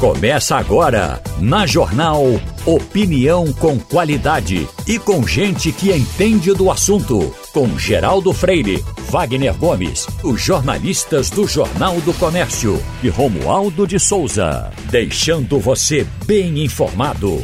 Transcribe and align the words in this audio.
Começa 0.00 0.56
agora, 0.56 1.22
na 1.40 1.66
Jornal 1.66 2.22
Opinião 2.66 3.50
com 3.54 3.78
qualidade 3.78 4.68
e 4.86 4.98
com 4.98 5.26
gente 5.26 5.72
que 5.72 5.90
entende 5.90 6.52
do 6.52 6.70
assunto. 6.70 7.34
Com 7.50 7.78
Geraldo 7.78 8.30
Freire, 8.34 8.84
Wagner 9.08 9.56
Gomes, 9.56 10.06
os 10.22 10.38
jornalistas 10.38 11.30
do 11.30 11.46
Jornal 11.46 11.98
do 12.02 12.12
Comércio 12.12 12.78
e 13.02 13.08
Romualdo 13.08 13.86
de 13.86 13.98
Souza. 13.98 14.70
Deixando 14.90 15.58
você 15.58 16.06
bem 16.26 16.62
informado. 16.62 17.40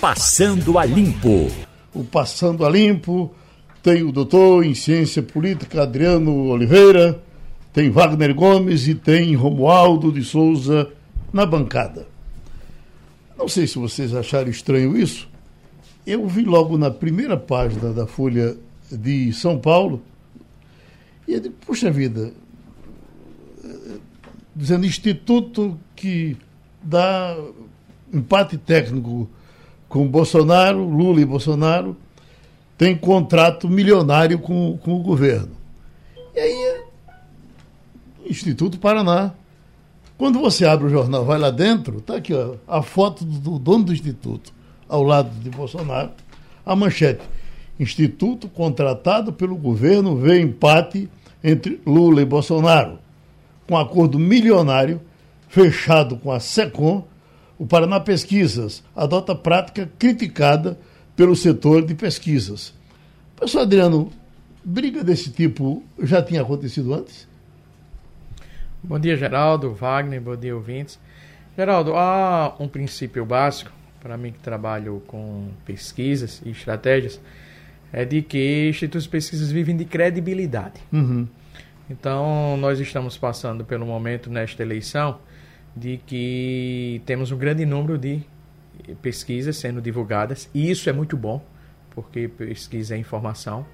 Passando 0.00 0.80
a 0.80 0.84
Limpo. 0.84 1.48
O 1.94 2.02
Passando 2.02 2.66
a 2.66 2.70
Limpo 2.70 3.32
tem 3.80 4.02
o 4.02 4.10
doutor 4.10 4.64
em 4.64 4.74
Ciência 4.74 5.22
Política 5.22 5.82
Adriano 5.82 6.48
Oliveira, 6.48 7.22
tem 7.72 7.88
Wagner 7.88 8.34
Gomes 8.34 8.88
e 8.88 8.96
tem 8.96 9.36
Romualdo 9.36 10.10
de 10.10 10.24
Souza 10.24 10.90
na 11.34 11.44
bancada. 11.44 12.06
Não 13.36 13.48
sei 13.48 13.66
se 13.66 13.76
vocês 13.76 14.14
acharam 14.14 14.48
estranho 14.48 14.96
isso. 14.96 15.28
Eu 16.06 16.28
vi 16.28 16.44
logo 16.44 16.78
na 16.78 16.92
primeira 16.92 17.36
página 17.36 17.92
da 17.92 18.06
Folha 18.06 18.56
de 18.88 19.32
São 19.32 19.58
Paulo 19.58 20.00
e 21.26 21.34
eu 21.34 21.52
puxa 21.66 21.90
vida, 21.90 22.32
dizendo 24.54 24.86
instituto 24.86 25.76
que 25.96 26.36
dá 26.80 27.36
empate 28.12 28.56
técnico 28.56 29.28
com 29.88 30.06
Bolsonaro, 30.06 30.84
Lula 30.84 31.20
e 31.20 31.24
Bolsonaro, 31.24 31.96
tem 32.78 32.96
contrato 32.96 33.68
milionário 33.68 34.38
com, 34.38 34.78
com 34.78 34.94
o 34.94 35.02
governo. 35.02 35.56
E 36.32 36.38
aí, 36.38 36.82
Instituto 38.26 38.78
Paraná 38.78 39.34
quando 40.16 40.38
você 40.38 40.64
abre 40.64 40.86
o 40.86 40.90
jornal, 40.90 41.24
vai 41.24 41.38
lá 41.38 41.50
dentro, 41.50 41.98
está 41.98 42.16
aqui 42.16 42.32
ó, 42.32 42.54
a 42.68 42.82
foto 42.82 43.24
do 43.24 43.58
dono 43.58 43.84
do 43.84 43.92
Instituto, 43.92 44.52
ao 44.88 45.02
lado 45.02 45.30
de 45.40 45.50
Bolsonaro, 45.50 46.10
a 46.64 46.76
manchete. 46.76 47.22
Instituto 47.78 48.48
contratado 48.48 49.32
pelo 49.32 49.56
governo 49.56 50.16
vê 50.16 50.40
empate 50.40 51.10
entre 51.42 51.80
Lula 51.84 52.22
e 52.22 52.24
Bolsonaro. 52.24 52.98
Com 53.66 53.76
acordo 53.76 54.18
milionário 54.18 55.00
fechado 55.48 56.16
com 56.16 56.30
a 56.30 56.38
SECOM, 56.38 57.04
o 57.58 57.66
Paraná 57.66 57.98
Pesquisas 57.98 58.82
adota 58.94 59.34
prática 59.34 59.90
criticada 59.98 60.78
pelo 61.16 61.34
setor 61.34 61.84
de 61.84 61.94
pesquisas. 61.94 62.72
Professor 63.36 63.60
Adriano, 63.60 64.12
briga 64.64 65.02
desse 65.02 65.30
tipo 65.30 65.82
já 66.00 66.22
tinha 66.22 66.42
acontecido 66.42 66.94
antes? 66.94 67.26
Bom 68.86 68.98
dia, 68.98 69.16
Geraldo, 69.16 69.72
Wagner, 69.72 70.20
bom 70.20 70.36
dia, 70.36 70.54
ouvintes. 70.54 71.00
Geraldo, 71.56 71.94
há 71.94 72.54
um 72.60 72.68
princípio 72.68 73.24
básico, 73.24 73.72
para 73.98 74.14
mim 74.18 74.30
que 74.30 74.38
trabalho 74.40 75.02
com 75.06 75.48
pesquisas 75.64 76.42
e 76.44 76.50
estratégias, 76.50 77.18
é 77.90 78.04
de 78.04 78.20
que 78.20 78.68
institutos 78.68 79.04
de 79.04 79.08
pesquisas 79.08 79.50
vivem 79.50 79.74
de 79.74 79.86
credibilidade. 79.86 80.82
Uhum. 80.92 81.26
Então, 81.88 82.58
nós 82.58 82.78
estamos 82.78 83.16
passando 83.16 83.64
pelo 83.64 83.86
momento 83.86 84.28
nesta 84.28 84.62
eleição 84.62 85.18
de 85.74 85.98
que 86.06 87.00
temos 87.06 87.32
um 87.32 87.38
grande 87.38 87.64
número 87.64 87.96
de 87.96 88.20
pesquisas 89.00 89.56
sendo 89.56 89.80
divulgadas, 89.80 90.50
e 90.52 90.70
isso 90.70 90.90
é 90.90 90.92
muito 90.92 91.16
bom, 91.16 91.42
porque 91.92 92.28
pesquisa 92.28 92.94
é 92.94 92.98
informação. 92.98 93.64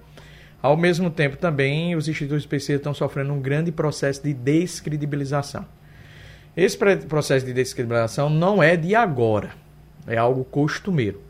Ao 0.62 0.76
mesmo 0.76 1.10
tempo, 1.10 1.38
também, 1.38 1.96
os 1.96 2.06
institutos 2.06 2.44
pesquisa 2.44 2.76
estão 2.76 2.92
sofrendo 2.92 3.32
um 3.32 3.40
grande 3.40 3.72
processo 3.72 4.22
de 4.22 4.34
descredibilização. 4.34 5.64
Esse 6.54 6.76
processo 7.08 7.46
de 7.46 7.52
descredibilização 7.52 8.28
não 8.28 8.62
é 8.62 8.76
de 8.76 8.94
agora, 8.94 9.52
é 10.06 10.18
algo 10.18 10.44
costumeiro. 10.44 11.22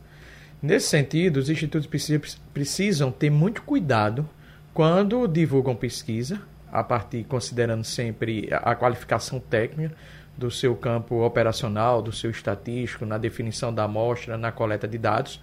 Nesse 0.60 0.88
sentido, 0.88 1.36
os 1.36 1.48
institutos 1.48 1.86
pesquisa 1.86 2.20
precisam 2.52 3.12
ter 3.12 3.30
muito 3.30 3.62
cuidado 3.62 4.28
quando 4.74 5.26
divulgam 5.28 5.76
pesquisa, 5.76 6.40
a 6.72 6.82
partir 6.82 7.24
considerando 7.24 7.84
sempre 7.84 8.48
a 8.50 8.74
qualificação 8.74 9.38
técnica 9.38 9.94
do 10.36 10.50
seu 10.50 10.74
campo 10.74 11.24
operacional, 11.24 12.02
do 12.02 12.12
seu 12.12 12.30
estatístico, 12.30 13.04
na 13.04 13.18
definição 13.18 13.72
da 13.72 13.84
amostra, 13.84 14.36
na 14.36 14.50
coleta 14.50 14.88
de 14.88 14.98
dados 14.98 15.40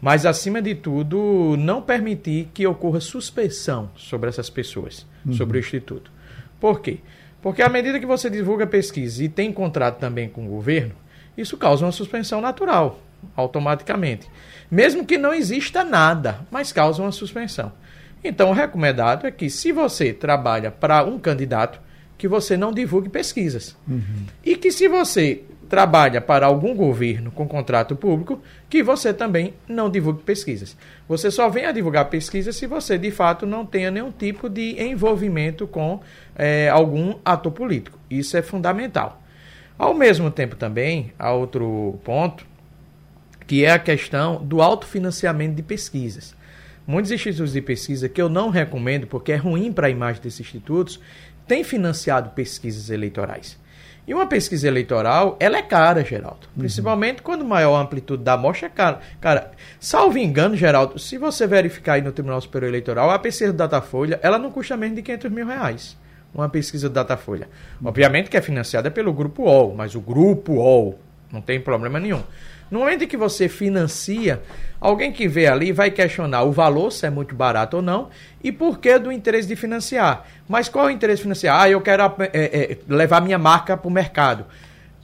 mas, 0.00 0.26
acima 0.26 0.60
de 0.60 0.74
tudo, 0.74 1.56
não 1.58 1.80
permitir 1.80 2.48
que 2.52 2.66
ocorra 2.66 3.00
suspensão 3.00 3.90
sobre 3.96 4.28
essas 4.28 4.50
pessoas, 4.50 5.06
uhum. 5.24 5.32
sobre 5.32 5.58
o 5.58 5.60
Instituto. 5.60 6.10
Por 6.60 6.80
quê? 6.80 6.98
Porque 7.40 7.62
à 7.62 7.68
medida 7.68 8.00
que 8.00 8.06
você 8.06 8.30
divulga 8.30 8.66
pesquisa 8.66 9.22
e 9.22 9.28
tem 9.28 9.52
contrato 9.52 9.98
também 9.98 10.28
com 10.28 10.46
o 10.46 10.48
governo, 10.48 10.94
isso 11.36 11.56
causa 11.56 11.84
uma 11.84 11.92
suspensão 11.92 12.40
natural, 12.40 13.00
automaticamente. 13.36 14.28
Mesmo 14.70 15.04
que 15.04 15.18
não 15.18 15.34
exista 15.34 15.84
nada, 15.84 16.40
mas 16.50 16.72
causa 16.72 17.02
uma 17.02 17.12
suspensão. 17.12 17.72
Então, 18.22 18.50
o 18.50 18.54
recomendado 18.54 19.26
é 19.26 19.30
que, 19.30 19.50
se 19.50 19.72
você 19.72 20.12
trabalha 20.12 20.70
para 20.70 21.04
um 21.04 21.18
candidato, 21.18 21.78
que 22.16 22.26
você 22.26 22.56
não 22.56 22.72
divulgue 22.72 23.10
pesquisas. 23.10 23.76
Uhum. 23.86 24.24
E 24.42 24.56
que, 24.56 24.72
se 24.72 24.88
você 24.88 25.42
trabalha 25.68 26.20
para 26.20 26.46
algum 26.46 26.74
governo 26.74 27.30
com 27.30 27.48
contrato 27.48 27.96
público, 27.96 28.40
que 28.68 28.82
você 28.82 29.12
também 29.12 29.54
não 29.66 29.90
divulgue 29.90 30.22
pesquisas. 30.22 30.76
Você 31.08 31.30
só 31.30 31.48
vem 31.48 31.66
a 31.66 31.72
divulgar 31.72 32.08
pesquisas 32.10 32.56
se 32.56 32.66
você, 32.66 32.96
de 32.96 33.10
fato, 33.10 33.46
não 33.46 33.64
tenha 33.66 33.90
nenhum 33.90 34.12
tipo 34.12 34.48
de 34.48 34.80
envolvimento 34.80 35.66
com 35.66 36.00
é, 36.36 36.68
algum 36.68 37.16
ator 37.24 37.52
político. 37.52 37.98
Isso 38.10 38.36
é 38.36 38.42
fundamental. 38.42 39.22
Ao 39.78 39.92
mesmo 39.92 40.30
tempo, 40.30 40.54
também, 40.54 41.12
há 41.18 41.32
outro 41.32 41.98
ponto, 42.04 42.46
que 43.46 43.64
é 43.64 43.70
a 43.70 43.78
questão 43.78 44.44
do 44.44 44.62
autofinanciamento 44.62 45.54
de 45.54 45.62
pesquisas. 45.62 46.34
Muitos 46.86 47.10
institutos 47.10 47.52
de 47.52 47.60
pesquisa 47.60 48.08
que 48.08 48.20
eu 48.20 48.28
não 48.28 48.50
recomendo, 48.50 49.06
porque 49.06 49.32
é 49.32 49.36
ruim 49.36 49.72
para 49.72 49.86
a 49.86 49.90
imagem 49.90 50.22
desses 50.22 50.40
institutos, 50.40 51.00
têm 51.46 51.64
financiado 51.64 52.30
pesquisas 52.30 52.90
eleitorais. 52.90 53.58
E 54.06 54.12
uma 54.12 54.26
pesquisa 54.26 54.68
eleitoral, 54.68 55.36
ela 55.40 55.56
é 55.56 55.62
cara, 55.62 56.04
Geraldo. 56.04 56.46
Uhum. 56.54 56.60
Principalmente 56.60 57.22
quando 57.22 57.44
maior 57.44 57.76
a 57.76 57.80
amplitude 57.80 58.22
da 58.22 58.34
amostra 58.34 58.66
é 58.66 58.70
cara. 58.70 59.00
Cara, 59.20 59.52
salvo 59.80 60.18
engano, 60.18 60.56
Geraldo, 60.56 60.98
se 60.98 61.16
você 61.16 61.46
verificar 61.46 61.94
aí 61.94 62.02
no 62.02 62.12
Tribunal 62.12 62.40
Superior 62.40 62.68
Eleitoral, 62.68 63.10
a 63.10 63.18
pesquisa 63.18 63.52
do 63.52 63.56
Datafolha, 63.56 64.20
ela 64.22 64.38
não 64.38 64.50
custa 64.50 64.76
menos 64.76 64.96
de 64.96 65.02
500 65.02 65.30
mil 65.30 65.46
reais. 65.46 65.96
Uma 66.34 66.48
pesquisa 66.48 66.88
do 66.88 66.92
Datafolha. 66.92 67.48
Uhum. 67.80 67.88
Obviamente 67.88 68.28
que 68.28 68.36
é 68.36 68.42
financiada 68.42 68.90
pelo 68.90 69.12
Grupo 69.12 69.44
OL, 69.44 69.74
mas 69.74 69.94
o 69.94 70.00
Grupo 70.00 70.54
OL 70.58 70.98
não 71.32 71.40
tem 71.40 71.60
problema 71.60 71.98
nenhum. 71.98 72.22
No 72.70 72.80
momento 72.80 73.04
em 73.04 73.06
que 73.06 73.16
você 73.16 73.48
financia, 73.48 74.42
alguém 74.80 75.12
que 75.12 75.28
vê 75.28 75.46
ali 75.46 75.70
vai 75.70 75.90
questionar 75.90 76.42
o 76.42 76.52
valor, 76.52 76.90
se 76.90 77.06
é 77.06 77.10
muito 77.10 77.34
barato 77.34 77.76
ou 77.76 77.82
não, 77.82 78.08
e 78.42 78.50
por 78.50 78.78
que 78.78 78.98
do 78.98 79.12
interesse 79.12 79.46
de 79.46 79.54
financiar. 79.54 80.26
Mas 80.48 80.68
qual 80.68 80.88
é 80.88 80.92
o 80.92 80.94
interesse 80.94 81.18
de 81.18 81.22
financiar? 81.22 81.60
Ah, 81.60 81.70
eu 81.70 81.80
quero 81.80 82.02
é, 82.18 82.28
é, 82.32 82.78
levar 82.88 83.20
minha 83.20 83.38
marca 83.38 83.76
para 83.76 83.88
o 83.88 83.90
mercado. 83.90 84.44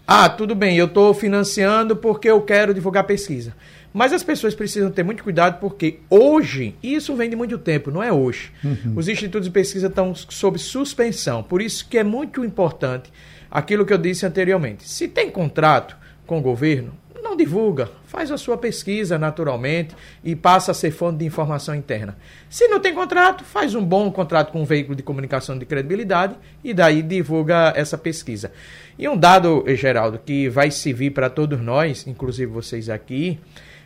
Ah, 0.06 0.28
tudo 0.28 0.54
bem, 0.54 0.76
eu 0.76 0.86
estou 0.86 1.14
financiando 1.14 1.96
porque 1.96 2.28
eu 2.28 2.40
quero 2.42 2.74
divulgar 2.74 3.04
pesquisa. 3.04 3.54
Mas 3.92 4.12
as 4.12 4.22
pessoas 4.22 4.54
precisam 4.54 4.90
ter 4.90 5.02
muito 5.02 5.22
cuidado 5.22 5.58
porque 5.58 5.98
hoje, 6.08 6.74
e 6.82 6.94
isso 6.94 7.14
vem 7.16 7.28
de 7.28 7.36
muito 7.36 7.58
tempo, 7.58 7.90
não 7.90 8.02
é 8.02 8.12
hoje, 8.12 8.52
uhum. 8.62 8.94
os 8.96 9.08
institutos 9.08 9.46
de 9.46 9.52
pesquisa 9.52 9.88
estão 9.88 10.14
sob 10.14 10.58
suspensão. 10.58 11.42
Por 11.42 11.60
isso 11.60 11.86
que 11.88 11.98
é 11.98 12.04
muito 12.04 12.44
importante 12.44 13.12
aquilo 13.50 13.84
que 13.84 13.92
eu 13.92 13.98
disse 13.98 14.24
anteriormente. 14.24 14.88
Se 14.88 15.08
tem 15.08 15.30
contrato 15.30 15.96
com 16.26 16.38
o 16.38 16.42
governo, 16.42 16.92
não 17.22 17.36
divulga, 17.36 17.88
faz 18.10 18.32
a 18.32 18.37
sua 18.37 18.59
pesquisa 18.59 19.16
naturalmente 19.16 19.94
e 20.25 20.34
passa 20.34 20.72
a 20.72 20.75
ser 20.75 20.91
fonte 20.91 21.19
de 21.19 21.25
informação 21.25 21.76
interna. 21.76 22.16
Se 22.48 22.66
não 22.66 22.81
tem 22.81 22.93
contrato, 22.93 23.44
faz 23.44 23.72
um 23.76 23.84
bom 23.84 24.10
contrato 24.10 24.50
com 24.50 24.62
um 24.62 24.65
veículo 24.65 24.97
de 24.97 25.03
comunicação 25.03 25.56
de 25.56 25.65
credibilidade 25.65 26.34
e 26.65 26.75
daí 26.75 27.03
divulga 27.03 27.72
essa 27.76 27.97
pesquisa. 27.97 28.50
E 28.99 29.09
um 29.09 29.16
dado, 29.16 29.65
Geraldo, 29.76 30.19
que 30.19 30.49
vai 30.49 30.73
servir 30.73 31.11
para 31.11 31.31
todos 31.31 31.61
nós, 31.61 32.05
inclusive 32.05 32.50
vocês 32.50 32.90
aqui, 32.90 33.38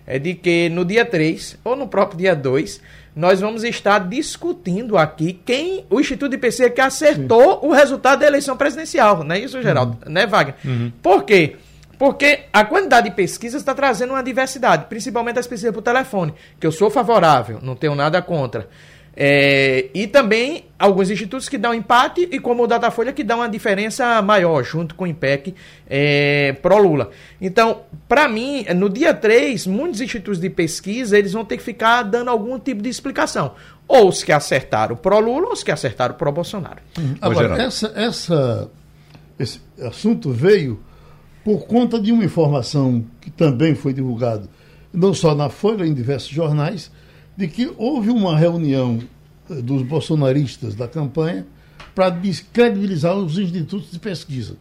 é 0.06 0.18
de 0.18 0.34
que 0.34 0.70
no 0.70 0.86
dia 0.86 1.04
3 1.04 1.58
ou 1.62 1.76
no 1.76 1.86
próprio 1.86 2.18
dia 2.18 2.34
2, 2.34 2.80
nós 3.14 3.40
vamos 3.40 3.62
estar 3.62 3.98
discutindo 3.98 4.96
aqui 4.96 5.38
quem 5.44 5.84
o 5.90 6.00
Instituto 6.00 6.30
de 6.30 6.38
Pesquisa 6.38 6.70
que 6.70 6.80
acertou 6.80 7.60
Sim. 7.60 7.66
o 7.66 7.72
resultado 7.72 8.20
da 8.20 8.26
eleição 8.26 8.56
presidencial, 8.56 9.22
não 9.22 9.34
é 9.34 9.40
isso, 9.40 9.60
Geraldo? 9.60 9.98
Uhum. 10.06 10.12
Né, 10.12 10.26
Wagner? 10.26 10.56
Uhum. 10.64 10.92
Por 11.02 11.24
quê? 11.24 11.56
Porque 11.56 11.73
a 12.52 12.64
quantidade 12.64 13.08
de 13.08 13.14
pesquisas 13.14 13.62
está 13.62 13.74
trazendo 13.74 14.10
uma 14.10 14.22
diversidade, 14.22 14.86
principalmente 14.88 15.38
as 15.38 15.46
pesquisas 15.46 15.74
por 15.74 15.82
telefone, 15.82 16.34
que 16.58 16.66
eu 16.66 16.72
sou 16.72 16.90
favorável, 16.90 17.58
não 17.62 17.74
tenho 17.74 17.94
nada 17.94 18.20
contra. 18.20 18.68
É, 19.16 19.90
e 19.94 20.08
também 20.08 20.64
alguns 20.76 21.08
institutos 21.08 21.48
que 21.48 21.56
dão 21.56 21.72
empate 21.72 22.28
e 22.32 22.40
como 22.40 22.64
o 22.64 22.66
Datafolha 22.66 23.12
que 23.12 23.22
dá 23.22 23.36
uma 23.36 23.48
diferença 23.48 24.20
maior, 24.20 24.64
junto 24.64 24.94
com 24.96 25.04
o 25.04 25.06
IPEC 25.06 25.54
é, 25.88 26.52
pró-Lula. 26.60 27.10
Então, 27.40 27.82
para 28.08 28.26
mim, 28.28 28.66
no 28.74 28.90
dia 28.90 29.14
3, 29.14 29.68
muitos 29.68 30.00
institutos 30.00 30.40
de 30.40 30.50
pesquisa 30.50 31.16
eles 31.16 31.32
vão 31.32 31.44
ter 31.44 31.56
que 31.58 31.62
ficar 31.62 32.02
dando 32.02 32.28
algum 32.28 32.58
tipo 32.58 32.82
de 32.82 32.88
explicação. 32.88 33.54
Ou 33.86 34.08
os 34.08 34.24
que 34.24 34.32
acertaram 34.32 34.96
pró-Lula 34.96 35.46
ou 35.46 35.52
os 35.52 35.62
que 35.62 35.70
acertaram 35.70 36.16
pró-Bolsonaro. 36.16 36.78
Agora, 37.20 37.62
essa, 37.62 37.92
essa, 37.94 38.68
esse 39.38 39.60
assunto 39.80 40.32
veio 40.32 40.82
por 41.44 41.66
conta 41.66 42.00
de 42.00 42.10
uma 42.10 42.24
informação 42.24 43.04
que 43.20 43.30
também 43.30 43.74
foi 43.74 43.92
divulgada, 43.92 44.48
não 44.92 45.12
só 45.12 45.34
na 45.34 45.50
Folha, 45.50 45.84
em 45.84 45.92
diversos 45.92 46.30
jornais, 46.30 46.90
de 47.36 47.46
que 47.46 47.70
houve 47.76 48.10
uma 48.10 48.36
reunião 48.36 48.98
eh, 49.50 49.60
dos 49.60 49.82
bolsonaristas 49.82 50.74
da 50.74 50.88
campanha 50.88 51.46
para 51.94 52.08
descredibilizar 52.08 53.14
os 53.14 53.38
institutos 53.38 53.90
de 53.90 53.98
pesquisa. 53.98 54.56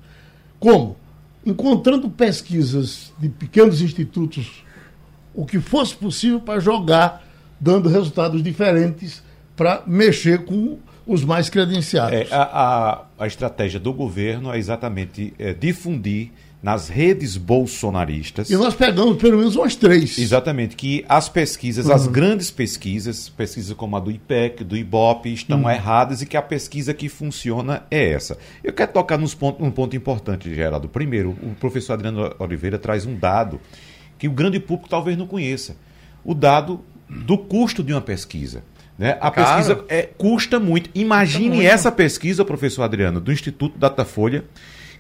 Como? 0.60 0.98
Encontrando 1.46 2.10
pesquisas 2.10 3.14
de 3.18 3.30
pequenos 3.30 3.82
institutos, 3.82 4.64
o 5.34 5.46
que 5.46 5.60
fosse 5.60 5.96
possível 5.96 6.40
para 6.40 6.60
jogar, 6.60 7.26
dando 7.60 7.90
resultados 7.90 8.44
diferentes 8.44 9.24
para 9.56 9.84
mexer 9.88 10.46
com 10.46 10.80
os 11.06 11.24
mais 11.24 11.50
credenciados. 11.50 12.14
É, 12.14 12.28
a, 12.32 12.44
a, 12.44 13.06
a, 13.20 13.28
estratégia 13.28 13.80
do 13.80 13.94
governo 13.94 14.52
é 14.54 14.58
exatamente 14.58 15.34
é, 15.38 15.54
difundir 15.54 16.32
nas 16.64 16.88
redes 16.88 17.36
bolsonaristas. 17.36 18.50
E 18.50 18.56
nós 18.56 18.74
pegamos 18.74 19.18
pelo 19.18 19.38
menos 19.38 19.58
umas 19.58 19.76
três. 19.76 20.18
Exatamente, 20.18 20.78
que 20.78 21.04
as 21.10 21.28
pesquisas, 21.28 21.88
uhum. 21.88 21.94
as 21.94 22.08
grandes 22.08 22.50
pesquisas, 22.50 23.28
pesquisas 23.28 23.76
como 23.76 23.98
a 23.98 24.00
do 24.00 24.10
IPEC, 24.10 24.64
do 24.64 24.78
IBOP, 24.78 25.34
estão 25.34 25.64
uhum. 25.64 25.70
erradas 25.70 26.22
e 26.22 26.26
que 26.26 26.38
a 26.38 26.42
pesquisa 26.42 26.94
que 26.94 27.10
funciona 27.10 27.84
é 27.92 28.12
essa. 28.12 28.38
Eu 28.64 28.72
quero 28.72 28.94
tocar 28.94 29.18
nos 29.18 29.36
pontos, 29.36 29.62
um 29.62 29.70
ponto 29.70 29.94
importante, 29.98 30.56
Geraldo. 30.56 30.88
Primeiro, 30.88 31.32
o 31.44 31.54
professor 31.60 31.94
Adriano 31.94 32.34
Oliveira 32.40 32.80
traz 32.80 33.06
um 33.06 33.18
dado 33.18 33.60
que 34.18 34.30
o 34.30 34.32
grande 34.32 34.58
público 34.58 34.88
talvez 34.88 35.18
não 35.18 35.28
conheça. 35.28 35.76
O 36.24 36.34
dado 36.34 36.80
do 37.10 37.38
custo 37.38 37.84
de 37.84 37.92
uma 37.92 38.02
pesquisa. 38.02 38.64
Né? 38.98 39.18
A 39.20 39.30
Caro. 39.30 39.34
pesquisa 39.34 39.86
é, 39.90 40.04
custa 40.04 40.62
muito. 40.62 40.90
Imagine 40.96 41.50
custa 41.50 41.56
muito. 41.56 41.70
essa 41.70 41.92
pesquisa, 41.92 42.46
professor 42.46 42.84
Adriano, 42.84 43.20
do 43.20 43.34
Instituto 43.34 43.78
Datafolha, 43.78 44.46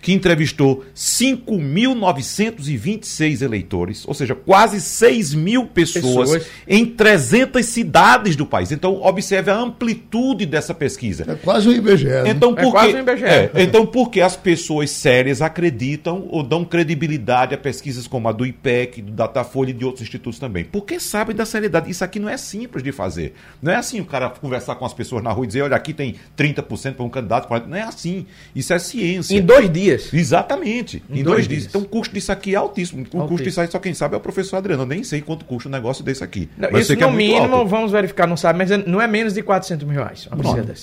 que 0.04 0.12
entrevistou 0.12 0.84
5.926 0.94 3.42
eleitores, 3.42 4.06
ou 4.06 4.14
seja, 4.14 4.36
quase 4.36 4.82
6 4.82 5.34
mil 5.34 5.66
pessoas, 5.66 6.30
pessoas, 6.30 6.46
em 6.68 6.86
300 6.86 7.66
cidades 7.66 8.36
do 8.36 8.46
país. 8.46 8.74
Então, 8.74 9.02
observe 9.02 9.50
a 9.50 9.56
amplitude 9.56 10.46
dessa 10.46 10.74
pesquisa. 10.74 11.24
É 11.26 11.36
quase 11.36 11.70
um 11.70 11.72
IBGE. 11.72 12.04
Né? 12.04 12.32
Então, 12.32 12.54
por 12.54 12.66
é 12.66 12.72
quase 12.72 12.96
um 12.96 13.00
IBGE. 13.00 13.24
É, 13.24 13.50
então, 13.56 13.86
por 13.86 14.10
que 14.10 14.20
as 14.20 14.36
pessoas 14.36 14.92
sérias 14.92 15.42
acreditam 15.42 16.28
ou 16.30 16.44
dão 16.44 16.66
credibilidade 16.66 17.56
a 17.56 17.58
pesquisas 17.58 18.06
como 18.06 18.28
a 18.28 18.34
do 18.34 18.46
IPEC, 18.46 19.02
do 19.02 19.14
Datafolha 19.14 19.70
e 19.70 19.74
de 19.74 19.86
outros 19.86 20.02
institutos 20.02 20.38
também? 20.38 20.66
Porque 20.66 21.00
sabem 21.00 21.34
da 21.34 21.46
seriedade. 21.46 21.90
Isso 21.90 22.04
aqui 22.04 22.20
não 22.20 22.28
é 22.28 22.36
simples 22.36 22.84
de 22.84 22.92
fazer. 22.92 23.36
Não 23.62 23.72
é 23.72 23.78
assim 23.78 24.02
o 24.02 24.06
cara 24.06 24.30
conversar 24.30 24.76
com 24.76 24.86
as 24.86 24.94
pessoas 24.94 25.24
na 25.24 25.32
rua 25.32 25.46
e 25.46 25.48
dizer, 25.48 25.62
olha, 25.62 25.78
aqui 25.78 25.94
tem 25.94 26.16
30% 26.38 26.96
para 26.96 27.06
um 27.06 27.10
candidato. 27.10 27.48
Não 27.70 27.78
é 27.78 27.84
assim. 27.84 28.26
Isso 28.54 28.74
é 28.74 28.80
ciência. 28.80 29.38
Em 29.38 29.42
dois 29.42 29.72
dias 29.72 29.93
dias. 30.01 30.13
Exatamente. 30.13 31.04
Em, 31.10 31.19
em 31.19 31.24
dois, 31.24 31.36
dois 31.36 31.48
dias. 31.48 31.62
dias. 31.62 31.69
Então 31.69 31.81
o 31.81 31.86
custo 31.86 32.13
disso 32.13 32.31
aqui 32.31 32.54
é 32.54 32.57
altíssimo. 32.57 33.00
O 33.00 33.01
altíssimo. 33.01 33.28
custo 33.28 33.44
disso 33.44 33.62
aí 33.62 33.68
só 33.68 33.80
quem 33.80 33.94
sabe 33.94 34.16
é 34.16 34.18
o 34.18 34.22
professor 34.22 34.57
Adriano. 34.57 34.84
Eu 34.84 34.88
nem 34.88 35.04
sei 35.04 35.22
quanto 35.22 35.45
custa 35.45 35.69
um 35.69 35.72
negócio 35.72 36.04
desse 36.04 36.24
aqui. 36.24 36.50
Não, 36.57 36.69
mas 36.72 36.90
isso 36.90 37.00
no 37.00 37.07
é 37.07 37.12
mínimo, 37.12 37.56
alto. 37.56 37.69
vamos 37.69 37.92
verificar, 37.92 38.28
não 38.28 38.38
sabe, 38.38 38.60
mas 38.60 38.69
não 38.86 39.01
é 39.01 39.07
menos 39.07 39.34
de 39.34 39.42
400 39.42 39.88
mil 39.88 39.98
reais. 39.98 40.28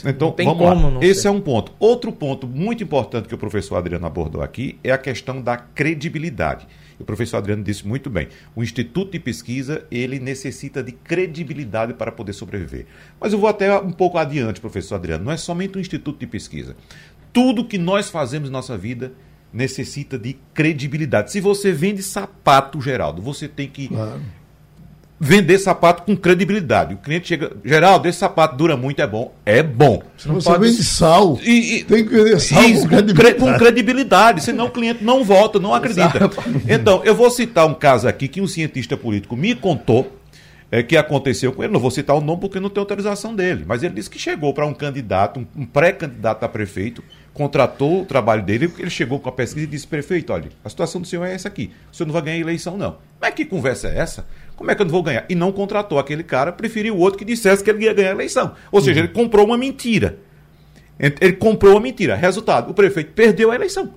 Então, 0.05 0.29
não 0.29 0.33
tem 0.33 0.47
vamos 0.47 0.63
como 0.63 0.99
lá. 0.99 1.05
Esse 1.05 1.27
é 1.27 1.31
um 1.31 1.41
ponto. 1.41 1.73
Outro 1.79 2.13
ponto 2.13 2.47
muito 2.47 2.83
importante 2.83 3.29
que 3.29 3.35
o 3.35 3.39
professor 3.39 3.77
Adriano 3.77 4.07
abordou 4.07 4.43
aqui 4.43 4.79
é 4.83 4.91
a 4.91 4.99
questão 4.99 5.41
da 5.41 5.57
credibilidade. 5.57 6.67
O 7.01 7.05
professor 7.05 7.39
Adriano 7.39 7.65
disse 7.65 7.87
muito 7.89 8.11
bem. 8.11 8.29
O 8.55 8.63
Instituto 8.63 9.13
de 9.13 9.19
Pesquisa, 9.19 9.85
ele 9.91 10.19
necessita 10.19 10.83
de 10.83 10.93
credibilidade 10.93 11.95
para 11.95 12.13
poder 12.13 12.35
sobreviver. 12.35 12.85
Mas 13.19 13.33
eu 13.33 13.39
vou 13.39 13.49
até 13.49 13.75
um 13.79 13.91
pouco 13.91 14.19
adiante, 14.19 14.61
professor 14.61 14.97
Adriano. 14.97 15.25
Não 15.25 15.33
é 15.33 15.37
somente 15.39 15.79
um 15.79 15.81
Instituto 15.81 16.19
de 16.19 16.27
Pesquisa. 16.27 16.77
Tudo 17.33 17.65
que 17.65 17.79
nós 17.79 18.11
fazemos 18.11 18.49
em 18.49 18.53
nossa 18.53 18.77
vida 18.77 19.13
necessita 19.53 20.19
de 20.19 20.37
credibilidade. 20.55 21.33
Se 21.33 21.41
você 21.41 21.73
vende 21.73 22.03
sapato, 22.03 22.81
Geraldo, 22.81 23.21
você 23.21 23.49
tem 23.49 23.69
que 23.69 23.89
claro. 23.89 24.21
vender 25.19 25.59
sapato 25.59 26.05
com 26.05 26.17
credibilidade. 26.17 26.95
O 26.95 26.99
cliente 26.99 27.29
chega, 27.29 27.53
Geraldo, 27.65 28.09
esse 28.09 28.19
sapato 28.19 28.57
dura 28.57 28.77
muito, 28.77 29.01
é 29.03 29.07
bom. 29.07 29.35
É 29.45 29.63
bom. 29.63 30.03
Se 30.17 30.29
você 30.29 30.49
pode... 30.49 30.71
vende 30.71 30.85
sal, 30.85 31.39
e, 31.43 31.79
e, 31.79 31.85
tem 31.85 32.07
que 32.07 32.15
vender 32.15 32.41
sal 32.41 32.63
com 32.63 32.89
credibilidade. 32.89 33.39
com 33.39 33.59
credibilidade. 33.59 34.43
Senão 34.45 34.67
o 34.67 34.71
cliente 34.71 35.03
não 35.03 35.25
volta, 35.25 35.59
não 35.59 35.75
acredita. 35.75 36.31
Então, 36.69 37.03
eu 37.05 37.15
vou 37.15 37.31
citar 37.31 37.67
um 37.67 37.75
caso 37.75 38.07
aqui 38.07 38.29
que 38.29 38.41
um 38.41 38.47
cientista 38.47 38.97
político 38.97 39.37
me 39.37 39.55
contou 39.55 40.21
é, 40.71 40.83
que 40.83 40.97
aconteceu 40.97 41.53
com 41.53 41.65
ele. 41.65 41.73
Não 41.73 41.81
vou 41.81 41.91
citar 41.91 42.17
o 42.17 42.21
nome 42.21 42.41
porque 42.41 42.61
não 42.61 42.71
tem 42.71 42.81
autorização 42.81 43.35
dele, 43.35 43.65
mas 43.67 43.83
ele 43.83 43.95
disse 43.95 44.09
que 44.09 44.19
chegou 44.19 44.55
para 44.55 44.65
um 44.65 44.73
candidato, 44.73 45.45
um 45.57 45.67
pré-candidato 45.67 46.45
a 46.45 46.49
prefeito, 46.49 47.03
contratou 47.33 48.03
o 48.03 48.05
trabalho 48.05 48.43
dele, 48.43 48.73
ele 48.79 48.91
chegou 48.91 49.19
com 49.19 49.29
a 49.29 49.33
pesquisa 49.33 49.67
e 49.67 49.69
disse: 49.69 49.87
prefeito, 49.87 50.33
olha, 50.33 50.51
a 50.65 50.69
situação 50.69 51.01
do 51.01 51.07
senhor 51.07 51.25
é 51.25 51.35
essa 51.35 51.49
aqui. 51.49 51.71
O 51.93 51.97
senhor 51.97 52.07
não 52.07 52.13
vai 52.13 52.23
ganhar 52.23 52.39
eleição, 52.39 52.77
não. 52.77 52.99
Mas 53.21 53.35
que 53.35 53.45
conversa 53.45 53.89
é 53.89 53.99
essa? 53.99 54.27
Como 54.57 54.71
é 54.71 54.75
que 54.75 54.83
eu 54.83 54.87
não 54.87 54.93
vou 54.93 55.03
ganhar? 55.03 55.25
E 55.29 55.35
não 55.35 55.53
contratou 55.53 55.99
aquele 55.99 56.23
cara, 56.23 56.53
preferiu 56.53 56.95
o 56.95 56.99
outro 56.99 57.19
que 57.19 57.25
dissesse 57.25 57.65
que 57.65 57.71
ele 57.71 57.85
ia 57.85 57.95
ganhar 57.95 58.11
a 58.11 58.15
eleição. 58.15 58.55
Ou 58.71 58.81
seja, 58.81 59.01
uhum. 59.01 59.07
ele 59.07 59.15
comprou 59.15 59.47
uma 59.47 59.57
mentira. 59.57 60.19
Ele 60.99 61.33
comprou 61.33 61.73
uma 61.73 61.81
mentira. 61.81 62.15
Resultado: 62.15 62.71
o 62.71 62.75
prefeito 62.75 63.13
perdeu 63.13 63.51
a 63.51 63.55
eleição. 63.55 63.95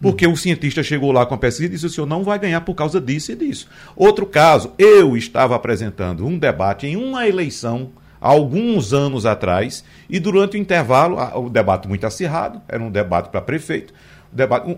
Porque 0.00 0.26
o 0.26 0.36
cientista 0.36 0.82
chegou 0.82 1.12
lá 1.12 1.24
com 1.24 1.34
a 1.34 1.38
pesquisa 1.38 1.66
e 1.66 1.68
disse: 1.68 1.86
o 1.86 1.90
senhor 1.90 2.06
não 2.06 2.24
vai 2.24 2.38
ganhar 2.38 2.60
por 2.62 2.74
causa 2.74 3.00
disso 3.00 3.30
e 3.30 3.36
disso. 3.36 3.68
Outro 3.94 4.26
caso, 4.26 4.72
eu 4.76 5.16
estava 5.16 5.54
apresentando 5.54 6.26
um 6.26 6.36
debate 6.36 6.86
em 6.86 6.96
uma 6.96 7.28
eleição 7.28 7.92
há 8.22 8.28
alguns 8.28 8.92
anos 8.92 9.26
atrás, 9.26 9.84
e 10.08 10.20
durante 10.20 10.56
o 10.56 10.60
intervalo, 10.60 11.18
o 11.44 11.50
debate 11.50 11.88
muito 11.88 12.06
acirrado, 12.06 12.62
era 12.68 12.80
um 12.80 12.90
debate 12.90 13.28
para 13.30 13.42
prefeito. 13.42 13.92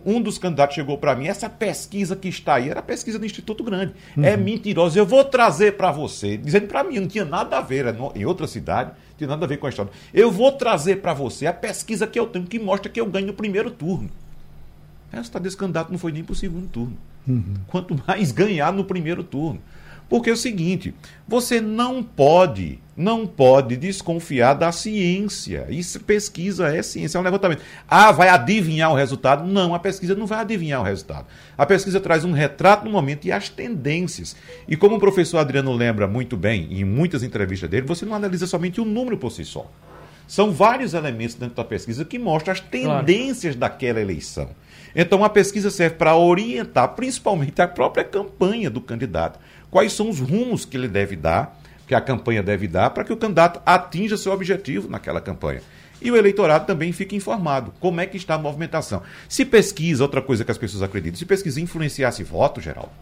Um, 0.05 0.21
dos 0.21 0.37
candidatos 0.37 0.75
chegou 0.75 0.99
para 0.99 1.15
mim, 1.15 1.29
essa 1.29 1.49
pesquisa 1.49 2.17
que 2.17 2.27
está 2.27 2.55
aí 2.55 2.71
era 2.71 2.81
a 2.81 2.83
pesquisa 2.83 3.21
do 3.21 3.27
Instituto 3.27 3.63
Grande. 3.63 3.93
É 4.17 4.21
uhum. 4.21 4.25
É 4.25 4.37
mentirosa, 4.37 4.99
eu 4.99 5.07
vou 5.07 5.23
trazer 5.23 5.77
para 5.77 5.93
você, 5.93 6.37
dizendo 6.37 6.67
para 6.67 6.83
mim, 6.83 6.99
não 6.99 7.07
tinha 7.07 7.25
nada 7.25 7.59
a 7.59 7.61
ver, 7.61 7.87
era 7.87 7.97
em 8.17 8.25
outra 8.25 8.49
cidade, 8.49 8.91
não 8.91 9.17
tinha 9.19 9.29
nada 9.29 9.45
a 9.45 9.49
ver 9.49 9.59
com 9.59 9.67
a 9.67 9.69
história. 9.69 9.93
Eu 10.13 10.31
vou 10.31 10.51
trazer 10.51 10.97
para 10.97 11.15
você 11.15 11.47
a 11.47 11.53
pesquisa 11.53 12.07
que 12.07 12.19
eu 12.19 12.27
tenho, 12.27 12.47
que 12.47 12.59
mostra 12.59 12.91
que 12.91 13.01
eu 13.01 13.07
ganho 13.07 13.29
no 13.29 13.35
primeiro 13.35 13.71
turno. 13.71 14.11
Esta 15.13 15.39
desse 15.39 15.57
candidato 15.57 15.93
não 15.93 15.99
foi 15.99 16.11
nem 16.11 16.25
para 16.25 16.33
o 16.33 16.37
segundo 16.37 16.67
turno. 16.67 16.97
Uhum. 17.29 17.55
Quanto 17.69 17.97
mais 18.07 18.33
ganhar 18.33 18.73
no 18.73 18.85
primeiro 18.85 19.23
turno. 19.23 19.61
Porque 20.09 20.31
é 20.31 20.33
o 20.33 20.37
seguinte, 20.37 20.95
você 21.27 21.61
não 21.61 22.03
pode, 22.03 22.79
não 22.97 23.27
pode 23.27 23.77
desconfiar 23.77 24.55
da 24.55 24.71
ciência. 24.71 25.67
Isso 25.71 25.99
pesquisa 26.01 26.69
é 26.69 26.83
ciência, 26.83 27.17
é 27.17 27.21
um 27.21 27.25
levantamento. 27.25 27.63
Ah, 27.89 28.13
vai 28.13 28.29
adivinhar 28.29 28.93
o 28.93 28.95
resultado? 28.95 29.47
Não, 29.47 29.75
a 29.75 29.79
pesquisa 29.79 30.15
não 30.15 30.27
vai 30.27 30.41
adivinhar 30.41 30.81
o 30.81 30.85
resultado. 30.85 31.27
A 31.57 31.65
pesquisa 31.65 32.01
traz 32.01 32.25
um 32.25 32.33
retrato 32.33 32.85
no 32.85 32.91
momento 32.91 33.25
e 33.25 33.33
as 33.33 33.49
tendências. 33.49 34.37
E 34.69 34.77
como 34.77 34.97
o 34.97 35.01
professor 35.01 35.39
Adriano 35.39 35.73
lembra 35.73 36.07
muito 36.07 36.37
bem, 36.37 36.69
em 36.71 36.85
muitas 36.85 37.23
entrevistas 37.23 37.69
dele, 37.69 37.87
você 37.87 38.05
não 38.05 38.15
analisa 38.15 38.47
somente 38.47 38.81
o 38.81 38.85
número 38.85 39.17
por 39.17 39.31
si 39.31 39.45
só. 39.45 39.71
São 40.27 40.53
vários 40.53 40.95
elementos 40.95 41.35
dentro 41.35 41.55
da 41.55 41.65
pesquisa 41.65 42.05
que 42.05 42.19
mostram 42.19 42.53
as 42.53 42.61
tendências 42.61 43.55
claro. 43.55 43.73
daquela 43.73 44.01
eleição. 44.01 44.51
Então 44.95 45.25
a 45.25 45.29
pesquisa 45.29 45.71
serve 45.71 45.97
para 45.97 46.17
orientar 46.17 46.95
principalmente 46.95 47.61
a 47.61 47.69
própria 47.69 48.05
campanha 48.05 48.71
do 48.71 48.81
candidato. 48.81 49.39
Quais 49.75 49.93
são 49.93 50.09
os 50.09 50.21
rumos 50.21 50.65
que 50.65 50.77
ele 50.77 50.87
deve 50.87 51.17
dar, 51.17 51.61
que 51.85 51.97
a 51.97 52.01
campanha 52.01 52.45
deve 52.45 52.69
dar, 52.69 52.91
para 52.91 53.03
que 53.03 53.13
o 53.13 53.17
candidato 53.17 53.61
atinja 53.67 54.17
seu 54.17 54.31
objetivo 54.31 54.89
naquela 54.89 55.21
campanha. 55.21 55.63
E 56.01 56.13
o 56.13 56.17
eleitorado 56.17 56.65
também 56.65 56.93
fica 56.93 57.17
informado 57.17 57.75
como 57.81 58.01
é 58.01 58.07
que 58.07 58.17
está 58.17 58.37
a 58.37 58.39
movimentação. 58.39 59.03
Se 59.29 59.45
pesquisa, 59.45 60.05
outra 60.05 60.23
coisa 60.23 60.45
que 60.45 60.51
as 60.53 60.59
pessoas 60.59 60.81
acreditam, 60.81 61.19
se 61.19 61.27
pesquisa 61.27 61.61
influenciasse 61.61 62.23
voto, 62.23 62.61
Geraldo, 62.61 62.93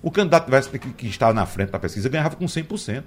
o 0.00 0.08
candidato 0.08 0.48
que 0.96 1.08
está 1.08 1.32
na 1.32 1.46
frente 1.46 1.72
da 1.72 1.80
pesquisa 1.80 2.08
ganhava 2.08 2.36
com 2.36 2.44
100%. 2.44 3.02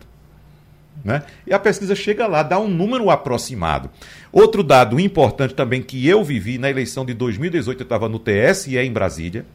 Né? 1.02 1.24
E 1.46 1.54
a 1.54 1.60
pesquisa 1.60 1.96
chega 1.96 2.28
lá, 2.28 2.44
dá 2.44 2.60
um 2.60 2.68
número 2.68 3.10
aproximado. 3.10 3.90
Outro 4.34 4.62
dado 4.62 5.00
importante 5.00 5.54
também 5.54 5.82
que 5.82 6.06
eu 6.06 6.26
vivi 6.26 6.58
na 6.58 6.70
eleição 6.70 7.06
de 7.06 7.14
2018, 7.14 7.80
eu 7.80 7.84
estava 7.86 8.10
no 8.10 8.20
TSE 8.20 8.78
em 8.78 8.92
Brasília. 8.92 9.46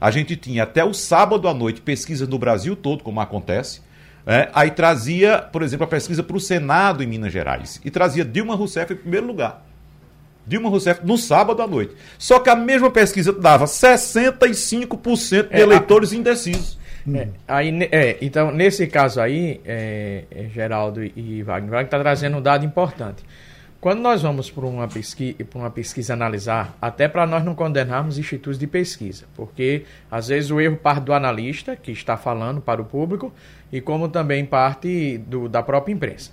A 0.00 0.10
gente 0.10 0.36
tinha 0.36 0.62
até 0.62 0.84
o 0.84 0.92
sábado 0.92 1.48
à 1.48 1.54
noite 1.54 1.80
pesquisas 1.80 2.28
no 2.28 2.38
Brasil 2.38 2.76
todo, 2.76 3.02
como 3.02 3.20
acontece. 3.20 3.80
É, 4.26 4.48
aí 4.52 4.72
trazia, 4.72 5.38
por 5.38 5.62
exemplo, 5.62 5.84
a 5.84 5.88
pesquisa 5.88 6.22
para 6.22 6.36
o 6.36 6.40
Senado 6.40 7.02
em 7.02 7.06
Minas 7.06 7.32
Gerais. 7.32 7.80
E 7.84 7.90
trazia 7.90 8.24
Dilma 8.24 8.56
Rousseff 8.56 8.92
em 8.92 8.96
primeiro 8.96 9.26
lugar. 9.26 9.64
Dilma 10.46 10.68
Rousseff 10.68 11.04
no 11.04 11.16
sábado 11.16 11.62
à 11.62 11.66
noite. 11.66 11.94
Só 12.18 12.38
que 12.38 12.50
a 12.50 12.56
mesma 12.56 12.90
pesquisa 12.90 13.32
dava 13.32 13.64
65% 13.64 15.48
de 15.48 15.56
é, 15.56 15.60
eleitores 15.60 16.12
indecisos. 16.12 16.78
É, 17.14 17.28
aí, 17.46 17.88
é, 17.92 18.16
então, 18.20 18.50
nesse 18.50 18.86
caso 18.88 19.20
aí, 19.20 19.60
é, 19.64 20.24
é 20.30 20.48
Geraldo 20.52 21.04
e 21.04 21.42
Wagner, 21.42 21.70
Wagner 21.70 21.84
está 21.84 22.00
trazendo 22.00 22.38
um 22.38 22.42
dado 22.42 22.64
importante. 22.64 23.24
Quando 23.80 24.00
nós 24.00 24.22
vamos 24.22 24.50
para 24.50 24.66
uma, 24.66 24.88
pesqui 24.88 25.36
uma 25.54 25.70
pesquisa 25.70 26.12
analisar, 26.12 26.76
até 26.80 27.06
para 27.08 27.26
nós 27.26 27.44
não 27.44 27.54
condenarmos 27.54 28.18
institutos 28.18 28.58
de 28.58 28.66
pesquisa, 28.66 29.26
porque 29.36 29.84
às 30.10 30.28
vezes 30.28 30.50
o 30.50 30.60
erro 30.60 30.76
parte 30.76 31.04
do 31.04 31.12
analista, 31.12 31.76
que 31.76 31.92
está 31.92 32.16
falando 32.16 32.60
para 32.60 32.80
o 32.80 32.84
público, 32.84 33.32
e 33.70 33.80
como 33.80 34.08
também 34.08 34.44
parte 34.44 35.18
do, 35.18 35.48
da 35.48 35.62
própria 35.62 35.92
imprensa. 35.92 36.30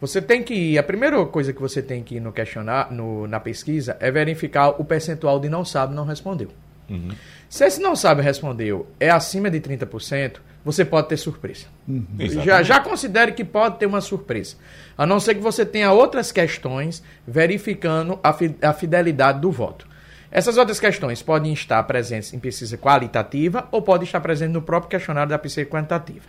Você 0.00 0.20
tem 0.20 0.42
que 0.42 0.54
ir, 0.54 0.78
a 0.78 0.82
primeira 0.82 1.24
coisa 1.26 1.52
que 1.52 1.60
você 1.60 1.82
tem 1.82 2.02
que 2.02 2.16
ir 2.16 2.20
no 2.20 2.32
questionar, 2.32 2.90
no, 2.90 3.26
na 3.26 3.40
pesquisa, 3.40 3.96
é 4.00 4.10
verificar 4.10 4.70
o 4.80 4.84
percentual 4.84 5.40
de 5.40 5.48
não 5.48 5.64
sabe, 5.64 5.94
não 5.94 6.04
respondeu. 6.04 6.50
Uhum. 6.88 7.10
Se 7.48 7.64
esse 7.64 7.80
não 7.80 7.96
sabe 7.96 8.20
respondeu 8.20 8.86
é 9.00 9.10
acima 9.10 9.50
de 9.50 9.60
30%, 9.60 10.36
você 10.64 10.84
pode 10.84 11.08
ter 11.08 11.16
surpresa. 11.16 11.66
Uhum. 11.86 12.06
Já, 12.42 12.62
já 12.62 12.80
considere 12.80 13.32
que 13.32 13.44
pode 13.44 13.78
ter 13.78 13.86
uma 13.86 14.00
surpresa. 14.00 14.56
A 14.96 15.04
não 15.04 15.20
ser 15.20 15.34
que 15.34 15.40
você 15.40 15.66
tenha 15.66 15.92
outras 15.92 16.32
questões 16.32 17.02
verificando 17.26 18.18
a, 18.22 18.32
fi, 18.32 18.54
a 18.62 18.72
fidelidade 18.72 19.40
do 19.40 19.50
voto. 19.50 19.86
Essas 20.30 20.56
outras 20.56 20.80
questões 20.80 21.22
podem 21.22 21.52
estar 21.52 21.82
presentes 21.84 22.32
em 22.32 22.38
pesquisa 22.38 22.78
qualitativa 22.78 23.68
ou 23.70 23.82
podem 23.82 24.04
estar 24.04 24.20
presentes 24.20 24.54
no 24.54 24.62
próprio 24.62 24.90
questionário 24.90 25.30
da 25.30 25.38
pesquisa 25.38 25.68
quantitativa. 25.68 26.26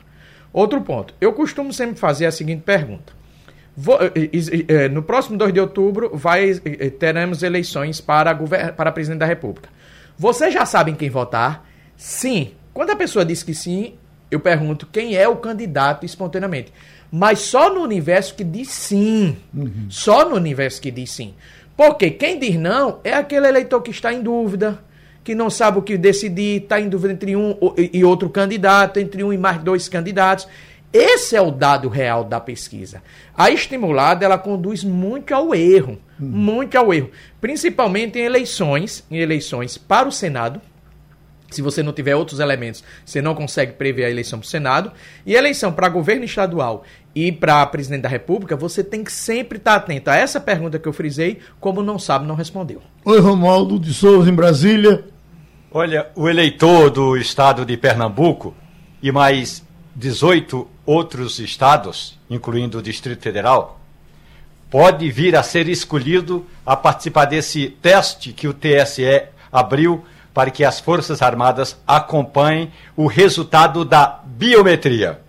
Outro 0.51 0.81
ponto. 0.81 1.13
Eu 1.19 1.33
costumo 1.33 1.73
sempre 1.73 1.97
fazer 1.97 2.25
a 2.25 2.31
seguinte 2.31 2.61
pergunta. 2.61 3.13
Vou, 3.75 3.97
eh, 4.01 4.11
eh, 4.15 4.65
eh, 4.67 4.89
no 4.89 5.01
próximo 5.03 5.37
2 5.37 5.51
de 5.51 5.59
outubro 5.59 6.11
vai, 6.13 6.53
teremos 6.99 7.43
eleições 7.43 7.99
para, 7.99 8.33
para 8.73 8.91
presidente 8.91 9.19
da 9.19 9.25
República. 9.25 9.69
Vocês 10.17 10.53
já 10.53 10.65
sabem 10.65 10.95
quem 10.95 11.09
votar? 11.09 11.67
Sim. 11.97 12.53
Quando 12.73 12.91
a 12.91 12.95
pessoa 12.95 13.25
diz 13.25 13.43
que 13.43 13.53
sim, 13.53 13.95
eu 14.29 14.39
pergunto 14.39 14.87
quem 14.91 15.15
é 15.15 15.27
o 15.27 15.35
candidato 15.35 16.05
espontaneamente. 16.05 16.71
Mas 17.11 17.39
só 17.39 17.73
no 17.73 17.81
universo 17.81 18.35
que 18.35 18.43
diz 18.43 18.69
sim. 18.69 19.37
Uhum. 19.53 19.87
Só 19.89 20.27
no 20.27 20.35
universo 20.35 20.81
que 20.81 20.91
diz 20.91 21.11
sim. 21.11 21.33
Porque 21.77 22.09
quem 22.09 22.39
diz 22.39 22.55
não 22.55 22.99
é 23.03 23.13
aquele 23.13 23.47
eleitor 23.47 23.81
que 23.81 23.91
está 23.91 24.13
em 24.13 24.21
dúvida, 24.21 24.79
que 25.23 25.35
não 25.35 25.49
sabe 25.49 25.79
o 25.79 25.81
que 25.81 25.97
decidir, 25.97 26.63
está 26.63 26.79
em 26.79 26.87
dúvida 26.87 27.13
entre 27.13 27.35
um 27.35 27.55
e 27.77 28.03
outro 28.03 28.29
candidato, 28.29 28.99
entre 28.99 29.23
um 29.23 29.33
e 29.33 29.37
mais 29.37 29.61
dois 29.61 29.89
candidatos. 29.89 30.47
Esse 30.93 31.35
é 31.35 31.41
o 31.41 31.51
dado 31.51 31.89
real 31.89 32.23
da 32.23 32.39
pesquisa. 32.39 33.03
A 33.35 33.49
estimulada, 33.51 34.23
ela 34.23 34.37
conduz 34.37 34.83
muito 34.83 35.33
ao 35.33 35.53
erro, 35.53 35.99
hum. 36.19 36.25
muito 36.25 36.77
ao 36.77 36.93
erro, 36.93 37.11
principalmente 37.41 38.17
em 38.17 38.21
eleições, 38.21 39.03
em 39.11 39.17
eleições 39.17 39.77
para 39.77 40.07
o 40.07 40.11
Senado. 40.11 40.61
Se 41.49 41.61
você 41.61 41.83
não 41.83 41.93
tiver 41.93 42.15
outros 42.15 42.39
elementos, 42.39 42.83
você 43.05 43.21
não 43.21 43.35
consegue 43.35 43.73
prever 43.73 44.05
a 44.05 44.09
eleição 44.09 44.39
para 44.39 44.45
o 44.45 44.49
Senado. 44.49 44.91
E 45.25 45.35
eleição 45.35 45.71
para 45.71 45.87
governo 45.89 46.25
estadual 46.25 46.83
e 47.13 47.31
para 47.31 47.65
presidente 47.67 48.01
da 48.01 48.09
República, 48.09 48.55
você 48.55 48.83
tem 48.83 49.03
que 49.03 49.11
sempre 49.11 49.57
estar 49.57 49.75
atento 49.75 50.09
a 50.09 50.15
essa 50.15 50.39
pergunta 50.39 50.77
que 50.77 50.87
eu 50.87 50.93
frisei, 50.93 51.39
como 51.59 51.81
não 51.81 51.97
sabe, 51.97 52.25
não 52.25 52.35
respondeu. 52.35 52.81
Oi, 53.05 53.19
Romualdo 53.19 53.79
de 53.79 53.93
Souza, 53.93 54.29
em 54.29 54.33
Brasília. 54.33 55.05
Olha, 55.71 56.09
o 56.15 56.27
eleitor 56.27 56.89
do 56.89 57.17
estado 57.17 57.65
de 57.65 57.77
Pernambuco 57.77 58.53
e 59.01 59.11
mais 59.11 59.63
18 59.95 60.67
outros 60.85 61.39
estados, 61.39 62.19
incluindo 62.29 62.79
o 62.79 62.81
Distrito 62.81 63.21
Federal, 63.21 63.79
pode 64.69 65.09
vir 65.09 65.35
a 65.35 65.43
ser 65.43 65.69
escolhido 65.69 66.45
a 66.65 66.75
participar 66.75 67.25
desse 67.25 67.69
teste 67.81 68.33
que 68.33 68.47
o 68.47 68.53
TSE 68.53 69.23
abriu 69.51 70.03
para 70.35 70.51
que 70.51 70.65
as 70.65 70.81
Forças 70.81 71.21
Armadas 71.21 71.77
acompanhem 71.87 72.69
o 72.93 73.07
resultado 73.07 73.85
da 73.85 74.19
biometria. 74.25 75.21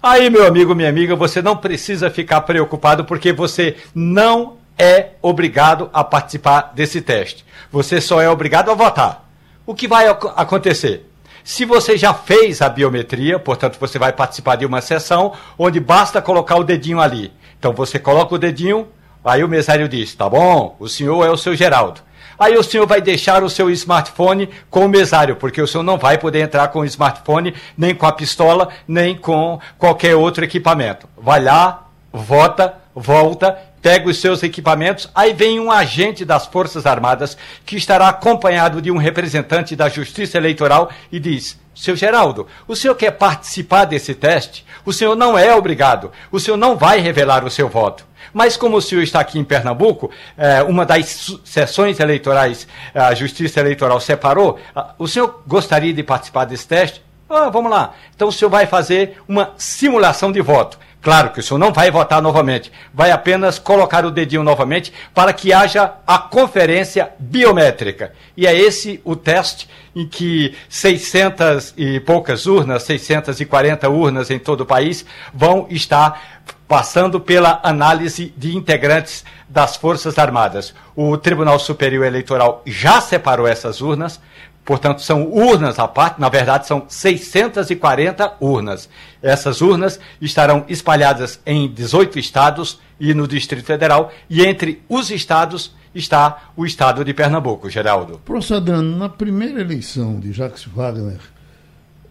Aí, 0.00 0.30
meu 0.30 0.46
amigo, 0.46 0.72
minha 0.72 0.88
amiga, 0.88 1.16
você 1.16 1.42
não 1.42 1.56
precisa 1.56 2.08
ficar 2.08 2.42
preocupado 2.42 3.04
porque 3.04 3.32
você 3.32 3.76
não 3.92 4.56
é 4.78 5.08
obrigado 5.20 5.90
a 5.92 6.04
participar 6.04 6.72
desse 6.76 7.00
teste. 7.00 7.44
Você 7.72 8.00
só 8.00 8.22
é 8.22 8.30
obrigado 8.30 8.70
a 8.70 8.74
votar. 8.74 9.28
O 9.66 9.74
que 9.74 9.88
vai 9.88 10.06
acontecer? 10.06 11.10
Se 11.42 11.64
você 11.64 11.98
já 11.98 12.14
fez 12.14 12.62
a 12.62 12.68
biometria, 12.68 13.40
portanto, 13.40 13.78
você 13.80 13.98
vai 13.98 14.12
participar 14.12 14.54
de 14.54 14.64
uma 14.64 14.80
sessão 14.80 15.32
onde 15.58 15.80
basta 15.80 16.22
colocar 16.22 16.54
o 16.54 16.62
dedinho 16.62 17.00
ali. 17.00 17.32
Então 17.58 17.72
você 17.72 17.98
coloca 17.98 18.32
o 18.32 18.38
dedinho, 18.38 18.86
aí 19.24 19.42
o 19.42 19.48
mesário 19.48 19.88
diz: 19.88 20.14
tá 20.14 20.28
bom, 20.28 20.76
o 20.78 20.88
senhor 20.88 21.26
é 21.26 21.30
o 21.30 21.36
seu 21.36 21.56
Geraldo. 21.56 22.00
Aí 22.38 22.56
o 22.56 22.62
senhor 22.62 22.86
vai 22.86 23.00
deixar 23.00 23.42
o 23.42 23.50
seu 23.50 23.70
smartphone 23.70 24.48
com 24.70 24.84
o 24.84 24.88
mesário, 24.88 25.36
porque 25.36 25.60
o 25.60 25.66
senhor 25.66 25.82
não 25.84 25.98
vai 25.98 26.18
poder 26.18 26.40
entrar 26.40 26.68
com 26.68 26.80
o 26.80 26.84
smartphone, 26.84 27.54
nem 27.76 27.94
com 27.94 28.06
a 28.06 28.12
pistola, 28.12 28.68
nem 28.86 29.16
com 29.16 29.58
qualquer 29.78 30.14
outro 30.16 30.44
equipamento. 30.44 31.08
Vai 31.16 31.42
lá, 31.42 31.86
vota, 32.12 32.74
volta, 32.94 33.56
pega 33.86 34.08
os 34.08 34.20
seus 34.20 34.42
equipamentos, 34.42 35.08
aí 35.14 35.32
vem 35.32 35.60
um 35.60 35.70
agente 35.70 36.24
das 36.24 36.44
Forças 36.44 36.86
Armadas 36.86 37.36
que 37.64 37.76
estará 37.76 38.08
acompanhado 38.08 38.82
de 38.82 38.90
um 38.90 38.96
representante 38.96 39.76
da 39.76 39.88
Justiça 39.88 40.36
Eleitoral 40.36 40.90
e 41.12 41.20
diz: 41.20 41.56
Seu 41.72 41.94
Geraldo, 41.94 42.48
o 42.66 42.74
senhor 42.74 42.96
quer 42.96 43.12
participar 43.12 43.84
desse 43.84 44.12
teste? 44.12 44.66
O 44.84 44.92
senhor 44.92 45.14
não 45.14 45.38
é 45.38 45.54
obrigado, 45.54 46.10
o 46.32 46.40
senhor 46.40 46.56
não 46.56 46.76
vai 46.76 46.98
revelar 46.98 47.44
o 47.44 47.50
seu 47.50 47.68
voto. 47.68 48.04
Mas 48.36 48.54
como 48.54 48.76
o 48.76 48.82
senhor 48.82 49.00
está 49.00 49.20
aqui 49.20 49.38
em 49.38 49.44
Pernambuco, 49.44 50.10
é, 50.36 50.62
uma 50.62 50.84
das 50.84 51.40
sessões 51.42 51.98
eleitorais, 51.98 52.68
a 52.94 53.14
Justiça 53.14 53.60
Eleitoral 53.60 53.98
separou, 53.98 54.58
o 54.98 55.08
senhor 55.08 55.42
gostaria 55.46 55.90
de 55.90 56.02
participar 56.02 56.44
desse 56.44 56.68
teste? 56.68 57.02
Ah, 57.30 57.48
vamos 57.48 57.70
lá. 57.70 57.94
Então 58.14 58.28
o 58.28 58.32
senhor 58.32 58.50
vai 58.50 58.66
fazer 58.66 59.16
uma 59.26 59.54
simulação 59.56 60.30
de 60.30 60.42
voto. 60.42 60.78
Claro 61.06 61.30
que 61.30 61.38
o 61.38 61.42
senhor 61.44 61.60
não 61.60 61.72
vai 61.72 61.88
votar 61.88 62.20
novamente, 62.20 62.72
vai 62.92 63.12
apenas 63.12 63.60
colocar 63.60 64.04
o 64.04 64.10
dedinho 64.10 64.42
novamente 64.42 64.92
para 65.14 65.32
que 65.32 65.52
haja 65.52 65.92
a 66.04 66.18
conferência 66.18 67.10
biométrica. 67.16 68.12
E 68.36 68.44
é 68.44 68.52
esse 68.52 69.00
o 69.04 69.14
teste 69.14 69.68
em 69.94 70.04
que 70.04 70.56
600 70.68 71.74
e 71.76 72.00
poucas 72.00 72.46
urnas, 72.46 72.82
640 72.82 73.88
urnas 73.88 74.32
em 74.32 74.38
todo 74.40 74.62
o 74.62 74.66
país, 74.66 75.06
vão 75.32 75.68
estar 75.70 76.42
passando 76.66 77.20
pela 77.20 77.60
análise 77.62 78.34
de 78.36 78.56
integrantes 78.56 79.24
das 79.48 79.76
Forças 79.76 80.18
Armadas. 80.18 80.74
O 80.96 81.16
Tribunal 81.16 81.60
Superior 81.60 82.04
Eleitoral 82.04 82.62
já 82.66 83.00
separou 83.00 83.46
essas 83.46 83.80
urnas, 83.80 84.20
portanto, 84.66 85.00
são 85.00 85.30
urnas 85.30 85.78
à 85.78 85.88
parte, 85.88 86.20
na 86.20 86.28
verdade, 86.28 86.66
são 86.66 86.84
640 86.86 88.34
urnas. 88.40 88.88
Essas 89.22 89.62
urnas 89.62 89.98
estarão 90.20 90.64
espalhadas 90.68 91.40
em 91.46 91.72
18 91.72 92.18
estados 92.18 92.78
e 93.00 93.14
no 93.14 93.26
Distrito 93.26 93.64
Federal, 93.64 94.12
e 94.28 94.44
entre 94.44 94.82
os 94.88 95.10
estados 95.10 95.74
está 95.94 96.50
o 96.56 96.66
estado 96.66 97.04
de 97.04 97.14
Pernambuco, 97.14 97.70
Geraldo. 97.70 98.20
Professor 98.24 98.56
Adriano, 98.56 98.98
na 98.98 99.08
primeira 99.08 99.60
eleição 99.60 100.20
de 100.20 100.32
Jacques 100.32 100.64
Wagner 100.64 101.20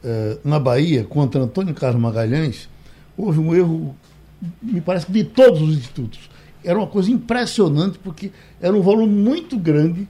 eh, 0.04 0.38
na 0.44 0.60
Bahia 0.60 1.04
contra 1.04 1.42
Antônio 1.42 1.76
Carlos 1.76 2.02
Magalhães, 2.02 2.70
houve 3.16 3.40
um 3.40 3.54
erro 3.54 3.96
me 4.62 4.82
parece 4.82 5.12
de 5.12 5.24
todos 5.24 5.62
os 5.62 5.78
institutos. 5.78 6.30
Era 6.64 6.78
uma 6.80 6.88
coisa 6.88 7.12
impressionante, 7.12 8.00
porque 8.00 8.32
era 8.60 8.76
um 8.76 8.82
volume 8.82 9.14
muito 9.14 9.58
grande 9.58 10.08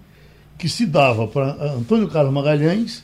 que 0.57 0.69
se 0.69 0.85
dava 0.85 1.27
para 1.27 1.51
Antônio 1.77 2.07
Carlos 2.07 2.33
Magalhães 2.33 3.03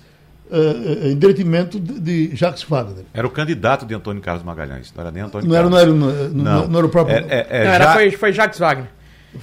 uh, 0.49 1.07
em 1.07 1.15
detrimento 1.15 1.79
de, 1.79 1.99
de, 1.99 2.35
Jacques 2.35 2.63
Wagner. 2.63 3.05
Era 3.13 3.25
o 3.25 3.29
candidato 3.29 3.85
de 3.85 3.93
Antônio 3.93 4.21
Carlos 4.21 4.43
Magalhães, 4.43 4.93
não 4.95 5.01
era 5.01 5.11
nem 5.11 5.23
Antônio 5.23 5.47
não 5.47 5.55
Carlos. 5.55 5.79
Era, 5.79 5.91
não, 5.91 6.09
era, 6.09 6.29
não, 6.29 6.43
não, 6.43 6.67
não 6.67 6.77
era 6.79 6.87
o 6.87 6.89
próprio. 6.89 7.17
É, 7.17 7.25
é, 7.27 7.47
é, 7.49 7.63
não, 7.65 7.71
era, 7.71 7.93
foi, 7.93 8.11
foi 8.11 8.33
Jacques 8.33 8.59
Wagner. 8.59 8.87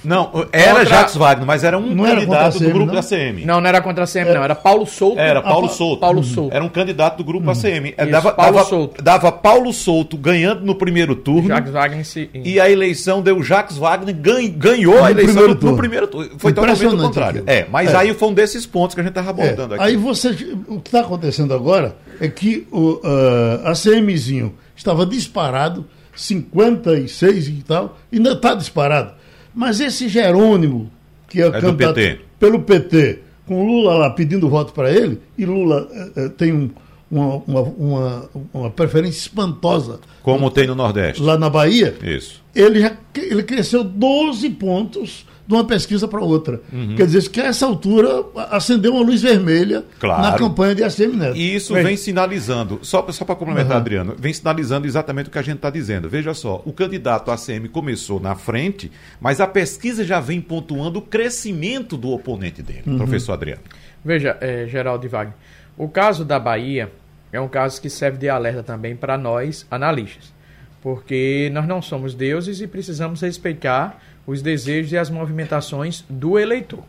Não, 0.03 0.47
era 0.51 0.79
contra... 0.79 0.85
Jacques 0.85 1.15
Wagner, 1.15 1.47
mas 1.47 1.63
era 1.63 1.77
um 1.77 1.95
não 1.95 2.05
candidato 2.05 2.57
era 2.57 2.65
do 2.65 2.71
grupo 2.71 2.85
não? 2.87 2.93
da 2.93 3.01
CM. 3.01 3.45
Não, 3.45 3.59
não 3.59 3.67
era 3.67 3.81
contra 3.81 4.03
a 4.03 4.07
CM, 4.07 4.29
era... 4.29 4.33
não. 4.35 4.43
Era 4.43 4.55
Paulo 4.55 4.85
Souto. 4.85 5.19
Era 5.19 5.41
Paulo 5.41 5.65
ah, 5.65 5.69
Souto. 5.69 5.99
Paulo 5.99 6.23
Souto. 6.23 6.55
Era 6.55 6.63
um 6.63 6.69
candidato 6.69 7.17
do 7.17 7.23
grupo 7.23 7.45
uhum. 7.45 7.51
ACM. 7.51 7.95
Isso, 7.97 8.11
dava, 8.11 8.31
Paulo 8.31 8.53
dava, 8.53 8.69
Souto. 8.69 9.01
dava 9.01 9.31
Paulo 9.31 9.73
Souto 9.73 10.17
ganhando 10.17 10.61
no 10.61 10.75
primeiro 10.75 11.15
turno. 11.15 11.47
Jacques 11.47 11.71
Wagner 11.71 12.05
se... 12.05 12.29
E 12.33 12.59
a 12.59 12.69
eleição 12.69 13.21
deu 13.21 13.41
Jacques 13.41 13.77
Wagner 13.77 14.15
ganhou, 14.15 14.51
ganhou 14.51 15.03
a 15.03 15.11
eleição 15.11 15.47
no 15.47 15.55
primeiro, 15.55 15.71
no 15.71 15.77
primeiro 15.77 16.07
turno. 16.07 16.31
Foi 16.37 16.53
totalmente 16.53 16.85
o 16.85 16.97
contrário. 16.97 17.43
É, 17.47 17.65
mas 17.69 17.91
é. 17.91 17.97
aí 17.97 18.13
foi 18.13 18.29
um 18.29 18.33
desses 18.33 18.65
pontos 18.65 18.93
que 18.93 19.01
a 19.01 19.03
gente 19.03 19.11
estava 19.11 19.31
abordando 19.31 19.73
é. 19.73 19.77
aqui. 19.77 19.85
Aí 19.85 19.95
você. 19.97 20.29
O 20.67 20.79
que 20.79 20.89
está 20.89 21.01
acontecendo 21.01 21.53
agora 21.53 21.95
é 22.21 22.27
que 22.27 22.67
o 22.71 22.99
uh, 23.03 23.67
ACMzinho 23.67 24.53
estava 24.75 25.05
disparado, 25.05 25.85
56 26.15 27.47
e 27.47 27.51
tal, 27.63 27.97
ainda 28.11 28.33
está 28.33 28.53
disparado. 28.53 29.18
Mas 29.59 29.81
esse 29.81 30.07
Jerônimo, 30.07 30.89
que 31.27 31.41
é, 31.41 31.47
é 31.47 31.51
candidato 31.51 31.95
PT. 31.95 32.19
pelo 32.39 32.61
PT, 32.61 33.19
com 33.45 33.67
Lula 33.67 33.93
lá 33.95 34.09
pedindo 34.09 34.47
voto 34.47 34.71
para 34.71 34.89
ele, 34.89 35.19
e 35.37 35.45
Lula 35.45 35.85
é, 36.15 36.29
tem 36.29 36.53
um, 36.53 36.69
uma, 37.11 37.43
uma, 37.45 37.61
uma, 37.61 38.29
uma, 38.53 38.69
preferência 38.71 39.19
espantosa. 39.19 39.99
Como 40.23 40.49
tem 40.49 40.65
no 40.65 40.75
Nordeste. 40.75 41.21
Lá 41.21 41.37
na 41.37 41.49
Bahia. 41.49 41.93
Isso. 42.01 42.41
Ele, 42.55 42.79
já, 42.79 42.95
ele 43.17 43.43
cresceu 43.43 43.83
12 43.83 44.49
pontos 44.51 45.25
de 45.49 45.55
uma 45.55 45.65
pesquisa 45.65 46.07
para 46.07 46.21
outra. 46.21 46.61
Uhum. 46.71 46.95
Quer 46.95 47.07
dizer 47.07 47.27
que 47.27 47.41
a 47.41 47.45
essa 47.45 47.65
altura 47.65 48.23
acendeu 48.51 48.93
uma 48.93 49.01
luz 49.01 49.23
vermelha 49.23 49.83
claro. 49.99 50.21
na 50.21 50.37
campanha 50.37 50.75
de 50.75 50.83
ACM 50.83 51.17
Neto. 51.17 51.35
E 51.35 51.55
isso 51.55 51.73
vem, 51.73 51.83
vem 51.85 51.97
sinalizando, 51.97 52.77
só, 52.83 53.03
só 53.11 53.25
para 53.25 53.33
complementar, 53.33 53.71
uhum. 53.71 53.77
Adriano, 53.77 54.15
vem 54.15 54.31
sinalizando 54.31 54.85
exatamente 54.85 55.27
o 55.27 55.31
que 55.31 55.39
a 55.39 55.41
gente 55.41 55.55
está 55.55 55.71
dizendo. 55.71 56.07
Veja 56.07 56.35
só, 56.35 56.61
o 56.67 56.71
candidato 56.71 57.31
ACM 57.31 57.67
começou 57.67 58.19
na 58.19 58.35
frente, 58.35 58.91
mas 59.19 59.41
a 59.41 59.47
pesquisa 59.47 60.03
já 60.03 60.19
vem 60.19 60.39
pontuando 60.39 60.99
o 60.99 61.01
crescimento 61.01 61.97
do 61.97 62.11
oponente 62.11 62.61
dele, 62.61 62.83
uhum. 62.85 62.97
professor 62.97 63.33
Adriano. 63.33 63.63
Veja, 64.05 64.37
é, 64.39 64.67
Geraldo 64.67 65.03
e 65.03 65.09
Wagner, 65.09 65.33
o 65.75 65.89
caso 65.89 66.23
da 66.23 66.39
Bahia 66.39 66.91
é 67.33 67.41
um 67.41 67.47
caso 67.47 67.81
que 67.81 67.89
serve 67.89 68.19
de 68.19 68.29
alerta 68.29 68.61
também 68.61 68.95
para 68.95 69.17
nós, 69.17 69.65
analistas. 69.71 70.31
Porque 70.79 71.49
nós 71.51 71.67
não 71.67 71.81
somos 71.81 72.13
deuses 72.13 72.61
e 72.61 72.67
precisamos 72.67 73.21
respeitar 73.21 73.99
os 74.29 74.41
desejos 74.41 74.91
e 74.91 74.97
as 74.97 75.09
movimentações 75.09 76.05
do 76.09 76.37
eleitor. 76.37 76.83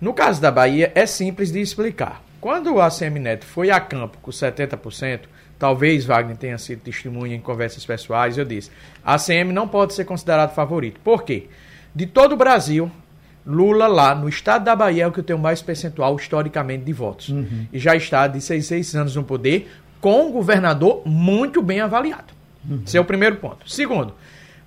No 0.00 0.14
caso 0.14 0.40
da 0.40 0.50
Bahia, 0.50 0.92
é 0.94 1.06
simples 1.06 1.50
de 1.50 1.60
explicar. 1.60 2.22
Quando 2.40 2.74
o 2.74 2.80
ACM 2.80 3.18
Neto 3.18 3.44
foi 3.44 3.70
a 3.70 3.80
campo 3.80 4.18
com 4.20 4.30
70%, 4.30 5.20
talvez 5.58 6.04
Wagner 6.04 6.36
tenha 6.36 6.58
sido 6.58 6.80
testemunha 6.80 7.36
em 7.36 7.40
conversas 7.40 7.84
pessoais, 7.84 8.36
eu 8.36 8.44
disse, 8.44 8.70
a 9.04 9.14
ACM 9.14 9.52
não 9.52 9.68
pode 9.68 9.94
ser 9.94 10.04
considerado 10.04 10.54
favorito. 10.54 11.00
Por 11.04 11.22
quê? 11.22 11.46
De 11.94 12.06
todo 12.06 12.32
o 12.32 12.36
Brasil, 12.36 12.90
Lula 13.44 13.86
lá 13.86 14.14
no 14.14 14.28
estado 14.28 14.64
da 14.64 14.74
Bahia 14.74 15.04
é 15.04 15.06
o 15.06 15.12
que 15.12 15.22
tem 15.22 15.34
o 15.34 15.38
mais 15.38 15.60
percentual 15.62 16.16
historicamente 16.16 16.84
de 16.84 16.92
votos. 16.92 17.28
Uhum. 17.28 17.66
E 17.72 17.78
já 17.78 17.94
está 17.94 18.26
de 18.26 18.40
seis, 18.40 18.66
seis 18.66 18.94
anos 18.94 19.16
no 19.16 19.24
poder, 19.24 19.70
com 20.00 20.28
um 20.28 20.32
governador 20.32 21.02
muito 21.04 21.60
bem 21.60 21.80
avaliado. 21.80 22.32
Uhum. 22.68 22.82
Esse 22.86 22.96
é 22.96 23.00
o 23.00 23.04
primeiro 23.04 23.36
ponto. 23.36 23.68
Segundo, 23.70 24.14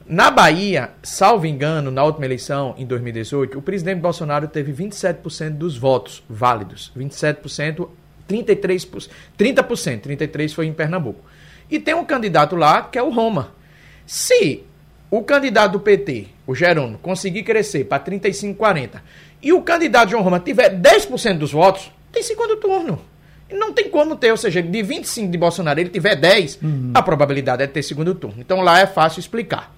na 0.08 0.30
Bahia, 0.30 0.92
salvo 1.02 1.48
engano, 1.48 1.90
na 1.90 2.04
última 2.04 2.26
eleição, 2.26 2.76
em 2.78 2.86
2018, 2.86 3.58
o 3.58 3.62
presidente 3.62 4.00
Bolsonaro 4.00 4.48
teve 4.48 4.72
27% 4.72 5.52
dos 5.52 5.78
votos 5.78 6.24
válidos. 6.30 6.92
27%, 6.96 7.90
33%, 8.30 9.10
30%, 9.38 10.02
33% 10.02 10.54
foi 10.54 10.68
em 10.68 10.74
Pernambuco. 10.74 11.24
E 11.72 11.80
tem 11.80 11.96
um 11.96 12.06
candidato 12.06 12.56
lá 12.56 12.84
que 12.84 13.00
é 13.00 13.02
o 13.02 13.10
Roma. 13.10 13.52
Se 14.06 14.64
o 15.10 15.24
candidato 15.24 15.74
do 15.74 15.80
PT, 15.80 16.28
o 16.46 16.54
Jerônimo, 16.54 17.00
conseguir 17.00 17.42
crescer 17.42 17.86
para 17.86 18.00
35, 18.00 18.56
40, 18.58 19.02
e 19.42 19.54
o 19.54 19.62
candidato 19.62 20.12
João 20.12 20.24
Roma 20.24 20.40
tiver 20.40 20.70
10% 20.70 21.40
dos 21.40 21.52
votos, 21.52 21.92
tem 22.12 22.22
segundo 22.22 22.58
turno. 22.58 23.02
Não 23.52 23.74
tem 23.74 23.90
como 23.90 24.16
ter, 24.16 24.32
ou 24.32 24.38
seja, 24.38 24.62
de 24.62 24.84
25 24.84 25.32
de 25.32 25.38
Bolsonaro, 25.38 25.80
ele 25.80 25.90
tiver 25.90 26.16
10, 26.16 26.60
uhum. 26.62 26.92
a 26.94 27.02
probabilidade 27.02 27.62
é 27.62 27.68
ter 27.68 27.84
segundo 27.84 28.14
turno. 28.16 28.38
Então 28.40 28.62
lá 28.62 28.80
é 28.80 28.88
fácil 28.88 29.20
explicar. 29.20 29.75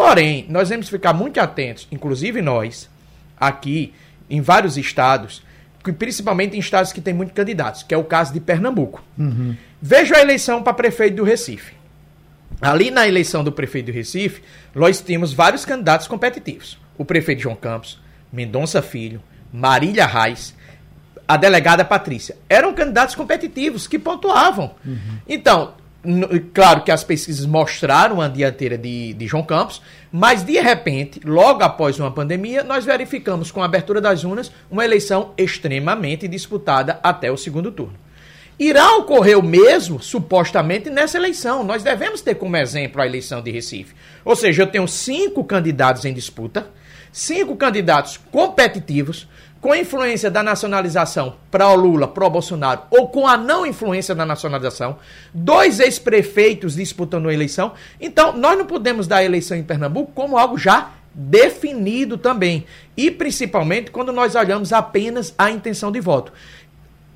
Porém, 0.00 0.46
nós 0.48 0.70
temos 0.70 0.86
que 0.86 0.92
ficar 0.92 1.12
muito 1.12 1.38
atentos, 1.38 1.86
inclusive 1.92 2.40
nós, 2.40 2.88
aqui, 3.38 3.92
em 4.30 4.40
vários 4.40 4.78
estados, 4.78 5.42
principalmente 5.98 6.56
em 6.56 6.58
estados 6.58 6.90
que 6.90 7.02
tem 7.02 7.12
muitos 7.12 7.34
candidatos, 7.34 7.82
que 7.82 7.92
é 7.92 7.98
o 7.98 8.04
caso 8.04 8.32
de 8.32 8.40
Pernambuco. 8.40 9.04
Uhum. 9.18 9.54
Veja 9.80 10.16
a 10.16 10.22
eleição 10.22 10.62
para 10.62 10.72
prefeito 10.72 11.16
do 11.16 11.22
Recife. 11.22 11.74
Ali 12.62 12.90
na 12.90 13.06
eleição 13.06 13.44
do 13.44 13.52
prefeito 13.52 13.86
do 13.86 13.92
Recife, 13.92 14.42
nós 14.74 15.02
tínhamos 15.02 15.34
vários 15.34 15.66
candidatos 15.66 16.06
competitivos. 16.06 16.78
O 16.96 17.04
prefeito 17.04 17.42
João 17.42 17.54
Campos, 17.54 18.00
Mendonça 18.32 18.80
Filho, 18.80 19.22
Marília 19.52 20.06
Reis, 20.06 20.56
a 21.28 21.36
delegada 21.36 21.84
Patrícia. 21.84 22.38
Eram 22.48 22.72
candidatos 22.72 23.14
competitivos 23.14 23.86
que 23.86 23.98
pontuavam. 23.98 24.74
Uhum. 24.82 25.18
Então, 25.28 25.74
Claro 26.54 26.82
que 26.82 26.90
as 26.90 27.04
pesquisas 27.04 27.44
mostraram 27.44 28.22
a 28.22 28.28
dianteira 28.28 28.78
de, 28.78 29.12
de 29.12 29.26
João 29.26 29.42
Campos, 29.42 29.82
mas 30.10 30.42
de 30.42 30.58
repente, 30.58 31.20
logo 31.22 31.62
após 31.62 32.00
uma 32.00 32.10
pandemia, 32.10 32.64
nós 32.64 32.86
verificamos 32.86 33.50
com 33.50 33.60
a 33.60 33.66
abertura 33.66 34.00
das 34.00 34.24
urnas 34.24 34.50
uma 34.70 34.84
eleição 34.84 35.34
extremamente 35.36 36.26
disputada 36.26 36.98
até 37.02 37.30
o 37.30 37.36
segundo 37.36 37.70
turno. 37.70 37.98
Irá 38.58 38.96
ocorrer 38.96 39.38
o 39.38 39.42
mesmo, 39.42 40.02
supostamente, 40.02 40.90
nessa 40.90 41.16
eleição. 41.16 41.64
Nós 41.64 41.82
devemos 41.82 42.20
ter 42.20 42.34
como 42.34 42.56
exemplo 42.56 43.00
a 43.00 43.06
eleição 43.06 43.42
de 43.42 43.50
Recife. 43.50 43.94
Ou 44.24 44.36
seja, 44.36 44.62
eu 44.62 44.66
tenho 44.66 44.86
cinco 44.86 45.42
candidatos 45.44 46.04
em 46.04 46.12
disputa, 46.12 46.68
cinco 47.10 47.56
candidatos 47.56 48.18
competitivos, 48.30 49.26
com 49.60 49.72
a 49.72 49.78
influência 49.78 50.30
da 50.30 50.42
nacionalização 50.42 51.36
para 51.50 51.68
o 51.68 51.76
Lula, 51.76 52.08
para 52.08 52.26
o 52.26 52.30
Bolsonaro, 52.30 52.82
ou 52.90 53.08
com 53.08 53.26
a 53.26 53.36
não 53.36 53.66
influência 53.66 54.14
da 54.14 54.24
nacionalização, 54.24 54.98
dois 55.34 55.80
ex-prefeitos 55.80 56.76
disputando 56.76 57.28
a 57.28 57.34
eleição. 57.34 57.72
Então, 58.00 58.32
nós 58.32 58.56
não 58.56 58.64
podemos 58.64 59.06
dar 59.06 59.18
a 59.18 59.24
eleição 59.24 59.56
em 59.56 59.62
Pernambuco 59.62 60.12
como 60.14 60.38
algo 60.38 60.56
já 60.56 60.92
definido 61.12 62.16
também. 62.16 62.64
E 62.96 63.10
principalmente 63.10 63.90
quando 63.90 64.12
nós 64.12 64.34
olhamos 64.34 64.72
apenas 64.72 65.34
a 65.36 65.50
intenção 65.50 65.92
de 65.92 66.00
voto. 66.00 66.32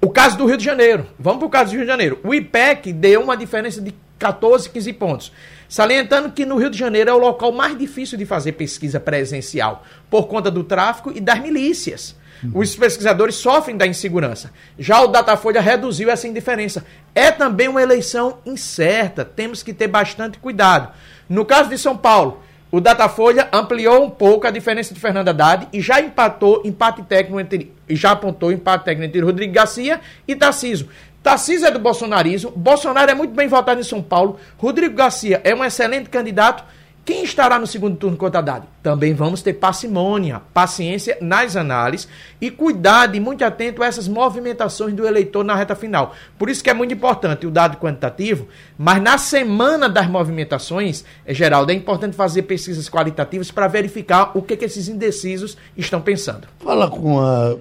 O 0.01 0.11
caso 0.11 0.37
do 0.37 0.45
Rio 0.45 0.59
de 0.59 0.65
Janeiro. 0.65 1.07
Vamos 1.19 1.39
para 1.39 1.47
o 1.47 1.51
caso 1.51 1.71
do 1.71 1.77
Rio 1.77 1.85
de 1.85 1.91
Janeiro. 1.91 2.21
O 2.23 2.35
IPEC 2.35 2.93
deu 2.93 3.23
uma 3.23 3.37
diferença 3.37 3.81
de 3.81 3.95
14, 4.19 4.69
15 4.69 4.93
pontos. 4.93 5.33
Salientando 5.67 6.31
que 6.31 6.45
no 6.45 6.57
Rio 6.59 6.69
de 6.69 6.79
Janeiro 6.79 7.09
é 7.09 7.15
o 7.15 7.19
local 7.19 7.53
mais 7.53 7.79
difícil 7.79 8.19
de 8.19 8.27
fazer 8.27 8.53
pesquisa 8.53 9.01
presencial, 9.01 9.83
por 10.11 10.29
conta 10.29 10.51
do 10.51 10.63
tráfico 10.63 11.11
e 11.15 11.21
das 11.21 11.41
milícias. 11.41 12.15
Os 12.53 12.75
pesquisadores 12.75 13.37
sofrem 13.37 13.77
da 13.77 13.87
insegurança. 13.87 14.53
Já 14.79 15.01
o 15.01 15.09
Datafolha 15.09 15.61
reduziu 15.61 16.11
essa 16.11 16.29
indiferença. 16.29 16.85
É 17.15 17.31
também 17.31 17.69
uma 17.69 17.83
eleição 17.83 18.39
incerta, 18.45 19.25
temos 19.25 19.63
que 19.63 19.73
ter 19.73 19.89
bastante 19.89 20.39
cuidado. 20.39 20.93
No 21.29 21.45
caso 21.45 21.71
de 21.71 21.79
São 21.79 21.97
Paulo, 21.97 22.43
o 22.71 22.81
Datafolha 22.81 23.49
ampliou 23.53 24.05
um 24.05 24.11
pouco 24.11 24.47
a 24.47 24.51
diferença 24.51 24.93
de 24.93 24.99
Fernando 24.99 25.29
Haddad 25.29 25.69
e 25.73 25.81
já 25.81 26.01
empatou 26.01 26.63
empate 26.65 27.03
técnico 27.05 27.39
entre 27.39 27.73
já 27.89 28.13
apontou 28.13 28.51
empate 28.51 28.85
técnico 28.85 29.09
entre 29.09 29.21
Rodrigo 29.21 29.53
Garcia 29.53 30.01
e 30.27 30.35
Tarciso. 30.35 30.89
Tarcísio 31.23 31.67
é 31.67 31.71
do 31.71 31.79
bolsonarismo, 31.79 32.51
Bolsonaro 32.51 33.11
é 33.11 33.15
muito 33.15 33.33
bem 33.35 33.49
votado 33.49 33.81
em 33.81 33.85
São 33.85 34.03
Paulo, 34.03 34.39
Rodrigo 34.59 34.95
Garcia 34.95 35.41
é 35.45 35.55
um 35.55 35.65
excelente 35.65 36.11
candidato 36.11 36.65
quem 37.05 37.23
estará 37.23 37.59
no 37.59 37.67
segundo 37.67 37.97
turno 37.97 38.17
contra 38.17 38.39
Haddad? 38.39 38.67
Também 38.83 39.13
vamos 39.13 39.43
ter 39.43 39.53
parcimônia, 39.53 40.41
paciência 40.55 41.19
nas 41.21 41.55
análises 41.55 42.09
e 42.41 42.51
cuidado 42.51 43.15
e 43.15 43.21
muito 43.21 43.45
atento 43.45 43.83
a 43.83 43.87
essas 43.87 44.09
movimentações 44.09 44.95
do 44.95 45.07
eleitor 45.07 45.45
na 45.45 45.55
reta 45.55 45.75
final. 45.75 46.15
Por 46.39 46.49
isso 46.49 46.65
que 46.65 46.71
é 46.71 46.75
muito 46.75 46.95
importante 46.95 47.47
o 47.47 47.51
dado 47.51 47.77
quantitativo, 47.77 48.49
mas 48.79 49.03
na 49.03 49.19
semana 49.19 49.87
das 49.87 50.09
movimentações, 50.09 51.05
é, 51.27 51.35
Geraldo, 51.35 51.73
é 51.73 51.75
importante 51.75 52.17
fazer 52.17 52.43
pesquisas 52.43 52.89
qualitativas 52.89 53.51
para 53.51 53.69
verificar 53.69 54.31
o 54.35 54.41
que, 54.41 54.57
que 54.57 54.65
esses 54.65 54.89
indecisos 54.89 55.59
estão 55.77 56.01
pensando. 56.01 56.49
Fala 56.59 56.89
com 56.89 57.21
a 57.21 57.55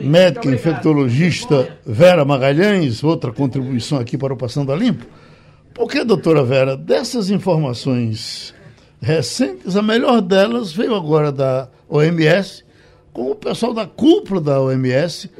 médica 0.00 0.48
infectologista 0.48 1.76
Vera 1.86 2.24
Magalhães, 2.24 3.04
outra 3.04 3.30
contribuição 3.30 3.98
aqui 3.98 4.18
para 4.18 4.34
o 4.34 4.36
Passando 4.36 4.72
a 4.72 4.76
Limpo. 4.76 5.06
Porque, 5.74 6.04
doutora 6.04 6.42
Vera, 6.44 6.76
dessas 6.76 7.30
informações 7.30 8.54
recentes, 9.00 9.76
a 9.76 9.82
melhor 9.82 10.20
delas 10.20 10.72
veio 10.72 10.94
agora 10.94 11.32
da 11.32 11.68
OMS, 11.88 12.64
com 13.12 13.30
o 13.30 13.34
pessoal 13.34 13.74
da 13.74 13.86
cúpula 13.86 14.40
da 14.40 14.60
OMS 14.60 15.30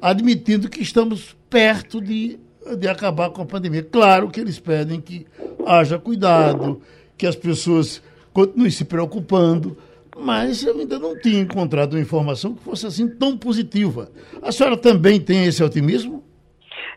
admitindo 0.00 0.68
que 0.68 0.82
estamos 0.82 1.36
perto 1.48 2.00
de, 2.00 2.38
de 2.76 2.88
acabar 2.88 3.30
com 3.30 3.42
a 3.42 3.46
pandemia. 3.46 3.84
Claro 3.84 4.28
que 4.28 4.40
eles 4.40 4.58
pedem 4.58 5.00
que 5.00 5.24
haja 5.64 5.98
cuidado, 5.98 6.80
que 7.16 7.26
as 7.26 7.36
pessoas 7.36 8.02
continuem 8.32 8.70
se 8.70 8.84
preocupando, 8.84 9.76
mas 10.18 10.64
eu 10.64 10.78
ainda 10.78 10.98
não 10.98 11.16
tinha 11.16 11.40
encontrado 11.40 11.94
uma 11.94 12.00
informação 12.00 12.54
que 12.54 12.64
fosse 12.64 12.86
assim 12.86 13.06
tão 13.06 13.38
positiva. 13.38 14.10
A 14.42 14.50
senhora 14.50 14.76
também 14.76 15.20
tem 15.20 15.44
esse 15.44 15.62
otimismo? 15.62 16.24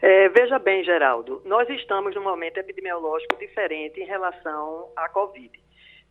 É, 0.08 0.30
veja 0.30 0.60
bem, 0.60 0.84
Geraldo, 0.84 1.42
nós 1.46 1.68
estamos 1.68 2.14
num 2.14 2.22
momento 2.22 2.60
epidemiológico 2.60 3.40
diferente 3.40 4.00
em 4.00 4.06
relação 4.06 4.92
à 4.96 5.10
Covid. 5.10 5.52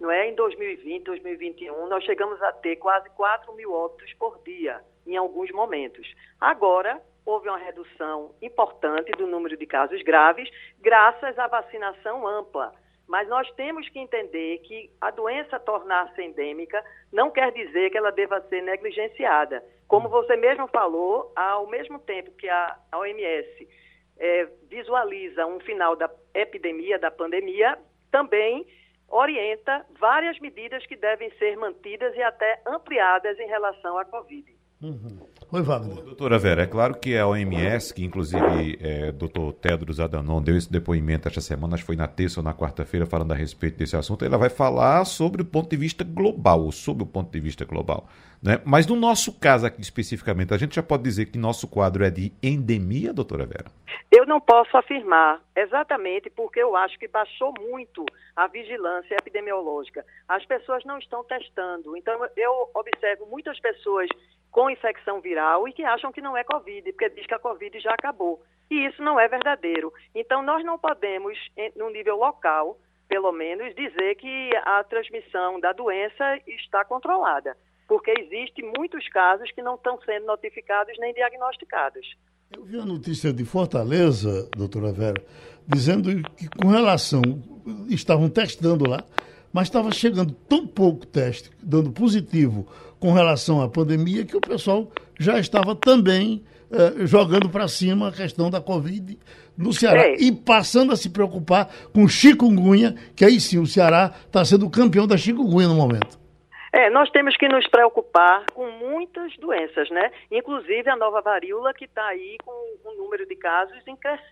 Não 0.01 0.11
é? 0.11 0.29
Em 0.29 0.35
2020, 0.35 1.05
2021, 1.05 1.87
nós 1.87 2.03
chegamos 2.03 2.43
a 2.43 2.51
ter 2.51 2.75
quase 2.75 3.09
4 3.11 3.55
mil 3.55 3.73
óbitos 3.73 4.13
por 4.15 4.43
dia, 4.43 4.81
em 5.07 5.17
alguns 5.17 5.49
momentos. 5.53 6.13
Agora, 6.41 7.01
houve 7.25 7.49
uma 7.49 7.57
redução 7.57 8.35
importante 8.43 9.13
do 9.13 9.29
número 9.29 9.57
de 9.57 9.65
casos 9.65 10.03
graves, 10.03 10.51
graças 10.81 11.39
à 11.39 11.47
vacinação 11.47 12.27
ampla. 12.27 12.73
Mas 13.07 13.29
nós 13.29 13.49
temos 13.53 13.89
que 13.91 14.01
entender 14.01 14.59
que 14.65 14.91
a 15.01 15.13
doença 15.13 15.61
tornar-se 15.61 16.21
endêmica 16.21 16.85
não 17.13 17.31
quer 17.31 17.53
dizer 17.53 17.91
que 17.91 17.99
ela 17.99 18.11
deva 18.11 18.41
ser 18.49 18.61
negligenciada. 18.61 19.63
Como 19.87 20.09
você 20.09 20.35
mesmo 20.35 20.67
falou, 20.67 21.31
ao 21.37 21.69
mesmo 21.69 22.01
tempo 22.01 22.33
que 22.33 22.49
a 22.49 22.77
OMS 22.93 23.84
é, 24.19 24.47
visualiza 24.69 25.47
um 25.47 25.61
final 25.61 25.97
da 25.97 26.11
epidemia, 26.35 26.99
da 26.99 27.11
pandemia, 27.11 27.79
também 28.11 28.67
orienta 29.09 29.85
várias 29.99 30.39
medidas 30.39 30.85
que 30.87 30.97
devem 30.97 31.31
ser 31.39 31.57
mantidas 31.57 32.15
e 32.15 32.23
até 32.23 32.63
ampliadas 32.67 33.39
em 33.39 33.47
relação 33.47 33.99
à 33.99 34.05
Covid. 34.05 34.54
Uhum. 34.83 35.19
Oi, 35.53 35.63
Wagner. 35.63 36.03
Doutora 36.03 36.39
Vera, 36.39 36.63
é 36.63 36.67
claro 36.67 36.95
que 36.95 37.17
a 37.17 37.27
OMS, 37.27 37.95
que 37.95 38.05
inclusive 38.05 38.79
é, 38.81 39.13
doutor 39.13 39.53
Tedros 39.53 40.01
Adhanom 40.01 40.43
deu 40.43 40.57
esse 40.57 40.71
depoimento 40.71 41.29
esta 41.29 41.41
semana, 41.41 41.75
acho 41.75 41.85
que 41.85 41.87
foi 41.87 41.97
na 41.97 42.09
terça 42.09 42.41
ou 42.41 42.45
na 42.45 42.53
quarta-feira, 42.53 43.07
falando 43.07 43.33
a 43.33 43.35
respeito 43.35 43.79
desse 43.79 43.97
assunto, 43.97 44.25
ela 44.25 44.37
vai 44.37 44.51
falar 44.51 45.05
sobre 45.05 45.43
o 45.43 45.45
ponto 45.45 45.71
de 45.71 45.77
vista 45.77 46.03
global, 46.05 46.61
ou 46.63 46.73
sobre 46.73 47.03
o 47.05 47.07
ponto 47.07 47.31
de 47.31 47.41
vista 47.41 47.65
global. 47.65 48.09
Né? 48.43 48.61
Mas 48.65 48.87
no 48.87 48.95
nosso 48.95 49.39
caso 49.39 49.65
aqui 49.65 49.81
especificamente, 49.81 50.53
a 50.53 50.59
gente 50.59 50.75
já 50.75 50.83
pode 50.83 51.03
dizer 51.03 51.27
que 51.27 51.39
nosso 51.39 51.67
quadro 51.67 52.05
é 52.05 52.11
de 52.11 52.31
endemia, 52.43 53.13
doutora 53.13 53.47
Vera? 53.47 53.71
Eu 54.11 54.27
não 54.27 54.41
posso 54.41 54.77
afirmar, 54.77 55.41
exatamente 55.57 56.29
porque 56.31 56.61
eu 56.61 56.77
acho 56.77 56.99
que 56.99 57.09
baixou 57.09 57.55
muito 57.59 58.05
a 58.37 58.47
vigilância 58.49 59.15
epidemiológica. 59.15 60.05
As 60.29 60.45
pessoas 60.45 60.85
não 60.85 60.99
estão 60.99 61.25
testando. 61.25 61.97
Então, 61.97 62.21
eu 62.37 62.71
observo 62.75 63.27
muitas 63.27 63.59
pessoas 63.61 64.09
com 64.55 64.71
infecção 64.71 65.21
viral 65.21 65.67
e 65.67 65.73
que 65.73 65.83
acham 65.83 66.13
que 66.13 66.21
não 66.21 66.37
é 66.37 66.45
Covid, 66.45 66.93
porque 66.93 67.11
diz 67.11 67.27
que 67.27 67.35
a 67.35 67.41
Covid 67.41 67.81
já 67.81 67.91
acabou. 67.91 68.41
E 68.71 68.87
isso 68.87 69.03
não 69.03 69.19
é 69.19 69.27
verdadeiro. 69.27 69.93
Então, 70.15 70.45
nós 70.45 70.65
não 70.65 70.79
podemos, 70.79 71.37
no 71.75 71.91
nível 71.91 72.17
local, 72.17 72.79
pelo 73.09 73.33
menos, 73.33 73.75
dizer 73.75 74.15
que 74.15 74.51
a 74.65 74.85
transmissão 74.85 75.59
da 75.59 75.73
doença 75.73 76.39
está 76.47 76.85
controlada 76.85 77.57
porque 77.87 78.11
existem 78.13 78.73
muitos 78.79 79.07
casos 79.09 79.51
que 79.53 79.61
não 79.61 79.75
estão 79.75 79.99
sendo 80.07 80.27
notificados 80.27 80.95
nem 80.99 81.13
diagnosticados. 81.13 82.17
Eu 82.57 82.65
vi 82.65 82.81
a 82.81 82.85
notícia 82.85 83.31
de 83.31 83.45
Fortaleza, 83.45 84.49
doutora 84.57 84.91
Vera, 84.91 85.23
dizendo 85.67 86.09
que 86.35 86.49
com 86.49 86.69
relação, 86.69 87.21
estavam 87.91 88.31
testando 88.31 88.89
lá, 88.89 89.05
mas 89.53 89.69
estava 89.69 89.93
chegando 89.93 90.33
tão 90.49 90.67
pouco 90.67 91.07
teste, 91.07 91.51
dando 91.63 91.93
positivo 91.93 92.67
com 93.05 93.13
relação 93.13 93.61
à 93.61 93.69
pandemia, 93.69 94.25
que 94.25 94.35
o 94.35 94.41
pessoal 94.41 94.91
já 95.21 95.39
estava 95.39 95.77
também 95.77 96.43
eh, 96.73 97.05
jogando 97.05 97.51
para 97.51 97.69
cima 97.69 98.09
a 98.09 98.13
questão 98.13 98.51
da 98.51 98.63
Covid 98.63 99.19
no 99.59 99.75
Ceará 99.75 100.09
e 100.19 100.33
passando 100.33 100.91
a 100.91 100.97
se 100.97 101.11
preocupar 101.11 101.69
com 101.93 102.09
chikungunya, 102.09 102.95
que 103.15 103.23
aí 103.23 103.39
sim 103.39 103.59
o 103.59 103.67
Ceará 103.67 104.11
está 104.25 104.43
sendo 104.43 104.71
campeão 104.71 105.07
da 105.07 105.19
chikungunya 105.19 105.69
no 105.69 105.75
momento. 105.75 106.19
É, 106.73 106.89
nós 106.89 107.11
temos 107.11 107.37
que 107.37 107.47
nos 107.47 107.69
preocupar 107.69 108.47
com 108.55 108.71
muitas 108.71 109.37
doenças, 109.37 109.91
né? 109.91 110.11
Inclusive 110.31 110.89
a 110.89 110.97
nova 110.97 111.21
varíola 111.21 111.75
que 111.75 111.85
está 111.85 112.07
aí 112.07 112.39
com 112.43 112.91
um 112.91 112.97
número 112.97 113.27
de 113.27 113.37
casos 113.37 113.77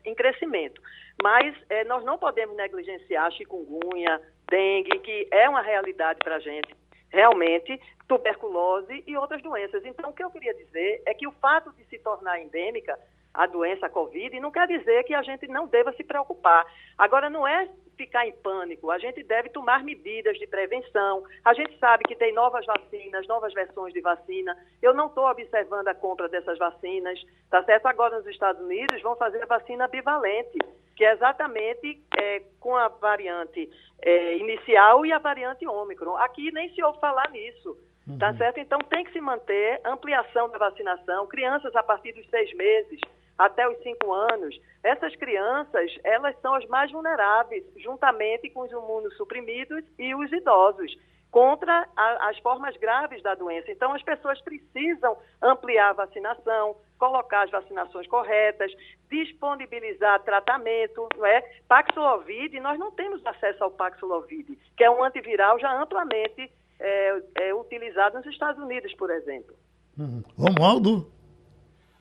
em 0.07 0.15
crescimento. 0.15 0.81
Mas 1.23 1.55
é, 1.69 1.85
nós 1.85 2.03
não 2.07 2.17
podemos 2.17 2.57
negligenciar 2.57 3.31
chikungunya, 3.33 4.19
dengue, 4.51 4.99
que 5.01 5.29
é 5.31 5.47
uma 5.47 5.61
realidade 5.61 6.21
para 6.25 6.37
a 6.37 6.41
gente, 6.41 6.75
realmente, 7.13 7.81
tuberculose 8.09 9.05
e 9.07 9.17
outras 9.17 9.43
doenças. 9.43 9.85
Então, 9.85 10.11
o 10.11 10.13
que 10.13 10.25
eu 10.25 10.31
queria 10.31 10.55
dizer 10.55 11.03
é 11.07 11.15
que 11.15 11.27
o 11.27 11.33
fato 11.33 11.73
de 11.73 11.85
se 11.85 11.99
tornar 11.99 12.41
endêmica 12.41 12.99
a 13.35 13.47
doença 13.47 13.89
Covid 13.89 14.39
não 14.41 14.51
quer 14.51 14.67
dizer 14.67 15.05
que 15.05 15.15
a 15.15 15.23
gente 15.23 15.47
não 15.47 15.67
deva 15.67 15.93
se 15.93 16.05
preocupar. 16.05 16.67
Agora, 16.99 17.31
não 17.31 17.47
é 17.47 17.69
ficar 17.97 18.27
em 18.27 18.33
pânico, 18.33 18.91
a 18.91 18.99
gente 18.99 19.23
deve 19.23 19.49
tomar 19.49 19.85
medidas 19.85 20.37
de 20.39 20.47
prevenção. 20.47 21.23
A 21.45 21.55
gente 21.55 21.79
sabe 21.79 22.05
que 22.05 22.17
tem 22.17 22.33
novas 22.33 22.67
vacinas, 22.67 23.27
novas 23.27 23.55
versões 23.55 23.93
de 23.93 24.01
vacina. 24.01 24.57
Eu 24.83 24.93
não 24.93 25.07
estou 25.07 25.27
observando 25.27 25.89
a 25.89 25.95
compra 25.95 26.29
dessas 26.29 26.59
vacinas, 26.59 27.23
tá 27.51 27.63
certo? 27.65 27.87
Agora, 27.87 28.19
nos 28.19 28.27
Estados 28.27 28.61
Unidos, 28.63 29.01
vão 29.03 29.17
fazer 29.17 29.43
a 29.43 29.47
vacina 29.47 29.89
bivalente, 29.89 30.59
que 30.95 31.05
é 31.05 31.13
exatamente 31.13 32.03
é, 32.17 32.43
com 32.61 32.77
a 32.77 32.89
variante 32.89 33.69
é, 34.01 34.37
inicial 34.37 35.05
e 35.07 35.13
a 35.13 35.19
variante 35.19 35.67
Ômicron. 35.67 36.17
Aqui 36.17 36.51
nem 36.53 36.73
se 36.75 36.83
ouve 36.83 37.01
falar 37.01 37.31
nisso. 37.31 37.77
Tá 38.19 38.31
uhum. 38.31 38.37
certo? 38.37 38.59
Então 38.59 38.79
tem 38.81 39.05
que 39.05 39.13
se 39.13 39.21
manter 39.21 39.81
ampliação 39.85 40.49
da 40.51 40.59
vacinação, 40.59 41.27
crianças 41.29 41.75
a 41.77 41.83
partir 41.85 42.13
dos 42.13 42.29
seis 42.31 42.53
meses, 42.55 43.01
até 43.39 43.69
os 43.69 43.79
5 43.83 44.13
anos, 44.13 44.61
essas 44.83 45.15
crianças, 45.17 45.91
elas 46.05 46.39
são 46.41 46.55
as 46.55 46.67
mais 46.67 46.91
vulneráveis, 46.91 47.65
juntamente 47.77 48.51
com 48.51 48.61
os 48.61 48.71
imunossuprimidos 48.71 49.85
e 49.99 50.15
os 50.15 50.31
idosos, 50.33 50.97
contra 51.33 51.89
a, 51.97 52.29
as 52.29 52.39
formas 52.41 52.77
graves 52.77 53.23
da 53.23 53.35
doença. 53.35 53.73
Então, 53.73 53.95
as 53.95 54.03
pessoas 54.03 54.39
precisam 54.43 55.17
ampliar 55.41 55.89
a 55.89 56.05
vacinação, 56.05 56.77
colocar 56.99 57.45
as 57.45 57.51
vacinações 57.51 58.07
corretas, 58.07 58.71
disponibilizar 59.11 60.23
tratamento, 60.23 61.09
não 61.17 61.25
é? 61.25 61.41
Paxlovid, 61.67 62.61
nós 62.61 62.79
não 62.79 62.93
temos 62.93 63.25
acesso 63.27 63.65
ao 63.65 63.71
Paxlovid, 63.71 64.59
que 64.77 64.85
é 64.85 64.91
um 64.91 65.03
antiviral 65.03 65.59
já 65.59 65.83
amplamente 65.83 66.53
é, 66.79 67.23
é 67.37 67.55
utilizado 67.55 68.19
nos 68.19 68.27
Estados 68.27 68.63
Unidos, 68.63 68.95
por 68.95 69.11
exemplo. 69.11 69.57
Uhum. 69.99 70.23
Romualdo? 70.39 71.11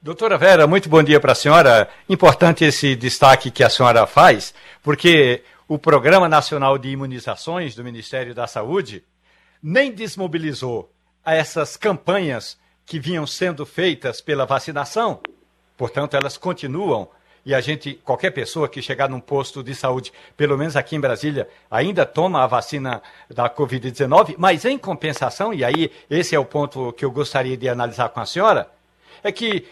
Doutora 0.01 0.37
Vera, 0.37 0.67
muito 0.67 0.89
bom 0.89 1.01
dia 1.01 1.21
para 1.21 1.31
a 1.31 1.35
senhora. 1.35 1.87
Importante 2.09 2.65
esse 2.65 2.97
destaque 2.97 3.49
que 3.49 3.63
a 3.63 3.69
senhora 3.69 4.05
faz, 4.05 4.53
porque 4.83 5.41
o 5.69 5.79
Programa 5.79 6.27
Nacional 6.27 6.77
de 6.77 6.89
Imunizações 6.89 7.75
do 7.75 7.83
Ministério 7.83 8.35
da 8.35 8.45
Saúde 8.45 9.05
nem 9.61 9.91
desmobilizou 9.91 10.91
essas 11.25 11.77
campanhas 11.77 12.57
que 12.85 12.99
vinham 12.99 13.27
sendo 13.27 13.65
feitas 13.65 14.21
pela 14.21 14.45
vacinação. 14.45 15.21
Portanto, 15.77 16.15
elas 16.15 16.37
continuam 16.37 17.09
e 17.45 17.55
a 17.55 17.61
gente, 17.61 17.95
qualquer 18.03 18.31
pessoa 18.31 18.69
que 18.69 18.81
chegar 18.81 19.09
num 19.09 19.19
posto 19.19 19.63
de 19.63 19.73
saúde, 19.73 20.13
pelo 20.37 20.57
menos 20.57 20.75
aqui 20.75 20.95
em 20.95 20.99
Brasília, 20.99 21.47
ainda 21.69 22.05
toma 22.05 22.43
a 22.43 22.47
vacina 22.47 23.01
da 23.29 23.49
Covid-19, 23.49 24.35
mas 24.37 24.63
em 24.63 24.77
compensação, 24.77 25.53
e 25.53 25.63
aí 25.63 25.91
esse 26.09 26.35
é 26.35 26.39
o 26.39 26.45
ponto 26.45 26.93
que 26.93 27.03
eu 27.03 27.11
gostaria 27.11 27.57
de 27.57 27.67
analisar 27.67 28.09
com 28.09 28.19
a 28.19 28.25
senhora, 28.25 28.69
é 29.23 29.31
que 29.31 29.65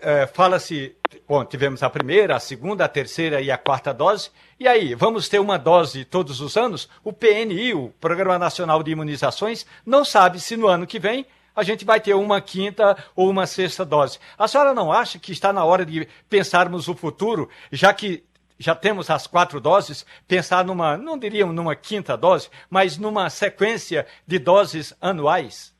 é, 0.00 0.26
fala-se, 0.26 0.96
bom, 1.26 1.44
tivemos 1.44 1.82
a 1.82 1.90
primeira, 1.90 2.36
a 2.36 2.40
segunda, 2.40 2.84
a 2.84 2.88
terceira 2.88 3.40
e 3.40 3.50
a 3.50 3.58
quarta 3.58 3.92
dose, 3.92 4.30
e 4.58 4.68
aí, 4.68 4.94
vamos 4.94 5.28
ter 5.28 5.38
uma 5.38 5.58
dose 5.58 6.04
todos 6.04 6.40
os 6.40 6.56
anos? 6.56 6.88
O 7.02 7.12
PNI, 7.12 7.74
o 7.74 7.88
Programa 8.00 8.38
Nacional 8.38 8.82
de 8.82 8.92
Imunizações, 8.92 9.66
não 9.84 10.04
sabe 10.04 10.38
se 10.38 10.56
no 10.56 10.68
ano 10.68 10.86
que 10.86 10.98
vem 10.98 11.26
a 11.54 11.62
gente 11.62 11.84
vai 11.84 12.00
ter 12.00 12.14
uma 12.14 12.40
quinta 12.40 12.96
ou 13.14 13.28
uma 13.28 13.46
sexta 13.46 13.84
dose. 13.84 14.18
A 14.38 14.48
senhora 14.48 14.72
não 14.72 14.92
acha 14.92 15.18
que 15.18 15.32
está 15.32 15.52
na 15.52 15.64
hora 15.64 15.84
de 15.84 16.08
pensarmos 16.28 16.88
o 16.88 16.94
futuro, 16.94 17.48
já 17.70 17.92
que 17.92 18.24
já 18.58 18.74
temos 18.74 19.10
as 19.10 19.26
quatro 19.26 19.60
doses, 19.60 20.06
pensar 20.26 20.64
numa, 20.64 20.96
não 20.96 21.18
diríamos 21.18 21.54
numa 21.54 21.74
quinta 21.74 22.16
dose, 22.16 22.48
mas 22.70 22.96
numa 22.96 23.28
sequência 23.28 24.06
de 24.26 24.38
doses 24.38 24.96
anuais? 25.00 25.74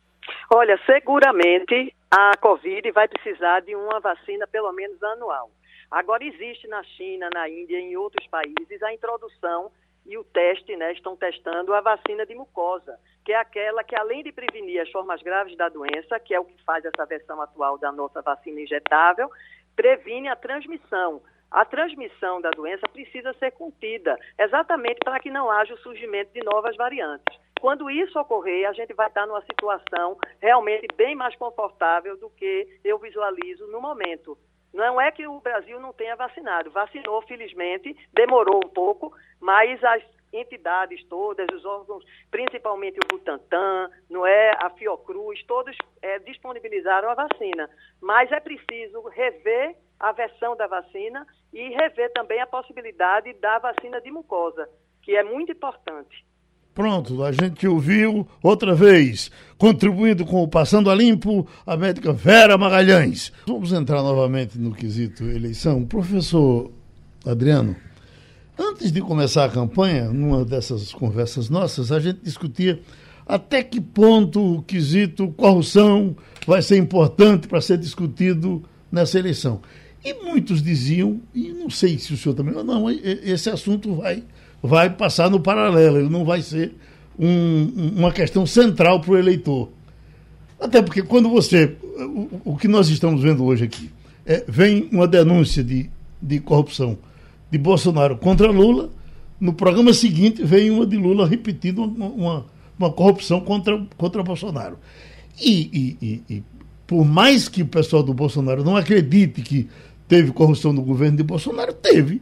Olha, 0.50 0.78
seguramente 0.84 1.94
a 2.14 2.36
Covid 2.36 2.90
vai 2.90 3.08
precisar 3.08 3.60
de 3.60 3.74
uma 3.74 3.98
vacina 3.98 4.46
pelo 4.46 4.70
menos 4.72 5.02
anual. 5.02 5.50
Agora 5.90 6.22
existe 6.22 6.68
na 6.68 6.82
China, 6.82 7.30
na 7.32 7.48
Índia 7.48 7.80
e 7.80 7.84
em 7.84 7.96
outros 7.96 8.26
países 8.26 8.82
a 8.82 8.92
introdução 8.92 9.72
e 10.04 10.18
o 10.18 10.24
teste, 10.24 10.76
né, 10.76 10.92
estão 10.92 11.16
testando 11.16 11.72
a 11.72 11.80
vacina 11.80 12.26
de 12.26 12.34
mucosa, 12.34 12.98
que 13.24 13.32
é 13.32 13.36
aquela 13.36 13.82
que 13.82 13.96
além 13.96 14.22
de 14.22 14.30
prevenir 14.30 14.82
as 14.82 14.90
formas 14.90 15.22
graves 15.22 15.56
da 15.56 15.70
doença, 15.70 16.20
que 16.20 16.34
é 16.34 16.40
o 16.40 16.44
que 16.44 16.62
faz 16.64 16.84
essa 16.84 17.06
versão 17.06 17.40
atual 17.40 17.78
da 17.78 17.90
nossa 17.90 18.20
vacina 18.20 18.60
injetável, 18.60 19.30
previne 19.74 20.28
a 20.28 20.36
transmissão. 20.36 21.22
A 21.50 21.64
transmissão 21.64 22.42
da 22.42 22.50
doença 22.50 22.86
precisa 22.92 23.32
ser 23.34 23.52
contida, 23.52 24.18
exatamente 24.38 24.98
para 25.02 25.18
que 25.18 25.30
não 25.30 25.50
haja 25.50 25.72
o 25.72 25.78
surgimento 25.78 26.30
de 26.34 26.44
novas 26.44 26.76
variantes. 26.76 27.41
Quando 27.62 27.88
isso 27.88 28.18
ocorrer, 28.18 28.68
a 28.68 28.72
gente 28.72 28.92
vai 28.92 29.06
estar 29.06 29.24
numa 29.24 29.40
situação 29.42 30.18
realmente 30.40 30.84
bem 30.96 31.14
mais 31.14 31.36
confortável 31.36 32.16
do 32.16 32.28
que 32.28 32.80
eu 32.82 32.98
visualizo 32.98 33.68
no 33.68 33.80
momento. 33.80 34.36
Não 34.74 35.00
é 35.00 35.12
que 35.12 35.28
o 35.28 35.38
Brasil 35.38 35.78
não 35.78 35.92
tenha 35.92 36.16
vacinado, 36.16 36.72
vacinou, 36.72 37.22
felizmente, 37.22 37.96
demorou 38.12 38.56
um 38.56 38.68
pouco, 38.68 39.12
mas 39.38 39.80
as 39.84 40.02
entidades 40.32 41.04
todas, 41.04 41.46
os 41.54 41.64
órgãos, 41.64 42.04
principalmente 42.32 42.98
o 42.98 43.06
Butantan, 43.06 43.88
não 44.10 44.26
é, 44.26 44.56
a 44.60 44.68
Fiocruz, 44.70 45.40
todos 45.44 45.76
é, 46.02 46.18
disponibilizaram 46.18 47.10
a 47.10 47.14
vacina. 47.14 47.70
Mas 48.00 48.32
é 48.32 48.40
preciso 48.40 49.02
rever 49.02 49.76
a 50.00 50.10
versão 50.10 50.56
da 50.56 50.66
vacina 50.66 51.24
e 51.52 51.68
rever 51.68 52.12
também 52.12 52.40
a 52.40 52.46
possibilidade 52.48 53.32
da 53.34 53.60
vacina 53.60 54.00
de 54.00 54.10
mucosa, 54.10 54.68
que 55.00 55.14
é 55.14 55.22
muito 55.22 55.52
importante. 55.52 56.26
Pronto, 56.74 57.22
a 57.22 57.30
gente 57.32 57.68
ouviu 57.68 58.26
outra 58.42 58.74
vez, 58.74 59.30
contribuindo 59.58 60.24
com 60.24 60.42
o 60.42 60.48
Passando 60.48 60.90
a 60.90 60.94
Limpo, 60.94 61.46
a 61.66 61.76
médica 61.76 62.14
Vera 62.14 62.56
Magalhães. 62.56 63.30
Vamos 63.46 63.74
entrar 63.74 64.02
novamente 64.02 64.58
no 64.58 64.72
quesito 64.72 65.22
eleição. 65.24 65.84
Professor 65.84 66.70
Adriano, 67.26 67.76
antes 68.58 68.90
de 68.90 69.02
começar 69.02 69.44
a 69.44 69.50
campanha, 69.50 70.08
numa 70.08 70.46
dessas 70.46 70.94
conversas 70.94 71.50
nossas, 71.50 71.92
a 71.92 72.00
gente 72.00 72.20
discutia 72.22 72.80
até 73.26 73.62
que 73.62 73.78
ponto 73.78 74.56
o 74.56 74.62
quesito 74.62 75.28
corrupção 75.28 76.16
vai 76.46 76.62
ser 76.62 76.78
importante 76.78 77.48
para 77.48 77.60
ser 77.60 77.76
discutido 77.76 78.62
nessa 78.90 79.18
eleição. 79.18 79.60
E 80.02 80.14
muitos 80.24 80.62
diziam, 80.62 81.20
e 81.34 81.51
não 81.62 81.70
sei 81.70 81.98
se 81.98 82.12
o 82.12 82.16
senhor 82.16 82.34
também, 82.34 82.54
não, 82.64 82.90
esse 82.90 83.48
assunto 83.48 83.94
vai 83.94 84.22
vai 84.62 84.88
passar 84.88 85.28
no 85.28 85.40
paralelo, 85.40 85.98
ele 85.98 86.08
não 86.08 86.24
vai 86.24 86.40
ser 86.40 86.72
um, 87.18 87.90
uma 87.96 88.12
questão 88.12 88.46
central 88.46 89.00
para 89.00 89.10
o 89.10 89.18
eleitor. 89.18 89.68
Até 90.60 90.80
porque 90.80 91.02
quando 91.02 91.28
você. 91.28 91.76
O, 91.98 92.52
o, 92.52 92.56
que 92.56 92.68
nós 92.68 92.88
estamos 92.88 93.20
vendo 93.22 93.44
hoje 93.44 93.64
aqui 93.64 93.90
é, 94.24 94.44
vem 94.46 94.88
uma 94.92 95.06
denúncia 95.06 95.62
de, 95.62 95.90
de 96.20 96.38
corrupção 96.38 96.96
de 97.50 97.58
Bolsonaro 97.58 98.16
contra 98.16 98.50
Lula, 98.50 98.90
no 99.40 99.52
programa 99.52 99.92
seguinte 99.92 100.42
vem 100.44 100.70
uma 100.70 100.86
de 100.86 100.96
Lula 100.96 101.26
repetindo 101.26 101.82
uma, 101.82 102.06
uma, 102.06 102.46
uma 102.78 102.92
corrupção 102.92 103.40
contra, 103.40 103.84
contra 103.96 104.22
Bolsonaro. 104.22 104.78
E, 105.40 105.96
e, 106.00 106.06
e, 106.06 106.22
e 106.36 106.42
por 106.86 107.04
mais 107.04 107.48
que 107.48 107.62
o 107.62 107.66
pessoal 107.66 108.02
do 108.02 108.14
Bolsonaro 108.14 108.64
não 108.64 108.76
acredite 108.76 109.42
que 109.42 109.68
teve 110.12 110.30
corrupção 110.30 110.74
no 110.74 110.82
governo 110.82 111.16
de 111.16 111.22
Bolsonaro, 111.22 111.72
teve 111.72 112.20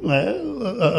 né, 0.00 0.32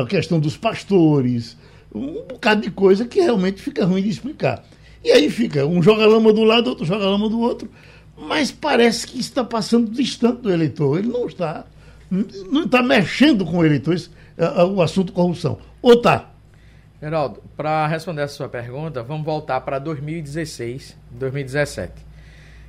a 0.02 0.06
questão 0.06 0.42
dos 0.42 0.58
pastores, 0.58 1.58
um 1.96 2.26
bocado 2.28 2.64
de 2.64 2.70
coisa 2.70 3.06
que 3.06 3.22
realmente 3.22 3.62
fica 3.62 3.86
ruim 3.86 4.04
de 4.04 4.10
explicar. 4.10 4.62
E 5.02 5.10
aí 5.10 5.30
fica, 5.30 5.66
um 5.66 5.82
joga 5.82 6.06
lama 6.06 6.34
do 6.34 6.44
lado, 6.44 6.72
outro 6.72 6.84
joga 6.84 7.06
lama 7.06 7.30
do 7.30 7.40
outro, 7.40 7.70
mas 8.18 8.52
parece 8.52 9.08
que 9.08 9.22
está 9.22 9.42
passando 9.42 9.90
distante 9.90 10.42
do 10.42 10.52
eleitor. 10.52 11.00
Ele 11.00 11.08
não 11.08 11.28
está, 11.28 11.66
não 12.12 12.66
está 12.66 12.84
mexendo 12.84 13.46
com 13.46 13.60
o 13.60 13.66
eleitor, 13.66 13.94
esse, 13.94 14.10
o 14.70 14.82
assunto 14.82 15.14
corrupção. 15.14 15.58
Ou 15.82 15.94
está? 15.94 16.30
Geraldo, 17.02 17.42
para 17.56 17.88
responder 17.88 18.24
a 18.24 18.28
sua 18.28 18.50
pergunta, 18.50 19.02
vamos 19.02 19.24
voltar 19.24 19.62
para 19.62 19.80
2016, 19.80 20.98
2017. 21.10 21.94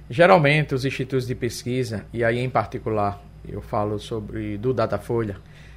Geralmente, 0.09 0.77
os 0.77 0.85
institutos 0.85 1.27
de 1.27 1.35
pesquisa, 1.35 2.05
e 2.13 2.23
aí 2.23 2.39
em 2.39 2.49
particular 2.49 3.34
eu 3.49 3.61
falo 3.61 3.99
sobre 3.99 4.57
do 4.59 4.73
Datafolha, 4.73 5.37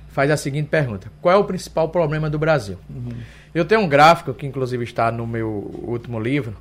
faz 0.10 0.32
a 0.32 0.38
seguinte 0.38 0.68
pergunta: 0.70 1.12
qual 1.22 1.36
é 1.36 1.38
o 1.38 1.44
principal 1.44 1.90
problema 1.90 2.30
do 2.30 2.40
Brasil? 2.40 2.78
Uhum. 2.90 3.14
Eu 3.54 3.66
tenho 3.66 3.82
um 3.82 3.88
gráfico 3.88 4.34
que 4.34 4.46
inclusive 4.46 4.84
está 4.84 5.12
no 5.12 5.28
meu 5.28 5.50
último 5.84 6.20
livro 6.20 6.56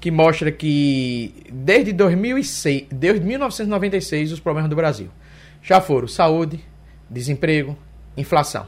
que 0.00 0.10
mostra 0.10 0.52
que 0.52 1.44
desde 1.50 1.92
2006, 1.92 2.86
desde 2.90 3.24
1996 3.24 4.32
os 4.32 4.40
problemas 4.40 4.68
do 4.68 4.76
Brasil 4.76 5.08
já 5.62 5.80
foram 5.80 6.06
saúde, 6.06 6.60
desemprego, 7.08 7.76
inflação. 8.16 8.66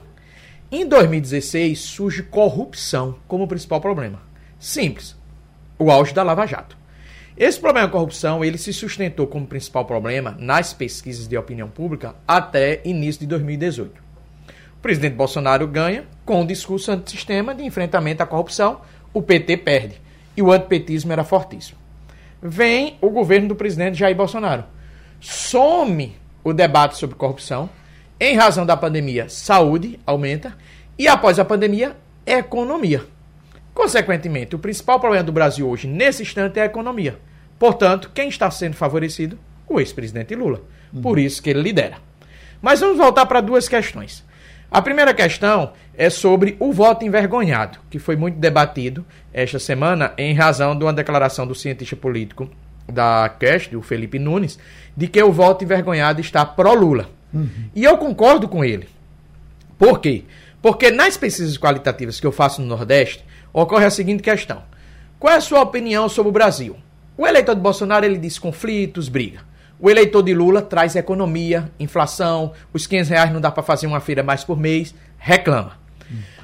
Em 0.70 0.86
2016 0.86 1.78
surge 1.78 2.22
corrupção 2.22 3.18
como 3.26 3.48
principal 3.48 3.80
problema. 3.80 4.22
Simples. 4.58 5.16
O 5.78 5.90
auge 5.90 6.12
da 6.12 6.22
Lava 6.22 6.46
Jato. 6.46 6.77
Esse 7.40 7.60
problema 7.60 7.86
da 7.86 7.92
corrupção, 7.92 8.44
ele 8.44 8.58
se 8.58 8.72
sustentou 8.72 9.24
como 9.24 9.46
principal 9.46 9.84
problema 9.84 10.36
nas 10.40 10.72
pesquisas 10.72 11.28
de 11.28 11.38
opinião 11.38 11.68
pública 11.68 12.16
até 12.26 12.80
início 12.84 13.20
de 13.20 13.28
2018. 13.28 13.92
O 13.92 14.80
presidente 14.82 15.14
Bolsonaro 15.14 15.64
ganha 15.68 16.04
com 16.26 16.42
o 16.42 16.46
discurso 16.46 16.90
antissistema 16.90 17.54
de 17.54 17.62
enfrentamento 17.62 18.24
à 18.24 18.26
corrupção, 18.26 18.80
o 19.14 19.22
PT 19.22 19.58
perde 19.58 20.02
e 20.36 20.42
o 20.42 20.50
antipetismo 20.50 21.12
era 21.12 21.22
fortíssimo. 21.22 21.78
Vem 22.42 22.98
o 23.00 23.08
governo 23.08 23.46
do 23.46 23.54
presidente 23.54 23.96
Jair 23.96 24.16
Bolsonaro. 24.16 24.64
Some 25.20 26.16
o 26.42 26.52
debate 26.52 26.96
sobre 26.96 27.14
corrupção. 27.14 27.70
Em 28.18 28.34
razão 28.34 28.66
da 28.66 28.76
pandemia, 28.76 29.28
saúde 29.28 30.00
aumenta. 30.04 30.56
E 30.98 31.06
após 31.06 31.38
a 31.38 31.44
pandemia, 31.44 31.96
economia. 32.26 33.04
Consequentemente, 33.72 34.56
o 34.56 34.58
principal 34.58 34.98
problema 34.98 35.22
do 35.22 35.30
Brasil 35.30 35.68
hoje, 35.68 35.86
nesse 35.86 36.22
instante, 36.22 36.58
é 36.58 36.62
a 36.62 36.66
economia. 36.66 37.27
Portanto, 37.58 38.10
quem 38.14 38.28
está 38.28 38.50
sendo 38.50 38.76
favorecido? 38.76 39.38
O 39.68 39.80
ex-presidente 39.80 40.34
Lula. 40.34 40.62
Por 41.02 41.18
isso 41.18 41.42
que 41.42 41.50
ele 41.50 41.62
lidera. 41.62 41.96
Mas 42.62 42.80
vamos 42.80 42.96
voltar 42.96 43.26
para 43.26 43.40
duas 43.40 43.68
questões. 43.68 44.24
A 44.70 44.82
primeira 44.82 45.14
questão 45.14 45.72
é 45.96 46.10
sobre 46.10 46.56
o 46.60 46.72
voto 46.72 47.04
envergonhado, 47.04 47.78
que 47.88 47.98
foi 47.98 48.16
muito 48.16 48.38
debatido 48.38 49.04
esta 49.32 49.58
semana 49.58 50.12
em 50.18 50.34
razão 50.34 50.76
de 50.76 50.84
uma 50.84 50.92
declaração 50.92 51.46
do 51.46 51.54
cientista 51.54 51.96
político 51.96 52.50
da 52.86 53.28
Cast, 53.28 53.74
o 53.74 53.82
Felipe 53.82 54.18
Nunes, 54.18 54.58
de 54.96 55.08
que 55.08 55.22
o 55.22 55.32
voto 55.32 55.64
envergonhado 55.64 56.20
está 56.20 56.44
pró-Lula. 56.44 57.10
Uhum. 57.32 57.48
E 57.74 57.84
eu 57.84 57.96
concordo 57.98 58.48
com 58.48 58.64
ele. 58.64 58.88
Por 59.78 60.00
quê? 60.00 60.24
Porque 60.60 60.90
nas 60.90 61.16
pesquisas 61.16 61.56
qualitativas 61.56 62.18
que 62.18 62.26
eu 62.26 62.32
faço 62.32 62.60
no 62.60 62.66
Nordeste, 62.66 63.24
ocorre 63.52 63.84
a 63.84 63.90
seguinte 63.90 64.22
questão. 64.22 64.62
Qual 65.18 65.32
é 65.32 65.36
a 65.36 65.40
sua 65.40 65.60
opinião 65.60 66.08
sobre 66.08 66.30
o 66.30 66.32
Brasil? 66.32 66.76
O 67.18 67.26
eleitor 67.26 67.56
de 67.56 67.60
Bolsonaro 67.60 68.06
ele 68.06 68.16
diz 68.16 68.38
conflitos, 68.38 69.08
briga. 69.08 69.40
O 69.80 69.90
eleitor 69.90 70.22
de 70.22 70.32
Lula 70.32 70.62
traz 70.62 70.94
economia, 70.94 71.68
inflação, 71.78 72.52
os 72.72 72.86
500 72.86 73.10
reais 73.10 73.32
não 73.32 73.40
dá 73.40 73.50
para 73.50 73.62
fazer 73.64 73.88
uma 73.88 73.98
feira 73.98 74.22
mais 74.22 74.44
por 74.44 74.56
mês, 74.56 74.94
reclama. 75.18 75.72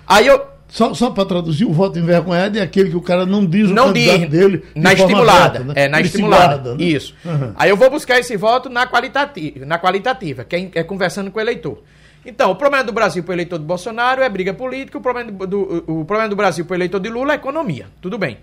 Aí 0.04 0.26
eu. 0.26 0.52
Só, 0.66 0.92
só 0.92 1.10
para 1.10 1.24
traduzir, 1.24 1.64
o 1.64 1.72
voto 1.72 1.98
envergonhado 1.98 2.58
é 2.58 2.62
aquele 2.62 2.90
que 2.90 2.96
o 2.96 3.00
cara 3.00 3.24
não 3.24 3.46
diz 3.46 3.70
o 3.70 3.72
não 3.72 3.92
diz, 3.92 4.28
dele. 4.28 4.64
Na 4.74 4.92
de 4.92 5.02
estimulada. 5.02 5.60
Aberta, 5.60 5.64
né? 5.64 5.72
É, 5.76 5.88
na 5.88 6.00
estimulada. 6.00 6.74
Né? 6.74 6.84
Isso. 6.84 7.14
Uhum. 7.24 7.52
Aí 7.54 7.70
eu 7.70 7.76
vou 7.76 7.88
buscar 7.90 8.18
esse 8.18 8.36
voto 8.36 8.68
na 8.68 8.84
qualitativa, 8.84 9.64
na 9.64 9.78
qualitativa 9.78 10.42
que 10.42 10.56
é, 10.56 10.70
é 10.80 10.82
conversando 10.82 11.30
com 11.30 11.38
o 11.38 11.40
eleitor. 11.40 11.80
Então, 12.26 12.50
o 12.50 12.56
problema 12.56 12.82
do 12.82 12.92
Brasil 12.92 13.22
para 13.22 13.32
o 13.32 13.34
eleitor 13.34 13.58
de 13.58 13.64
Bolsonaro 13.64 14.22
é 14.22 14.28
briga 14.28 14.52
política, 14.52 14.98
o 14.98 15.00
problema 15.00 15.30
do, 15.30 15.46
do, 15.46 15.84
o 15.86 16.04
problema 16.04 16.28
do 16.28 16.34
Brasil 16.34 16.64
para 16.64 16.72
o 16.72 16.76
eleitor 16.76 16.98
de 16.98 17.08
Lula 17.08 17.34
é 17.34 17.36
economia. 17.36 17.86
Tudo 18.00 18.18
bem. 18.18 18.38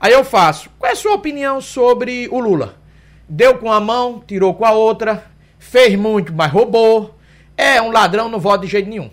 Aí 0.00 0.12
eu 0.12 0.24
faço. 0.24 0.70
Qual 0.78 0.88
é 0.88 0.92
a 0.92 0.96
sua 0.96 1.14
opinião 1.14 1.60
sobre 1.60 2.28
o 2.30 2.38
Lula? 2.38 2.86
deu 3.28 3.58
com 3.58 3.72
a 3.72 3.80
mão, 3.80 4.22
tirou 4.26 4.54
com 4.54 4.64
a 4.64 4.70
outra, 4.70 5.24
fez 5.58 5.96
muito, 5.96 6.32
mas 6.32 6.50
roubou. 6.50 7.14
É 7.56 7.80
um 7.80 7.90
ladrão, 7.90 8.28
não 8.28 8.38
voto 8.38 8.62
de 8.62 8.68
jeito 8.68 8.88
nenhum. 8.88 9.10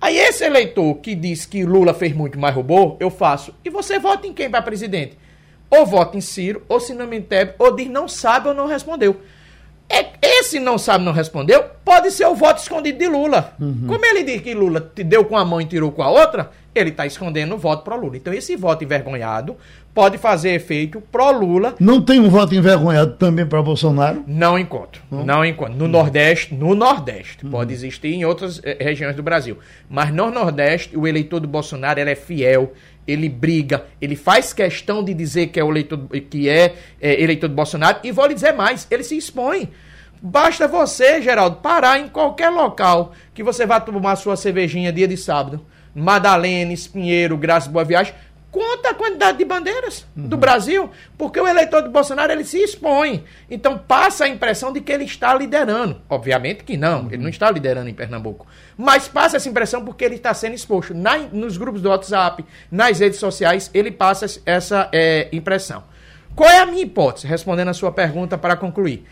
Aí 0.00 0.16
esse 0.16 0.44
eleitor 0.44 0.96
que 0.96 1.14
diz 1.14 1.46
que 1.46 1.64
Lula 1.64 1.94
fez 1.94 2.14
muito, 2.14 2.38
mas 2.38 2.54
roubou, 2.54 2.96
eu 2.98 3.10
faço. 3.10 3.54
E 3.64 3.70
você 3.70 3.98
vota 3.98 4.26
em 4.26 4.32
quem 4.32 4.50
para 4.50 4.62
presidente? 4.62 5.18
Ou 5.70 5.86
vota 5.86 6.16
em 6.16 6.20
Ciro, 6.20 6.62
ou 6.68 6.80
se 6.80 6.92
não 6.92 7.06
me 7.06 7.18
entende, 7.18 7.54
ou 7.58 7.74
diz 7.74 7.88
não 7.88 8.08
sabe 8.08 8.48
ou 8.48 8.54
não 8.54 8.66
respondeu. 8.66 9.20
É, 9.88 10.06
esse 10.22 10.58
não 10.58 10.78
sabe, 10.78 11.04
não 11.04 11.12
respondeu, 11.12 11.64
pode 11.84 12.10
ser 12.10 12.26
o 12.26 12.34
voto 12.34 12.62
escondido 12.62 12.98
de 12.98 13.06
Lula. 13.06 13.54
Uhum. 13.60 13.86
Como 13.86 14.04
ele 14.04 14.22
diz 14.22 14.40
que 14.40 14.54
Lula 14.54 14.80
deu 14.80 15.24
com 15.24 15.36
a 15.36 15.44
mão 15.44 15.60
e 15.60 15.66
tirou 15.66 15.92
com 15.92 16.02
a 16.02 16.08
outra, 16.08 16.50
ele 16.74 16.90
está 16.90 17.06
escondendo 17.06 17.54
o 17.54 17.58
voto 17.58 17.84
pro 17.84 17.96
Lula. 17.96 18.16
Então 18.16 18.32
esse 18.32 18.56
voto 18.56 18.82
envergonhado 18.82 19.56
pode 19.94 20.16
fazer 20.16 20.50
efeito 20.50 21.02
pro 21.12 21.30
Lula. 21.30 21.74
Não 21.78 22.00
tem 22.00 22.18
um 22.18 22.30
voto 22.30 22.54
envergonhado 22.54 23.14
também 23.14 23.46
para 23.46 23.60
Bolsonaro? 23.62 24.24
Não 24.26 24.58
encontro. 24.58 25.02
Não, 25.10 25.24
não 25.24 25.44
encontro. 25.44 25.74
No 25.74 25.86
Nordeste, 25.86 26.54
no 26.54 26.74
Nordeste, 26.74 27.44
uhum. 27.44 27.50
pode 27.50 27.72
existir 27.72 28.14
em 28.14 28.24
outras 28.24 28.60
eh, 28.64 28.76
regiões 28.80 29.14
do 29.14 29.22
Brasil, 29.22 29.58
mas 29.88 30.12
no 30.12 30.30
Nordeste 30.30 30.96
o 30.96 31.06
eleitor 31.06 31.40
do 31.40 31.48
Bolsonaro 31.48 32.00
ele 32.00 32.10
é 32.10 32.14
fiel, 32.14 32.72
ele 33.06 33.28
briga, 33.28 33.84
ele 34.00 34.16
faz 34.16 34.52
questão 34.52 35.04
de 35.04 35.12
dizer 35.12 35.48
que 35.48 35.60
é 35.60 35.64
o 35.64 35.70
eleitor 35.70 35.98
que 36.30 36.48
é, 36.48 36.74
é 37.00 37.20
eleitor 37.20 37.48
do 37.48 37.54
Bolsonaro 37.54 37.98
e 38.02 38.12
vou 38.12 38.26
lhe 38.26 38.34
dizer 38.34 38.52
mais, 38.52 38.86
ele 38.90 39.02
se 39.02 39.16
expõe. 39.16 39.68
Basta 40.24 40.68
você, 40.68 41.20
Geraldo, 41.20 41.56
parar 41.56 41.98
em 41.98 42.06
qualquer 42.06 42.48
local 42.48 43.12
que 43.34 43.42
você 43.42 43.66
vá 43.66 43.80
tomar 43.80 44.14
sua 44.14 44.36
cervejinha 44.36 44.92
dia 44.92 45.08
de 45.08 45.16
sábado. 45.16 45.66
Madalena, 45.94 46.72
Espinheiro, 46.72 47.36
Graça 47.36 47.68
Boa 47.68 47.84
Viagem, 47.84 48.14
Conta 48.52 48.90
a 48.90 48.94
quantidade 48.94 49.38
de 49.38 49.46
bandeiras 49.46 50.06
uhum. 50.14 50.28
do 50.28 50.36
Brasil, 50.36 50.90
porque 51.16 51.40
o 51.40 51.48
eleitor 51.48 51.82
de 51.82 51.88
Bolsonaro 51.88 52.30
ele 52.30 52.44
se 52.44 52.58
expõe. 52.58 53.24
Então 53.50 53.78
passa 53.78 54.26
a 54.26 54.28
impressão 54.28 54.70
de 54.70 54.82
que 54.82 54.92
ele 54.92 55.04
está 55.04 55.34
liderando. 55.34 56.02
Obviamente 56.06 56.62
que 56.62 56.76
não, 56.76 57.04
uhum. 57.04 57.06
ele 57.06 57.22
não 57.22 57.30
está 57.30 57.50
liderando 57.50 57.88
em 57.88 57.94
Pernambuco. 57.94 58.46
Mas 58.76 59.08
passa 59.08 59.38
essa 59.38 59.48
impressão 59.48 59.82
porque 59.82 60.04
ele 60.04 60.16
está 60.16 60.34
sendo 60.34 60.54
exposto. 60.54 60.92
Na, 60.92 61.16
nos 61.16 61.56
grupos 61.56 61.80
do 61.80 61.88
WhatsApp, 61.88 62.44
nas 62.70 63.00
redes 63.00 63.18
sociais, 63.18 63.70
ele 63.72 63.90
passa 63.90 64.26
essa 64.44 64.86
é, 64.92 65.30
impressão. 65.32 65.84
Qual 66.36 66.48
é 66.48 66.58
a 66.58 66.66
minha 66.66 66.82
hipótese? 66.82 67.26
Respondendo 67.26 67.68
a 67.68 67.74
sua 67.74 67.90
pergunta 67.90 68.36
para 68.36 68.54
concluir. 68.54 69.06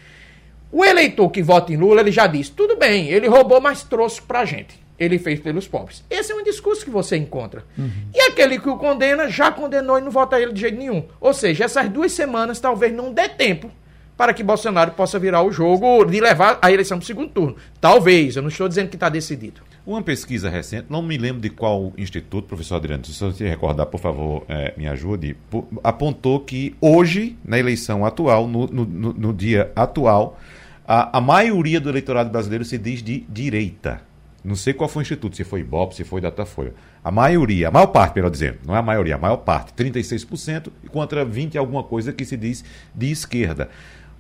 O 0.70 0.84
eleitor 0.84 1.30
que 1.30 1.42
vota 1.42 1.72
em 1.72 1.78
Lula, 1.78 2.02
ele 2.02 2.12
já 2.12 2.26
disse, 2.26 2.52
tudo 2.52 2.76
bem, 2.76 3.08
ele 3.08 3.26
roubou, 3.26 3.58
mas 3.58 3.82
trouxe 3.82 4.20
para 4.20 4.40
a 4.40 4.44
gente 4.44 4.79
ele 5.00 5.18
fez 5.18 5.40
pelos 5.40 5.66
pobres. 5.66 6.04
Esse 6.10 6.30
é 6.30 6.34
um 6.34 6.44
discurso 6.44 6.84
que 6.84 6.90
você 6.90 7.16
encontra. 7.16 7.64
Uhum. 7.76 7.90
E 8.14 8.20
aquele 8.20 8.58
que 8.58 8.68
o 8.68 8.76
condena 8.76 9.30
já 9.30 9.50
condenou 9.50 9.98
e 9.98 10.02
não 10.02 10.10
vota 10.10 10.38
ele 10.38 10.52
de 10.52 10.60
jeito 10.60 10.78
nenhum. 10.78 11.08
Ou 11.18 11.32
seja, 11.32 11.64
essas 11.64 11.88
duas 11.88 12.12
semanas 12.12 12.60
talvez 12.60 12.92
não 12.92 13.10
dê 13.10 13.26
tempo 13.28 13.70
para 14.14 14.34
que 14.34 14.42
Bolsonaro 14.42 14.90
possa 14.90 15.18
virar 15.18 15.42
o 15.42 15.50
jogo 15.50 16.04
de 16.04 16.20
levar 16.20 16.58
a 16.60 16.70
eleição 16.70 16.98
para 16.98 17.04
o 17.04 17.06
segundo 17.06 17.30
turno. 17.30 17.56
Talvez, 17.80 18.36
eu 18.36 18.42
não 18.42 18.50
estou 18.50 18.68
dizendo 18.68 18.90
que 18.90 18.96
está 18.96 19.08
decidido. 19.08 19.62
Uma 19.86 20.02
pesquisa 20.02 20.50
recente, 20.50 20.88
não 20.90 21.00
me 21.00 21.16
lembro 21.16 21.40
de 21.40 21.48
qual 21.48 21.94
instituto, 21.96 22.46
professor 22.46 22.74
Adriano, 22.74 23.02
se 23.06 23.18
você 23.18 23.48
recordar, 23.48 23.86
por 23.86 23.98
favor, 23.98 24.44
é, 24.46 24.74
me 24.76 24.86
ajude, 24.86 25.34
apontou 25.82 26.40
que 26.40 26.76
hoje, 26.82 27.38
na 27.42 27.58
eleição 27.58 28.04
atual, 28.04 28.46
no, 28.46 28.66
no, 28.66 28.84
no 28.84 29.32
dia 29.32 29.72
atual, 29.74 30.38
a, 30.86 31.16
a 31.16 31.20
maioria 31.20 31.80
do 31.80 31.88
eleitorado 31.88 32.28
brasileiro 32.28 32.64
se 32.64 32.76
diz 32.76 33.02
de 33.02 33.24
direita. 33.26 34.02
Não 34.42 34.56
sei 34.56 34.72
qual 34.72 34.88
foi 34.88 35.02
o 35.02 35.04
instituto, 35.04 35.36
se 35.36 35.44
foi 35.44 35.60
Ibope, 35.60 35.94
se 35.94 36.04
foi 36.04 36.20
Datafolha. 36.20 36.74
A 37.04 37.10
maioria, 37.10 37.68
a 37.68 37.70
maior 37.70 37.88
parte, 37.88 38.16
melhor 38.16 38.30
dizendo, 38.30 38.58
não 38.66 38.74
é 38.74 38.78
a 38.78 38.82
maioria, 38.82 39.16
a 39.16 39.18
maior 39.18 39.38
parte, 39.38 39.72
36%, 39.72 40.68
contra 40.90 41.24
20 41.24 41.58
alguma 41.58 41.82
coisa 41.82 42.12
que 42.12 42.24
se 42.24 42.36
diz 42.36 42.64
de 42.94 43.10
esquerda. 43.10 43.68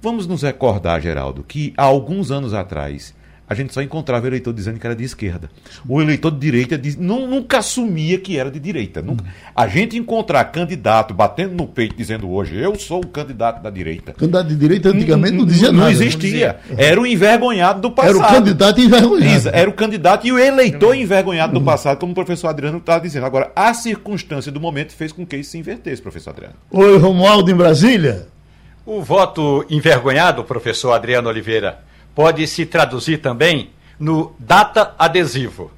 Vamos 0.02 0.26
nos 0.26 0.42
recordar, 0.42 1.00
Geraldo, 1.00 1.42
que 1.42 1.72
há 1.76 1.84
alguns 1.84 2.30
anos 2.30 2.54
atrás 2.54 3.14
a 3.50 3.54
gente 3.56 3.74
só 3.74 3.82
encontrava 3.82 4.28
eleitor 4.28 4.52
dizendo 4.52 4.78
que 4.78 4.86
era 4.86 4.94
de 4.94 5.02
esquerda. 5.02 5.50
O 5.88 6.00
eleitor 6.00 6.30
de 6.30 6.38
direita 6.38 6.78
diz, 6.78 6.96
não, 6.96 7.26
nunca 7.26 7.58
assumia 7.58 8.16
que 8.16 8.38
era 8.38 8.48
de 8.48 8.60
direita. 8.60 9.02
Nunca. 9.02 9.24
A 9.56 9.66
gente 9.66 9.98
encontrar 9.98 10.44
candidato 10.44 11.12
batendo 11.12 11.56
no 11.56 11.66
peito 11.66 11.96
dizendo 11.96 12.30
hoje, 12.30 12.56
eu 12.56 12.78
sou 12.78 13.00
o 13.00 13.06
candidato 13.08 13.60
da 13.60 13.68
direita. 13.68 14.12
Candidato 14.12 14.46
de 14.46 14.54
direita 14.54 14.90
antigamente 14.90 15.36
não, 15.36 15.44
dizia 15.44 15.72
não, 15.72 15.80
nada. 15.80 15.86
Não 15.86 15.90
existia. 15.90 16.60
Era 16.78 17.00
o 17.00 17.04
envergonhado 17.04 17.80
do 17.80 17.90
passado. 17.90 18.18
Era 18.18 18.24
o 18.24 18.30
candidato 18.30 18.80
envergonhado. 18.80 19.48
Era 19.52 19.68
o 19.68 19.72
candidato 19.72 20.26
e 20.28 20.30
o 20.30 20.38
eleitor 20.38 20.94
envergonhado 20.94 21.52
do 21.52 21.60
passado, 21.60 21.98
como 21.98 22.12
o 22.12 22.14
professor 22.14 22.46
Adriano 22.46 22.78
estava 22.78 23.00
dizendo. 23.00 23.26
Agora, 23.26 23.50
a 23.56 23.74
circunstância 23.74 24.52
do 24.52 24.60
momento 24.60 24.92
fez 24.92 25.10
com 25.10 25.26
que 25.26 25.36
isso 25.36 25.50
se 25.50 25.58
invertesse, 25.58 26.00
professor 26.00 26.30
Adriano. 26.30 26.54
Oi, 26.70 26.96
Romualdo, 26.98 27.50
em 27.50 27.56
Brasília. 27.56 28.28
O 28.86 29.02
voto 29.02 29.66
envergonhado, 29.68 30.44
professor 30.44 30.92
Adriano 30.92 31.28
Oliveira, 31.28 31.89
pode 32.14 32.46
se 32.46 32.66
traduzir 32.66 33.18
também 33.18 33.70
no 33.98 34.34
data 34.38 34.94
adesivo. 34.98 35.70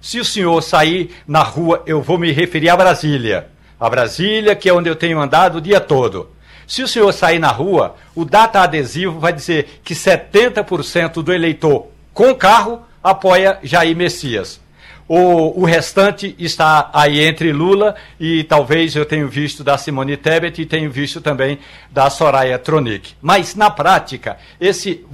Se 0.00 0.20
o 0.20 0.24
senhor 0.24 0.60
sair 0.62 1.14
na 1.26 1.42
rua, 1.42 1.82
eu 1.86 2.02
vou 2.02 2.18
me 2.18 2.30
referir 2.30 2.68
a 2.68 2.76
Brasília. 2.76 3.48
A 3.80 3.88
Brasília, 3.88 4.54
que 4.54 4.68
é 4.68 4.72
onde 4.72 4.88
eu 4.88 4.96
tenho 4.96 5.18
andado 5.18 5.56
o 5.56 5.60
dia 5.60 5.80
todo. 5.80 6.30
Se 6.66 6.82
o 6.82 6.88
senhor 6.88 7.12
sair 7.12 7.38
na 7.38 7.48
rua, 7.48 7.96
o 8.14 8.24
data 8.24 8.60
adesivo 8.60 9.18
vai 9.18 9.32
dizer 9.32 9.80
que 9.82 9.94
70% 9.94 11.22
do 11.22 11.32
eleitor 11.32 11.88
com 12.12 12.34
carro 12.34 12.82
apoia 13.02 13.58
Jair 13.62 13.96
Messias. 13.96 14.60
ou 15.06 15.58
o 15.58 15.64
restante 15.64 16.34
está 16.38 16.90
aí 16.92 17.20
entre 17.20 17.52
Lula 17.52 17.94
e 18.18 18.42
talvez 18.44 18.96
eu 18.96 19.04
tenho 19.04 19.28
visto 19.28 19.62
da 19.62 19.76
Simone 19.76 20.16
Tebet 20.16 20.62
e 20.62 20.66
tenho 20.66 20.90
visto 20.90 21.20
também 21.20 21.58
da 21.90 22.08
Soraya 22.08 22.58
Tronic. 22.58 23.14
Mas 23.20 23.54
na 23.54 23.70
prática, 23.70 24.38
esse 24.58 25.04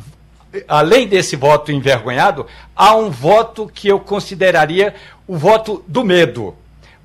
além 0.67 1.07
desse 1.07 1.37
voto 1.37 1.73
envergonhado, 1.73 2.47
há 2.75 2.95
um 2.95 3.11
voto 3.11 3.71
que 3.73 3.89
eu 3.89 4.01
consideraria 4.01 4.95
o 5.27 5.37
voto 5.37 5.85
do 5.87 6.05
medo. 6.05 6.55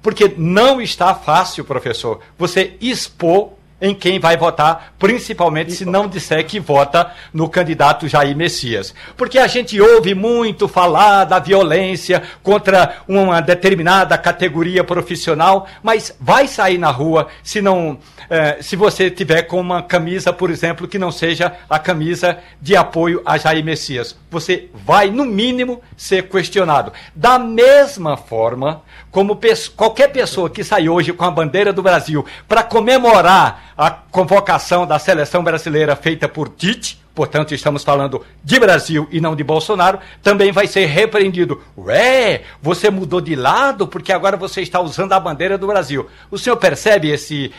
Porque 0.01 0.33
não 0.37 0.81
está 0.81 1.15
fácil, 1.15 1.65
professor, 1.65 2.21
você 2.37 2.75
expor 2.79 3.54
em 3.79 3.93
quem 3.93 4.19
vai 4.19 4.37
votar, 4.37 4.93
principalmente 4.97 5.71
se 5.71 5.85
não 5.85 6.07
disser 6.07 6.45
que 6.45 6.59
vota 6.59 7.11
no 7.33 7.49
candidato 7.49 8.07
Jair 8.07 8.35
Messias. 8.35 8.93
Porque 9.17 9.37
a 9.37 9.47
gente 9.47 9.79
ouve 9.79 10.15
muito 10.15 10.67
falar 10.67 11.25
da 11.25 11.39
violência 11.39 12.23
contra 12.41 12.97
uma 13.07 13.41
determinada 13.41 14.17
categoria 14.17 14.83
profissional, 14.83 15.67
mas 15.83 16.15
vai 16.19 16.47
sair 16.47 16.77
na 16.77 16.89
rua 16.89 17.27
se 17.43 17.61
não 17.61 17.99
eh, 18.29 18.57
se 18.61 18.75
você 18.75 19.11
tiver 19.11 19.43
com 19.43 19.59
uma 19.59 19.83
camisa, 19.83 20.33
por 20.33 20.49
exemplo, 20.49 20.87
que 20.87 20.97
não 20.97 21.11
seja 21.11 21.53
a 21.69 21.77
camisa 21.77 22.39
de 22.61 22.75
apoio 22.75 23.21
a 23.25 23.37
Jair 23.37 23.63
Messias. 23.63 24.17
Você 24.31 24.69
vai, 24.73 25.09
no 25.09 25.25
mínimo, 25.25 25.81
ser 25.95 26.27
questionado. 26.27 26.91
Da 27.15 27.37
mesma 27.37 28.17
forma 28.17 28.81
como 29.15 29.39
qualquer 29.77 30.09
pessoa 30.09 30.49
que 30.49 30.61
sai 30.61 30.89
hoje 30.89 31.13
com 31.13 31.23
a 31.23 31.31
bandeira 31.31 31.71
do 31.71 31.81
Brasil 31.81 32.25
para 32.49 32.61
comemorar 32.61 33.71
a 33.77 33.89
convocação 33.89 34.85
da 34.85 34.99
seleção 34.99 35.41
brasileira 35.41 35.95
feita 35.95 36.27
por 36.27 36.49
Tite, 36.49 37.01
portanto 37.15 37.53
estamos 37.53 37.81
falando 37.81 38.25
de 38.43 38.59
Brasil 38.59 39.07
e 39.09 39.21
não 39.21 39.33
de 39.33 39.41
Bolsonaro, 39.41 39.99
também 40.21 40.51
vai 40.51 40.67
ser 40.67 40.87
repreendido. 40.87 41.63
Ué, 41.77 42.41
você 42.61 42.89
mudou 42.89 43.21
de 43.21 43.37
lado 43.37 43.87
porque 43.87 44.11
agora 44.11 44.35
você 44.35 44.59
está 44.59 44.81
usando 44.81 45.13
a 45.13 45.19
bandeira 45.21 45.57
do 45.57 45.65
Brasil. 45.65 46.09
O 46.29 46.37
senhor 46.37 46.57
percebe 46.57 47.09
esse 47.09 47.53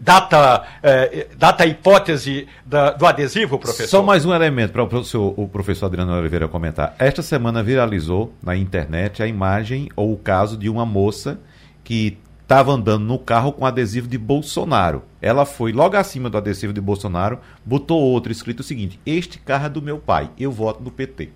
data, 0.00 0.64
eh, 0.82 1.28
data 1.36 1.66
hipótese 1.66 2.46
da, 2.64 2.92
do 2.92 3.06
adesivo, 3.06 3.58
professor? 3.58 3.88
Só 3.88 4.02
mais 4.02 4.24
um 4.24 4.34
elemento 4.34 4.72
para 4.72 4.82
o 4.82 4.86
professor, 4.86 5.34
o 5.36 5.48
professor 5.48 5.86
Adriano 5.86 6.12
Oliveira 6.16 6.48
comentar. 6.48 6.94
Esta 6.98 7.22
semana 7.22 7.62
viralizou 7.62 8.32
na 8.42 8.56
internet 8.56 9.22
a 9.22 9.26
imagem 9.26 9.88
ou 9.96 10.12
o 10.12 10.16
caso 10.16 10.56
de 10.56 10.68
uma 10.68 10.86
moça 10.86 11.40
que 11.82 12.18
estava 12.42 12.72
andando 12.72 13.04
no 13.04 13.18
carro 13.18 13.52
com 13.52 13.66
adesivo 13.66 14.08
de 14.08 14.16
Bolsonaro. 14.16 15.02
Ela 15.20 15.44
foi 15.44 15.72
logo 15.72 15.96
acima 15.96 16.30
do 16.30 16.38
adesivo 16.38 16.72
de 16.72 16.80
Bolsonaro, 16.80 17.38
botou 17.64 18.00
outro 18.00 18.32
escrito 18.32 18.60
o 18.60 18.64
seguinte: 18.64 18.98
Este 19.04 19.38
carro 19.38 19.66
é 19.66 19.68
do 19.68 19.82
meu 19.82 19.98
pai, 19.98 20.30
eu 20.38 20.50
voto 20.50 20.82
no 20.82 20.90
PT. 20.90 21.30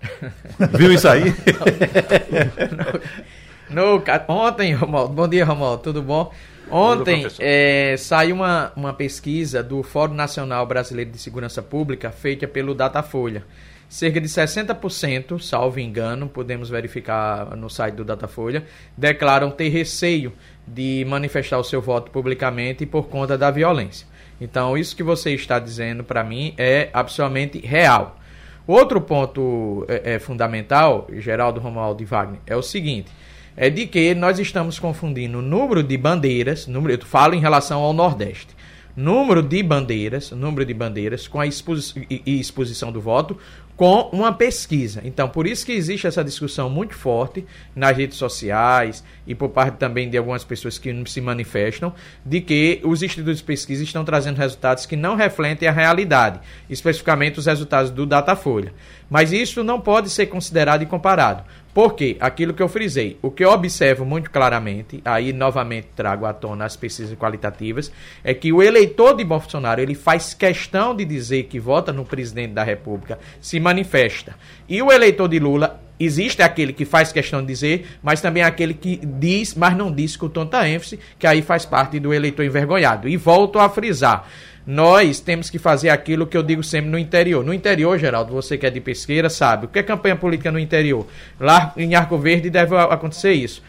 Viu 0.76 0.92
isso 0.92 1.08
aí? 1.08 1.24
no, 3.70 3.98
no, 3.98 4.04
ontem, 4.28 4.74
Romualdo, 4.74 5.14
bom 5.14 5.26
dia, 5.26 5.44
Romualdo, 5.44 5.82
tudo 5.82 6.02
bom? 6.02 6.30
Ontem 6.70 7.26
é, 7.38 7.96
saiu 7.96 8.36
uma, 8.36 8.72
uma 8.76 8.92
pesquisa 8.92 9.62
do 9.62 9.82
Fórum 9.82 10.14
Nacional 10.14 10.66
Brasileiro 10.66 11.10
de 11.10 11.18
Segurança 11.18 11.62
Pública 11.62 12.10
feita 12.10 12.46
pelo 12.46 12.74
Datafolha. 12.74 13.44
Cerca 13.88 14.20
de 14.20 14.28
60%, 14.28 15.40
salvo 15.40 15.80
engano, 15.80 16.28
podemos 16.28 16.68
verificar 16.68 17.56
no 17.56 17.70
site 17.70 17.94
do 17.94 18.04
Datafolha, 18.04 18.64
declaram 18.94 19.50
ter 19.50 19.70
receio 19.70 20.34
de 20.66 21.06
manifestar 21.08 21.58
o 21.58 21.64
seu 21.64 21.80
voto 21.80 22.10
publicamente 22.10 22.84
por 22.84 23.08
conta 23.08 23.38
da 23.38 23.50
violência. 23.50 24.06
Então, 24.38 24.76
isso 24.76 24.94
que 24.94 25.02
você 25.02 25.32
está 25.32 25.58
dizendo 25.58 26.04
para 26.04 26.22
mim 26.22 26.54
é 26.58 26.90
absolutamente 26.92 27.58
real. 27.60 28.18
Outro 28.66 29.00
ponto 29.00 29.86
é, 29.88 30.16
é 30.16 30.18
fundamental, 30.18 31.08
Geraldo 31.14 31.58
Romualdo 31.58 32.02
e 32.02 32.06
Wagner, 32.06 32.40
é 32.46 32.54
o 32.54 32.62
seguinte: 32.62 33.10
é 33.60 33.68
de 33.68 33.88
que 33.88 34.14
nós 34.14 34.38
estamos 34.38 34.78
confundindo 34.78 35.40
o 35.40 35.42
número 35.42 35.82
de 35.82 35.96
bandeiras, 35.96 36.68
número, 36.68 36.94
eu 36.94 37.04
falo 37.04 37.34
em 37.34 37.40
relação 37.40 37.80
ao 37.80 37.92
Nordeste, 37.92 38.54
número 38.96 39.42
de 39.42 39.60
bandeiras, 39.64 40.30
número 40.30 40.64
de 40.64 40.72
bandeiras 40.72 41.26
com 41.26 41.40
a 41.40 41.46
exposi 41.46 42.06
e 42.08 42.38
exposição 42.38 42.92
do 42.92 43.00
voto 43.00 43.36
com 43.78 44.10
uma 44.12 44.32
pesquisa. 44.32 45.00
Então, 45.04 45.28
por 45.28 45.46
isso 45.46 45.64
que 45.64 45.70
existe 45.70 46.04
essa 46.04 46.24
discussão 46.24 46.68
muito 46.68 46.96
forte 46.96 47.46
nas 47.76 47.96
redes 47.96 48.16
sociais 48.16 49.04
e 49.24 49.36
por 49.36 49.50
parte 49.50 49.76
também 49.76 50.10
de 50.10 50.18
algumas 50.18 50.42
pessoas 50.42 50.78
que 50.78 50.92
se 51.06 51.20
manifestam 51.20 51.94
de 52.26 52.40
que 52.40 52.80
os 52.82 53.04
institutos 53.04 53.38
de 53.38 53.44
pesquisa 53.44 53.84
estão 53.84 54.04
trazendo 54.04 54.36
resultados 54.36 54.84
que 54.84 54.96
não 54.96 55.14
refletem 55.14 55.68
a 55.68 55.72
realidade, 55.72 56.40
especificamente 56.68 57.38
os 57.38 57.46
resultados 57.46 57.92
do 57.92 58.04
Datafolha. 58.04 58.74
Mas 59.08 59.32
isso 59.32 59.62
não 59.62 59.80
pode 59.80 60.10
ser 60.10 60.26
considerado 60.26 60.82
e 60.82 60.86
comparado. 60.86 61.44
Porque 61.72 62.16
aquilo 62.18 62.54
que 62.54 62.62
eu 62.62 62.68
frisei, 62.68 63.18
o 63.22 63.30
que 63.30 63.44
eu 63.44 63.50
observo 63.50 64.04
muito 64.04 64.30
claramente, 64.30 65.00
aí 65.04 65.32
novamente 65.32 65.88
trago 65.94 66.26
à 66.26 66.32
tona 66.32 66.64
as 66.64 66.76
pesquisas 66.76 67.16
qualitativas, 67.16 67.92
é 68.24 68.34
que 68.34 68.52
o 68.52 68.62
eleitor 68.62 69.14
de 69.14 69.24
Bolsonaro 69.24 69.80
ele 69.80 69.94
faz 69.94 70.34
questão 70.34 70.94
de 70.94 71.04
dizer 71.04 71.44
que 71.44 71.60
vota 71.60 71.92
no 71.92 72.04
presidente 72.04 72.52
da 72.52 72.64
República, 72.64 73.18
se 73.40 73.60
manifesta. 73.60 74.34
E 74.68 74.82
o 74.82 74.90
eleitor 74.90 75.28
de 75.28 75.38
Lula 75.38 75.80
existe 76.00 76.42
aquele 76.42 76.72
que 76.72 76.84
faz 76.84 77.12
questão 77.12 77.40
de 77.40 77.48
dizer, 77.48 77.86
mas 78.02 78.20
também 78.20 78.42
aquele 78.42 78.74
que 78.74 78.96
diz, 78.96 79.54
mas 79.54 79.76
não 79.76 79.92
diz 79.92 80.16
com 80.16 80.28
tanta 80.28 80.68
ênfase, 80.68 80.98
que 81.18 81.26
aí 81.26 81.42
faz 81.42 81.64
parte 81.64 81.98
do 81.98 82.14
eleitor 82.14 82.44
envergonhado. 82.44 83.08
E 83.08 83.16
volto 83.16 83.58
a 83.58 83.68
frisar. 83.68 84.28
Nós 84.70 85.18
temos 85.18 85.48
que 85.48 85.58
fazer 85.58 85.88
aquilo 85.88 86.26
que 86.26 86.36
eu 86.36 86.42
digo 86.42 86.62
sempre 86.62 86.90
no 86.90 86.98
interior. 86.98 87.42
No 87.42 87.54
interior, 87.54 87.98
Geraldo, 87.98 88.34
você 88.34 88.58
que 88.58 88.66
é 88.66 88.70
de 88.70 88.82
pesqueira 88.82 89.30
sabe. 89.30 89.64
O 89.64 89.68
que 89.70 89.78
é 89.78 89.82
campanha 89.82 90.14
política 90.14 90.52
no 90.52 90.58
interior? 90.58 91.06
Lá 91.40 91.72
em 91.74 91.94
Arco 91.94 92.18
Verde 92.18 92.50
deve 92.50 92.76
acontecer 92.76 93.32
isso. 93.32 93.62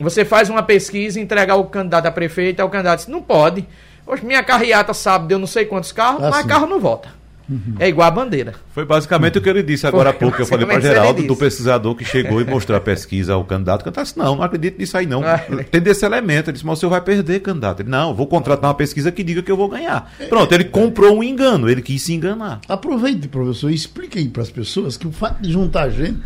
Você 0.00 0.24
faz 0.24 0.50
uma 0.50 0.60
pesquisa, 0.60 1.20
entregar 1.20 1.54
o 1.54 1.66
candidato 1.66 2.06
a 2.06 2.10
prefeito, 2.10 2.64
o 2.64 2.68
candidato 2.68 2.98
diz, 2.98 3.06
não 3.06 3.22
pode. 3.22 3.64
Hoje 4.04 4.26
minha 4.26 4.42
carreata 4.42 4.92
sabe 4.92 5.28
de 5.28 5.34
eu 5.34 5.38
não 5.38 5.46
sei 5.46 5.66
quantos 5.66 5.92
carros, 5.92 6.24
ah, 6.24 6.30
mas 6.30 6.42
sim. 6.42 6.48
carro 6.48 6.66
não 6.66 6.80
volta. 6.80 7.19
Uhum. 7.50 7.74
É 7.80 7.88
igual 7.88 8.06
a 8.06 8.10
bandeira. 8.12 8.54
Foi 8.72 8.84
basicamente 8.84 9.34
uhum. 9.34 9.40
o 9.40 9.42
que 9.42 9.50
ele 9.50 9.62
disse 9.64 9.84
agora 9.84 10.10
há 10.10 10.12
pouco. 10.12 10.40
Eu 10.40 10.46
falei 10.46 10.64
para 10.64 10.78
Geraldo, 10.78 11.26
do 11.26 11.34
pesquisador 11.34 11.96
que 11.96 12.04
chegou 12.04 12.40
e 12.40 12.44
mostrou 12.44 12.78
a 12.78 12.80
pesquisa 12.80 13.32
ao 13.34 13.44
candidato. 13.44 13.80
O 13.80 13.84
candidato 13.84 14.04
disse: 14.04 14.18
Não, 14.18 14.36
não 14.36 14.42
acredito 14.44 14.78
nisso 14.78 14.96
aí, 14.96 15.04
não. 15.04 15.24
Ah, 15.24 15.38
Tem 15.70 15.80
desse 15.80 16.06
elemento. 16.06 16.48
Ele 16.48 16.52
disse: 16.52 16.64
Mas 16.64 16.78
o 16.78 16.80
senhor 16.80 16.90
vai 16.90 17.00
perder, 17.00 17.40
candidato. 17.40 17.80
Ele: 17.80 17.90
Não, 17.90 18.14
vou 18.14 18.28
contratar 18.28 18.70
uma 18.70 18.76
pesquisa 18.76 19.10
que 19.10 19.24
diga 19.24 19.42
que 19.42 19.50
eu 19.50 19.56
vou 19.56 19.68
ganhar. 19.68 20.12
Pronto, 20.28 20.52
ele 20.54 20.64
comprou 20.64 21.18
um 21.18 21.24
engano, 21.24 21.68
ele 21.68 21.82
quis 21.82 22.00
se 22.02 22.12
enganar. 22.12 22.60
Aproveite, 22.68 23.26
professor, 23.26 23.70
e 23.70 23.74
explique 23.74 24.18
aí 24.18 24.28
para 24.28 24.42
as 24.42 24.50
pessoas 24.50 24.96
que 24.96 25.08
o 25.08 25.12
fato 25.12 25.42
de 25.42 25.50
juntar 25.50 25.90
gente 25.90 26.22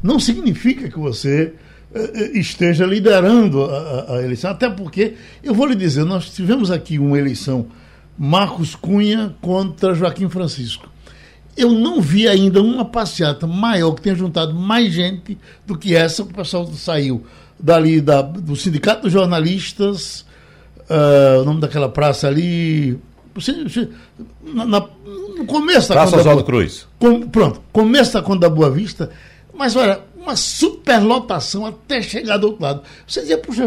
não 0.00 0.20
significa 0.20 0.88
que 0.88 0.98
você 0.98 1.52
eh, 1.92 2.30
esteja 2.38 2.86
liderando 2.86 3.64
a, 3.64 4.14
a, 4.14 4.22
eleição. 4.22 4.50
Até 4.52 4.70
porque, 4.70 5.14
eu 5.42 5.52
vou 5.52 5.66
lhe 5.66 5.74
dizer, 5.74 6.04
nós 6.04 6.30
tivemos 6.30 6.70
aqui 6.70 7.00
uma 7.00 7.18
eleição 7.18 7.66
Marcos 8.22 8.74
Cunha 8.74 9.34
contra 9.40 9.94
Joaquim 9.94 10.28
Francisco. 10.28 10.86
Eu 11.56 11.70
não 11.70 12.02
vi 12.02 12.28
ainda 12.28 12.60
uma 12.60 12.84
passeata 12.84 13.46
maior 13.46 13.92
que 13.92 14.02
tenha 14.02 14.14
juntado 14.14 14.54
mais 14.54 14.92
gente 14.92 15.38
do 15.66 15.78
que 15.78 15.96
essa. 15.96 16.22
O 16.22 16.26
pessoal 16.26 16.66
saiu 16.66 17.24
dali 17.58 17.98
da, 17.98 18.20
do 18.20 18.54
Sindicato 18.54 19.04
dos 19.04 19.12
Jornalistas, 19.12 20.26
uh, 20.80 21.40
o 21.40 21.44
nome 21.46 21.62
daquela 21.62 21.88
praça 21.88 22.28
ali. 22.28 22.98
Na, 24.42 24.66
na, 24.66 24.86
no 25.38 25.46
começo 25.46 25.88
da 25.88 25.94
Praça 25.94 26.18
Oswaldo 26.18 26.44
Cruz. 26.44 26.86
Com, 26.98 27.22
pronto, 27.22 27.62
começo 27.72 28.12
da 28.12 28.20
Conta 28.20 28.40
da 28.40 28.50
Boa 28.50 28.70
Vista. 28.70 29.08
Mas 29.54 29.74
olha, 29.76 29.98
uma 30.14 30.36
superlotação 30.36 31.64
até 31.64 32.02
chegar 32.02 32.36
do 32.36 32.48
outro 32.48 32.62
lado. 32.62 32.82
Você 33.06 33.20
dizia, 33.22 33.38
puxa, 33.38 33.64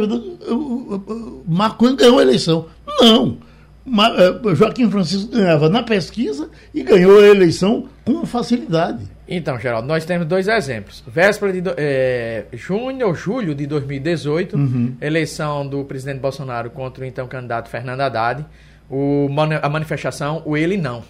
Marco 1.47 1.91
ganhou 1.95 2.19
a 2.19 2.21
eleição. 2.21 2.67
Não. 3.01 3.39
Eh, 3.85 4.55
Joaquim 4.55 4.89
Francisco 4.89 5.31
ganhava 5.31 5.67
na 5.67 5.83
pesquisa 5.83 6.49
e 6.73 6.83
ganhou 6.83 7.19
a 7.19 7.27
eleição 7.27 7.87
com 8.05 8.25
facilidade. 8.25 9.03
Então, 9.27 9.59
Geraldo, 9.59 9.87
nós 9.87 10.05
temos 10.05 10.27
dois 10.27 10.47
exemplos. 10.47 11.03
Véspera 11.07 11.53
de 11.53 11.61
é, 11.77 12.45
junho 12.53 13.07
ou 13.07 13.15
julho 13.15 13.55
de 13.55 13.65
2018, 13.65 14.55
uhum. 14.55 14.95
eleição 15.01 15.67
do 15.67 15.83
presidente 15.85 16.19
Bolsonaro 16.19 16.69
contra 16.69 17.03
o 17.03 17.07
então 17.07 17.27
candidato 17.27 17.69
Fernando 17.69 18.01
Haddad. 18.01 18.45
O, 18.89 19.27
a 19.61 19.69
manifestação, 19.69 20.41
o 20.45 20.55
ele 20.55 20.77
não. 20.77 21.03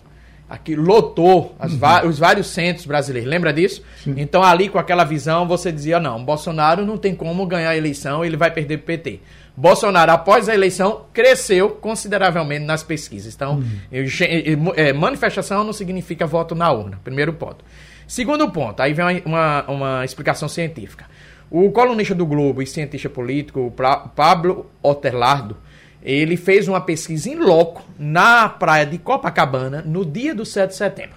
Aqui 0.50 0.76
lotou 0.76 1.56
uhum. 1.60 2.10
os 2.10 2.20
vários 2.20 2.48
centros 2.48 2.86
brasileiros. 2.86 3.30
Lembra 3.30 3.52
disso? 3.52 3.82
Sim. 4.04 4.14
Então, 4.18 4.44
ali 4.44 4.70
com 4.70 4.78
aquela 4.78 5.04
visão, 5.04 5.48
você 5.48 5.72
dizia: 5.72 6.00
não, 6.00 6.24
Bolsonaro 6.24 6.86
não 6.86 6.98
tem 6.98 7.16
como 7.16 7.46
ganhar 7.48 7.70
a 7.70 7.78
eleição, 7.78 8.24
ele 8.24 8.38
vai 8.38 8.52
perder 8.52 8.76
o 8.76 8.80
PT. 8.80 9.20
Bolsonaro, 9.56 10.12
após 10.12 10.50
a 10.50 10.54
eleição, 10.54 11.06
cresceu 11.14 11.70
consideravelmente 11.70 12.66
nas 12.66 12.82
pesquisas. 12.84 13.36
Então, 13.36 13.56
uhum. 13.92 14.74
é, 14.76 14.92
manifestação 14.92 15.64
não 15.64 15.74
significa 15.74 16.26
voto 16.26 16.56
na 16.56 16.72
urna. 16.72 17.00
Primeiro 17.04 17.34
ponto. 17.34 17.64
Segundo 18.08 18.50
ponto, 18.50 18.82
aí 18.82 18.94
vem 18.94 19.06
uma, 19.06 19.22
uma, 19.26 19.72
uma 19.72 20.06
explicação 20.06 20.50
científica. 20.50 21.06
O 21.50 21.72
colunista 21.72 22.16
do 22.16 22.26
Globo 22.26 22.62
e 22.62 22.68
cientista 22.68 23.10
político, 23.10 23.72
Pablo 24.16 24.72
Oterlardo, 24.82 25.56
ele 26.02 26.36
fez 26.36 26.68
uma 26.68 26.82
pesquisa 26.82 27.30
em 27.30 27.36
loco 27.36 27.84
na 27.98 28.50
praia 28.50 28.86
de 28.86 28.98
Copacabana 28.98 29.82
no 29.86 30.04
dia 30.04 30.34
do 30.34 30.46
7 30.46 30.72
de 30.72 30.76
setembro. 30.76 31.16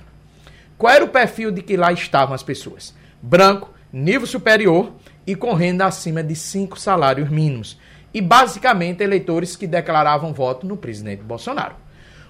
Qual 0.79 0.93
era 0.93 1.05
o 1.05 1.09
perfil 1.09 1.51
de 1.51 1.63
que 1.63 1.77
lá 1.77 1.91
estavam 1.91 2.35
as 2.35 2.43
pessoas? 2.43 2.95
Branco, 3.21 3.73
nível 3.93 4.27
superior 4.27 4.93
e 5.27 5.35
com 5.35 5.55
renda 5.55 5.87
acima 5.87 6.23
de 6.23 6.37
cinco 6.37 6.79
salários 6.79 7.31
mínimos. 7.31 7.79
E 8.17 8.21
basicamente 8.23 9.03
eleitores 9.03 9.57
que 9.57 9.67
declaravam 9.67 10.33
voto 10.33 10.67
no 10.67 10.75
presidente 10.75 11.23
Bolsonaro. 11.23 11.75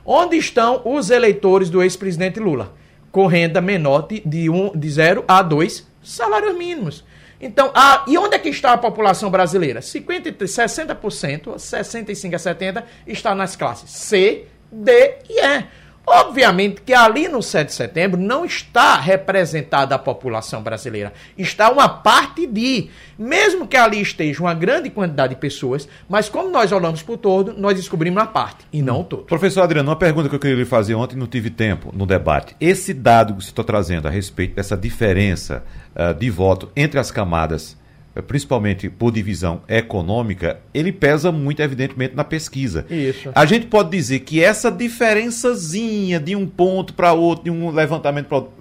Onde 0.04 0.36
estão 0.36 0.82
os 0.84 1.10
eleitores 1.10 1.70
do 1.70 1.80
ex-presidente 1.80 2.40
Lula? 2.40 2.74
Com 3.12 3.28
renda 3.28 3.60
menor 3.60 4.08
de, 4.08 4.50
um, 4.50 4.76
de 4.76 4.90
0 4.90 5.24
a 5.28 5.40
2 5.42 5.86
salários 6.02 6.58
mínimos. 6.58 7.04
Então, 7.40 7.70
a, 7.72 8.04
e 8.08 8.18
onde 8.18 8.34
é 8.34 8.38
que 8.40 8.48
está 8.48 8.72
a 8.72 8.78
população 8.78 9.30
brasileira? 9.30 9.80
50, 9.80 10.32
60%, 10.32 11.54
65% 11.54 12.34
a 12.34 12.82
70% 12.82 12.84
está 13.06 13.32
nas 13.32 13.54
classes 13.54 13.88
C, 13.88 14.46
D 14.72 15.18
e 15.30 15.40
E. 15.40 15.64
Obviamente 16.06 16.82
que 16.82 16.94
ali 16.94 17.26
no 17.26 17.42
7 17.42 17.66
de 17.66 17.74
setembro 17.74 18.20
não 18.20 18.44
está 18.44 18.96
representada 18.96 19.94
a 19.94 19.98
população 19.98 20.62
brasileira. 20.62 21.12
Está 21.36 21.68
uma 21.68 21.88
parte 21.88 22.46
de. 22.46 22.88
Mesmo 23.18 23.66
que 23.66 23.76
ali 23.76 24.00
esteja 24.00 24.40
uma 24.40 24.54
grande 24.54 24.88
quantidade 24.88 25.34
de 25.34 25.40
pessoas, 25.40 25.88
mas 26.08 26.28
como 26.28 26.50
nós 26.50 26.70
olhamos 26.70 27.02
para 27.02 27.14
o 27.14 27.18
todo, 27.18 27.54
nós 27.54 27.74
descobrimos 27.74 28.20
uma 28.20 28.26
parte 28.26 28.66
e 28.72 28.82
não 28.82 29.00
o 29.00 29.04
todo. 29.04 29.24
Professor 29.24 29.62
Adriano, 29.62 29.88
uma 29.88 29.96
pergunta 29.96 30.28
que 30.28 30.34
eu 30.34 30.38
queria 30.38 30.56
lhe 30.56 30.64
fazer 30.64 30.94
ontem, 30.94 31.16
não 31.16 31.26
tive 31.26 31.50
tempo 31.50 31.90
no 31.92 32.06
debate. 32.06 32.54
Esse 32.60 32.94
dado 32.94 33.34
que 33.34 33.42
você 33.42 33.50
está 33.50 33.64
trazendo 33.64 34.06
a 34.06 34.10
respeito 34.10 34.54
dessa 34.54 34.76
diferença 34.76 35.64
uh, 35.94 36.14
de 36.14 36.30
voto 36.30 36.70
entre 36.76 37.00
as 37.00 37.10
camadas 37.10 37.76
principalmente 38.22 38.88
por 38.88 39.12
divisão 39.12 39.60
econômica, 39.68 40.60
ele 40.72 40.92
pesa 40.92 41.30
muito, 41.30 41.60
evidentemente, 41.60 42.14
na 42.14 42.24
pesquisa. 42.24 42.86
Isso. 42.88 43.30
A 43.34 43.44
gente 43.44 43.66
pode 43.66 43.90
dizer 43.90 44.20
que 44.20 44.42
essa 44.42 44.70
diferençazinha 44.70 46.18
de 46.18 46.34
um 46.34 46.46
ponto 46.46 46.94
para 46.94 47.12
outro, 47.12 47.44
de 47.44 47.50
um 47.50 47.70
levantamento 47.70 48.26
para 48.26 48.38
outro, 48.38 48.52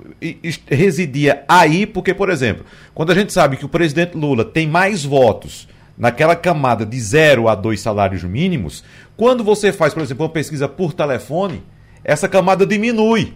residia 0.68 1.44
aí, 1.48 1.86
porque, 1.86 2.14
por 2.14 2.30
exemplo, 2.30 2.66
quando 2.94 3.12
a 3.12 3.16
gente 3.16 3.32
sabe 3.32 3.58
que 3.58 3.66
o 3.66 3.70
presidente 3.70 4.18
Lula 4.18 4.44
tem 4.44 4.68
mais 4.68 5.04
votos 5.04 5.68
naquela 5.98 6.36
camada 6.36 6.86
de 6.86 7.00
zero 7.00 7.48
a 7.48 7.56
dois 7.56 7.80
salários 7.80 8.24
mínimos, 8.24 8.84
quando 9.16 9.44
você 9.44 9.72
faz, 9.72 9.94
por 9.94 10.04
exemplo, 10.04 10.26
uma 10.26 10.32
pesquisa 10.32 10.68
por 10.68 10.94
telefone, 10.94 11.64
essa 12.04 12.28
camada 12.28 12.66
diminui. 12.66 13.34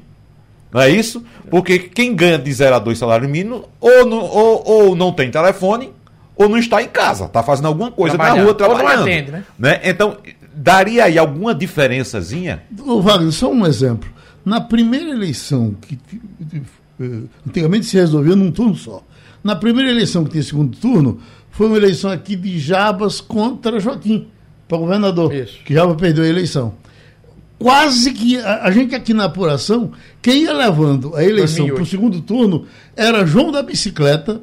Não 0.72 0.82
é 0.82 0.90
isso? 0.90 1.24
Porque 1.50 1.80
quem 1.80 2.14
ganha 2.14 2.38
de 2.38 2.54
0 2.54 2.76
a 2.76 2.80
2 2.80 2.98
salários 2.98 3.30
mínimos 3.30 3.64
ou 3.80 4.06
não, 4.06 4.20
ou, 4.20 4.64
ou 4.68 4.96
não 4.96 5.12
tem 5.12 5.32
telefone 5.32 5.92
ou 6.40 6.48
não 6.48 6.58
está 6.58 6.82
em 6.82 6.88
casa, 6.88 7.26
está 7.26 7.44
fazendo 7.44 7.68
alguma 7.68 7.92
coisa 7.92 8.16
na 8.18 8.32
rua 8.32 8.54
trabalhando. 8.54 8.88
Ou 8.88 8.96
não 8.96 9.04
atende, 9.04 9.30
né? 9.30 9.44
né? 9.60 9.82
Então, 9.84 10.16
daria 10.56 11.04
aí 11.04 11.18
alguma 11.18 11.54
diferençazinha? 11.54 12.64
Ô, 12.80 13.02
Wagner, 13.02 13.34
só 13.34 13.52
um 13.52 13.68
exemplo. 13.68 14.10
Na 14.46 14.62
primeira 14.62 15.10
eleição, 15.10 15.76
que 15.82 16.00
eh, 17.02 17.24
antigamente 17.46 17.88
se 17.88 17.98
resolvia 17.98 18.38
num 18.38 18.52
turno 18.52 18.74
só. 18.74 19.04
Na 19.44 19.54
primeira 19.54 19.92
eleição 19.92 20.24
que 20.24 20.32
tinha 20.32 20.42
segundo 20.42 20.78
turno, 20.78 21.20
foi 21.52 21.68
uma 21.68 21.76
eleição 21.76 22.10
aqui 22.10 22.38
de 22.38 22.58
Jabas 22.58 23.20
contra 23.20 23.78
Joaquim, 23.78 24.30
para 24.66 24.78
governador, 24.78 25.36
Isso. 25.36 25.60
que 25.66 25.74
Jabas 25.74 25.98
perdeu 25.98 26.24
a 26.24 26.28
eleição. 26.28 26.74
Quase 27.58 28.14
que 28.14 28.38
a, 28.38 28.64
a, 28.64 28.72
gente 28.72 28.96
aqui 28.96 29.14
na 29.14 29.26
apuração, 29.26 29.92
quem 30.22 30.44
ia 30.44 30.54
levando 30.54 31.14
a 31.18 31.24
eleição 31.26 31.68
para 31.68 31.84
o 31.84 31.86
segundo 31.86 32.22
turno 32.22 32.66
era 32.96 33.26
João 33.26 33.52
da 33.52 33.62
Bicicleta, 33.62 34.40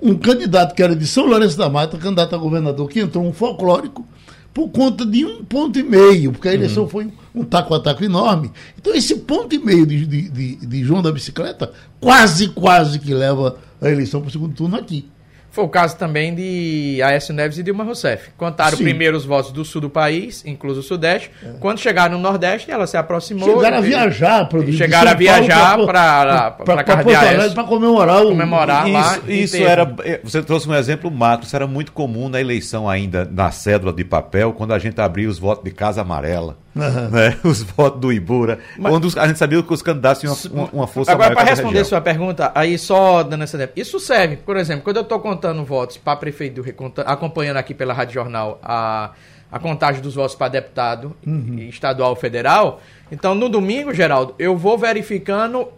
um 0.00 0.14
candidato 0.14 0.74
que 0.74 0.82
era 0.82 0.94
de 0.94 1.06
São 1.06 1.26
Lourenço 1.26 1.56
da 1.56 1.68
Mata, 1.68 1.96
candidato 1.98 2.34
a 2.34 2.38
governador, 2.38 2.88
que 2.88 3.00
entrou 3.00 3.24
um 3.24 3.32
folclórico 3.32 4.06
por 4.52 4.70
conta 4.70 5.04
de 5.04 5.24
um 5.24 5.44
ponto 5.44 5.78
e 5.78 5.82
meio, 5.82 6.32
porque 6.32 6.48
a 6.48 6.54
eleição 6.54 6.84
uhum. 6.84 6.88
foi 6.88 7.12
um 7.34 7.44
taco 7.44 7.74
a 7.74 7.80
taco 7.80 8.02
enorme. 8.02 8.50
Então, 8.78 8.94
esse 8.94 9.14
ponto 9.16 9.54
e 9.54 9.58
meio 9.58 9.86
de, 9.86 10.06
de, 10.06 10.28
de, 10.30 10.66
de 10.66 10.84
João 10.84 11.02
da 11.02 11.12
Bicicleta 11.12 11.72
quase, 12.00 12.48
quase 12.48 12.98
que 12.98 13.12
leva 13.12 13.58
a 13.80 13.90
eleição 13.90 14.20
para 14.20 14.28
o 14.28 14.32
segundo 14.32 14.54
turno 14.54 14.76
aqui. 14.76 15.06
Foi 15.56 15.64
o 15.64 15.70
caso 15.70 15.96
também 15.96 16.34
de 16.34 17.00
Aécio 17.02 17.32
Neves 17.32 17.56
e 17.56 17.62
Dilma 17.62 17.82
Rousseff. 17.82 18.28
Contaram 18.36 18.76
Sim. 18.76 18.84
primeiro 18.84 19.16
os 19.16 19.24
votos 19.24 19.50
do 19.50 19.64
sul 19.64 19.80
do 19.80 19.88
país, 19.88 20.44
incluso 20.44 20.80
o 20.80 20.82
sudeste. 20.82 21.30
É. 21.42 21.52
Quando 21.58 21.78
chegaram 21.80 22.18
no 22.18 22.22
nordeste, 22.22 22.70
ela 22.70 22.86
se 22.86 22.94
aproximou. 22.94 23.56
Chegaram 23.56 23.78
a 23.78 23.80
viajar. 23.80 24.48
Para 24.50 24.70
chegaram 24.70 25.10
a 25.12 25.14
viajar 25.14 25.78
para 25.86 26.50
Para 26.50 27.64
comemorar 27.64 28.22
o... 28.22 28.28
Comemorar 28.28 28.86
isso, 28.86 28.92
lá. 28.92 29.18
Isso 29.26 29.56
era... 29.56 29.90
Eh, 30.04 30.20
você 30.22 30.42
trouxe 30.42 30.68
um 30.68 30.74
exemplo 30.74 31.10
macro. 31.10 31.46
Isso 31.46 31.56
era 31.56 31.66
muito 31.66 31.90
comum 31.90 32.28
na 32.28 32.38
eleição 32.38 32.86
ainda, 32.86 33.24
na 33.24 33.50
cédula 33.50 33.94
de 33.94 34.04
papel, 34.04 34.52
quando 34.52 34.74
a 34.74 34.78
gente 34.78 35.00
abria 35.00 35.26
os 35.26 35.38
votos 35.38 35.64
de 35.64 35.70
Casa 35.70 36.02
Amarela. 36.02 36.58
Uhum. 36.76 37.08
Né? 37.10 37.36
Os 37.42 37.62
votos 37.62 38.00
do 38.00 38.12
Ibura. 38.12 38.58
Mas, 38.78 38.92
quando 38.92 39.18
a 39.18 39.26
gente 39.26 39.38
sabia 39.38 39.62
que 39.62 39.72
os 39.72 39.80
candidatos 39.80 40.20
tinham 40.20 40.36
uma, 40.52 40.68
uma 40.72 40.86
força 40.86 41.10
Agora, 41.10 41.34
para 41.34 41.48
responder 41.48 41.84
sua 41.84 42.00
pergunta, 42.00 42.52
aí 42.54 42.78
só 42.78 43.22
dando 43.22 43.44
essa 43.44 43.56
ideia. 43.56 43.72
Isso 43.74 43.98
serve, 43.98 44.36
por 44.36 44.56
exemplo, 44.56 44.84
quando 44.84 44.96
eu 44.96 45.02
estou 45.02 45.18
contando 45.18 45.64
votos 45.64 45.96
para 45.96 46.16
prefeito 46.16 46.56
do 46.56 46.62
Rio, 46.62 46.74
acompanhando 47.06 47.56
aqui 47.56 47.72
pela 47.72 47.94
Rádio 47.94 48.14
Jornal 48.14 48.60
a, 48.62 49.12
a 49.50 49.58
contagem 49.58 50.02
dos 50.02 50.14
votos 50.14 50.36
para 50.36 50.48
deputado 50.48 51.16
uhum. 51.26 51.58
estadual 51.60 52.14
federal. 52.14 52.80
Então, 53.10 53.34
no 53.34 53.48
domingo, 53.48 53.94
Geraldo, 53.94 54.34
eu 54.38 54.56
vou 54.56 54.76
verificando 54.76 55.68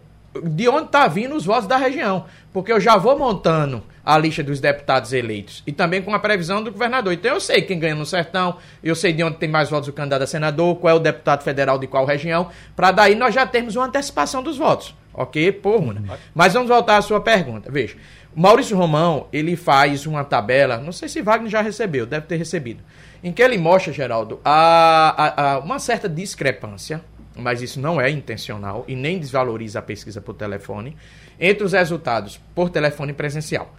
de 0.43 0.67
onde 0.67 0.85
está 0.85 1.07
vindo 1.07 1.35
os 1.35 1.45
votos 1.45 1.67
da 1.67 1.77
região. 1.77 2.25
Porque 2.51 2.71
eu 2.71 2.79
já 2.79 2.97
vou 2.97 3.17
montando 3.17 3.83
a 4.03 4.17
lista 4.17 4.41
dos 4.43 4.59
deputados 4.59 5.13
eleitos. 5.13 5.61
E 5.67 5.71
também 5.71 6.01
com 6.01 6.13
a 6.13 6.19
previsão 6.19 6.63
do 6.63 6.71
governador. 6.71 7.13
Então 7.13 7.33
eu 7.33 7.39
sei 7.39 7.61
quem 7.61 7.77
ganha 7.77 7.93
no 7.93 8.05
sertão, 8.05 8.57
eu 8.83 8.95
sei 8.95 9.13
de 9.13 9.23
onde 9.23 9.37
tem 9.37 9.47
mais 9.47 9.69
votos 9.69 9.87
o 9.87 9.93
candidato 9.93 10.23
a 10.23 10.27
senador, 10.27 10.75
qual 10.77 10.95
é 10.95 10.97
o 10.97 10.99
deputado 10.99 11.43
federal 11.43 11.77
de 11.77 11.85
qual 11.85 12.05
região, 12.05 12.49
para 12.75 12.91
daí 12.91 13.13
nós 13.13 13.35
já 13.35 13.45
termos 13.45 13.75
uma 13.75 13.85
antecipação 13.85 14.41
dos 14.41 14.57
votos. 14.57 14.95
Ok? 15.13 15.51
Por 15.51 15.93
né? 15.93 16.17
Mas 16.33 16.53
vamos 16.53 16.69
voltar 16.69 16.97
à 16.97 17.01
sua 17.01 17.21
pergunta. 17.21 17.71
Veja, 17.71 17.97
o 18.35 18.39
Maurício 18.41 18.77
Romão, 18.77 19.27
ele 19.33 19.55
faz 19.55 20.05
uma 20.05 20.23
tabela, 20.23 20.77
não 20.77 20.91
sei 20.91 21.09
se 21.09 21.21
Wagner 21.21 21.49
já 21.49 21.61
recebeu, 21.61 22.05
deve 22.05 22.25
ter 22.25 22.37
recebido, 22.37 22.81
em 23.23 23.31
que 23.31 23.41
ele 23.41 23.57
mostra, 23.57 23.91
Geraldo, 23.91 24.39
a, 24.45 25.13
a, 25.17 25.53
a 25.55 25.59
uma 25.59 25.77
certa 25.77 26.07
discrepância, 26.07 27.01
mas 27.35 27.61
isso 27.61 27.79
não 27.79 27.99
é 27.99 28.09
intencional 28.09 28.85
e 28.87 28.95
nem 28.95 29.19
desvaloriza 29.19 29.79
a 29.79 29.81
pesquisa 29.81 30.21
por 30.21 30.35
telefone, 30.35 30.95
entre 31.39 31.63
os 31.63 31.73
resultados 31.73 32.39
por 32.53 32.69
telefone 32.69 33.13
presencial. 33.13 33.75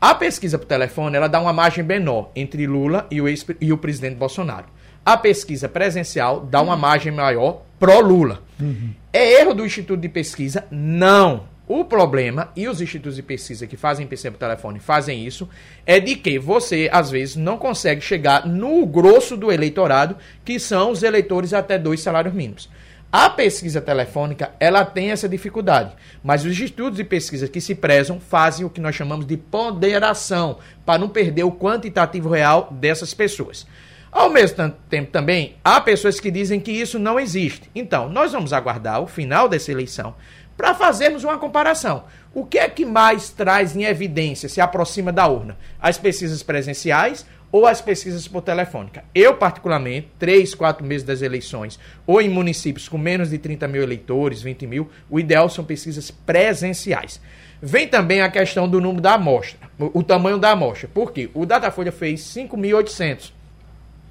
A 0.00 0.14
pesquisa 0.14 0.58
por 0.58 0.66
telefone 0.66 1.16
ela 1.16 1.28
dá 1.28 1.40
uma 1.40 1.52
margem 1.52 1.84
menor 1.84 2.30
entre 2.34 2.66
Lula 2.66 3.06
e 3.10 3.20
o, 3.20 3.28
ex, 3.28 3.46
e 3.60 3.72
o 3.72 3.78
presidente 3.78 4.16
Bolsonaro. 4.16 4.66
A 5.04 5.16
pesquisa 5.16 5.68
presencial 5.68 6.40
dá 6.40 6.60
uma 6.60 6.76
margem 6.76 7.12
maior 7.12 7.62
pró-Lula. 7.78 8.42
Uhum. 8.60 8.90
É 9.12 9.40
erro 9.40 9.54
do 9.54 9.66
Instituto 9.66 10.00
de 10.00 10.08
Pesquisa? 10.08 10.64
Não. 10.70 11.52
O 11.68 11.84
problema, 11.84 12.50
e 12.56 12.68
os 12.68 12.80
institutos 12.80 13.16
de 13.16 13.22
pesquisa 13.22 13.66
que 13.66 13.76
fazem 13.76 14.06
pesquisa 14.06 14.32
por 14.32 14.38
telefone 14.38 14.80
fazem 14.80 15.24
isso, 15.24 15.48
é 15.86 16.00
de 16.00 16.16
que 16.16 16.38
você, 16.38 16.90
às 16.92 17.10
vezes, 17.10 17.36
não 17.36 17.56
consegue 17.56 18.00
chegar 18.00 18.46
no 18.46 18.84
grosso 18.84 19.36
do 19.36 19.50
eleitorado, 19.50 20.16
que 20.44 20.58
são 20.58 20.90
os 20.90 21.02
eleitores 21.02 21.54
até 21.54 21.78
dois 21.78 22.00
salários 22.00 22.34
mínimos. 22.34 22.68
A 23.12 23.28
pesquisa 23.28 23.78
telefônica, 23.78 24.52
ela 24.58 24.86
tem 24.86 25.10
essa 25.10 25.28
dificuldade, 25.28 25.94
mas 26.24 26.46
os 26.46 26.52
institutos 26.52 26.96
de 26.96 27.04
pesquisa 27.04 27.46
que 27.46 27.60
se 27.60 27.74
prezam 27.74 28.18
fazem 28.18 28.64
o 28.64 28.70
que 28.70 28.80
nós 28.80 28.94
chamamos 28.94 29.26
de 29.26 29.36
ponderação, 29.36 30.56
para 30.86 30.98
não 30.98 31.10
perder 31.10 31.44
o 31.44 31.52
quantitativo 31.52 32.30
real 32.30 32.68
dessas 32.70 33.12
pessoas. 33.12 33.66
Ao 34.10 34.30
mesmo 34.30 34.70
tempo 34.88 35.10
também, 35.10 35.56
há 35.62 35.78
pessoas 35.78 36.18
que 36.18 36.30
dizem 36.30 36.58
que 36.58 36.72
isso 36.72 36.98
não 36.98 37.20
existe. 37.20 37.70
Então, 37.74 38.08
nós 38.08 38.32
vamos 38.32 38.50
aguardar 38.50 39.02
o 39.02 39.06
final 39.06 39.46
dessa 39.46 39.70
eleição 39.70 40.14
para 40.56 40.74
fazermos 40.74 41.22
uma 41.22 41.36
comparação. 41.36 42.04
O 42.32 42.46
que 42.46 42.58
é 42.58 42.66
que 42.66 42.86
mais 42.86 43.28
traz 43.28 43.76
em 43.76 43.84
evidência, 43.84 44.48
se 44.48 44.58
aproxima 44.58 45.12
da 45.12 45.26
urna? 45.26 45.58
As 45.78 45.98
pesquisas 45.98 46.42
presenciais 46.42 47.26
ou 47.52 47.66
as 47.66 47.82
pesquisas 47.82 48.26
por 48.26 48.40
telefônica. 48.40 49.04
Eu, 49.14 49.36
particularmente, 49.36 50.08
três, 50.18 50.54
quatro 50.54 50.84
meses 50.84 51.06
das 51.06 51.20
eleições, 51.20 51.78
ou 52.06 52.20
em 52.20 52.28
municípios 52.28 52.88
com 52.88 52.96
menos 52.96 53.28
de 53.28 53.36
30 53.36 53.68
mil 53.68 53.82
eleitores, 53.82 54.40
20 54.40 54.66
mil, 54.66 54.90
o 55.10 55.20
ideal 55.20 55.50
são 55.50 55.62
pesquisas 55.62 56.10
presenciais. 56.10 57.20
Vem 57.60 57.86
também 57.86 58.22
a 58.22 58.30
questão 58.30 58.66
do 58.66 58.80
número 58.80 59.02
da 59.02 59.14
amostra, 59.14 59.68
o, 59.78 60.00
o 60.00 60.02
tamanho 60.02 60.38
da 60.38 60.50
amostra. 60.52 60.88
Por 60.92 61.12
quê? 61.12 61.30
O 61.34 61.44
Datafolha 61.44 61.92
fez 61.92 62.22
5.800, 62.22 63.32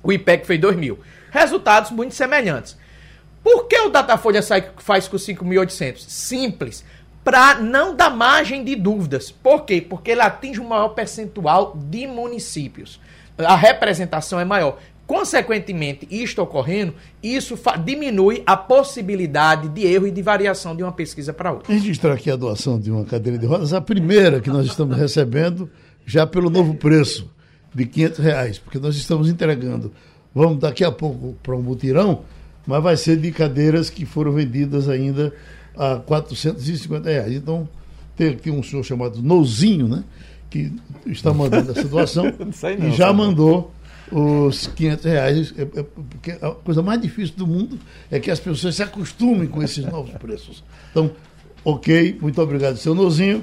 o 0.03 0.13
IPEC 0.13 0.45
fez 0.45 0.61
2.000. 0.61 0.97
Resultados 1.31 1.89
muito 1.91 2.13
semelhantes. 2.13 2.77
Por 3.43 3.67
que 3.67 3.77
o 3.79 3.89
Datafolha 3.89 4.41
sai, 4.43 4.69
faz 4.77 5.07
com 5.07 5.17
5.800? 5.17 5.97
Simples 6.07 6.85
para 7.23 7.55
não 7.55 7.95
dar 7.95 8.09
margem 8.11 8.63
de 8.63 8.75
dúvidas. 8.75 9.31
Por 9.31 9.63
quê? 9.63 9.81
Porque 9.81 10.11
ele 10.11 10.21
atinge 10.21 10.59
um 10.59 10.67
maior 10.67 10.89
percentual 10.89 11.75
de 11.75 12.05
municípios 12.07 12.99
a 13.45 13.55
representação 13.55 14.39
é 14.39 14.45
maior. 14.45 14.77
Consequentemente, 15.05 16.07
isto 16.09 16.41
ocorrendo, 16.41 16.93
isso 17.21 17.59
diminui 17.83 18.43
a 18.45 18.55
possibilidade 18.55 19.67
de 19.67 19.85
erro 19.85 20.07
e 20.07 20.11
de 20.11 20.21
variação 20.21 20.73
de 20.73 20.83
uma 20.83 20.91
pesquisa 20.91 21.33
para 21.33 21.51
outra. 21.51 21.73
Registrar 21.73 22.13
aqui 22.13 22.31
a 22.31 22.35
doação 22.37 22.79
de 22.79 22.89
uma 22.89 23.03
cadeira 23.03 23.37
de 23.37 23.45
rodas, 23.45 23.73
a 23.73 23.81
primeira 23.81 24.39
que 24.39 24.49
nós 24.49 24.65
estamos 24.65 24.97
recebendo, 24.97 25.69
já 26.05 26.25
pelo 26.25 26.49
novo 26.49 26.75
preço 26.75 27.29
de 27.75 27.85
500 27.85 28.19
reais, 28.19 28.57
porque 28.57 28.79
nós 28.79 28.95
estamos 28.95 29.29
entregando, 29.29 29.91
vamos 30.33 30.59
daqui 30.59 30.83
a 30.83 30.91
pouco 30.91 31.35
para 31.43 31.55
um 31.55 31.61
mutirão, 31.61 32.21
mas 32.65 32.81
vai 32.81 32.95
ser 32.95 33.17
de 33.17 33.31
cadeiras 33.31 33.89
que 33.89 34.05
foram 34.05 34.31
vendidas 34.31 34.87
ainda 34.87 35.33
a 35.75 35.97
450 35.97 37.09
reais. 37.09 37.33
Então, 37.33 37.67
tem 38.15 38.29
aqui 38.29 38.49
um 38.49 38.63
senhor 38.63 38.83
chamado 38.83 39.21
Nozinho, 39.21 39.87
né? 39.87 40.03
Que 40.51 40.71
está 41.07 41.33
mandando 41.33 41.71
essa 41.71 41.87
doação 41.87 42.25
não, 42.77 42.87
e 42.87 42.91
já 42.91 43.11
mandou 43.11 43.71
os 44.11 44.67
500 44.67 45.05
reais, 45.05 45.53
é, 45.57 45.61
é, 45.61 45.65
porque 45.83 46.31
a 46.31 46.51
coisa 46.51 46.81
mais 46.83 47.01
difícil 47.01 47.33
do 47.37 47.47
mundo 47.47 47.79
é 48.11 48.19
que 48.19 48.29
as 48.29 48.39
pessoas 48.39 48.75
se 48.75 48.83
acostumem 48.83 49.47
com 49.47 49.63
esses 49.63 49.83
novos 49.85 50.11
preços. 50.15 50.61
Então, 50.91 51.11
ok, 51.63 52.17
muito 52.21 52.41
obrigado, 52.41 52.75
seu 52.75 52.93
Nozinho, 52.93 53.41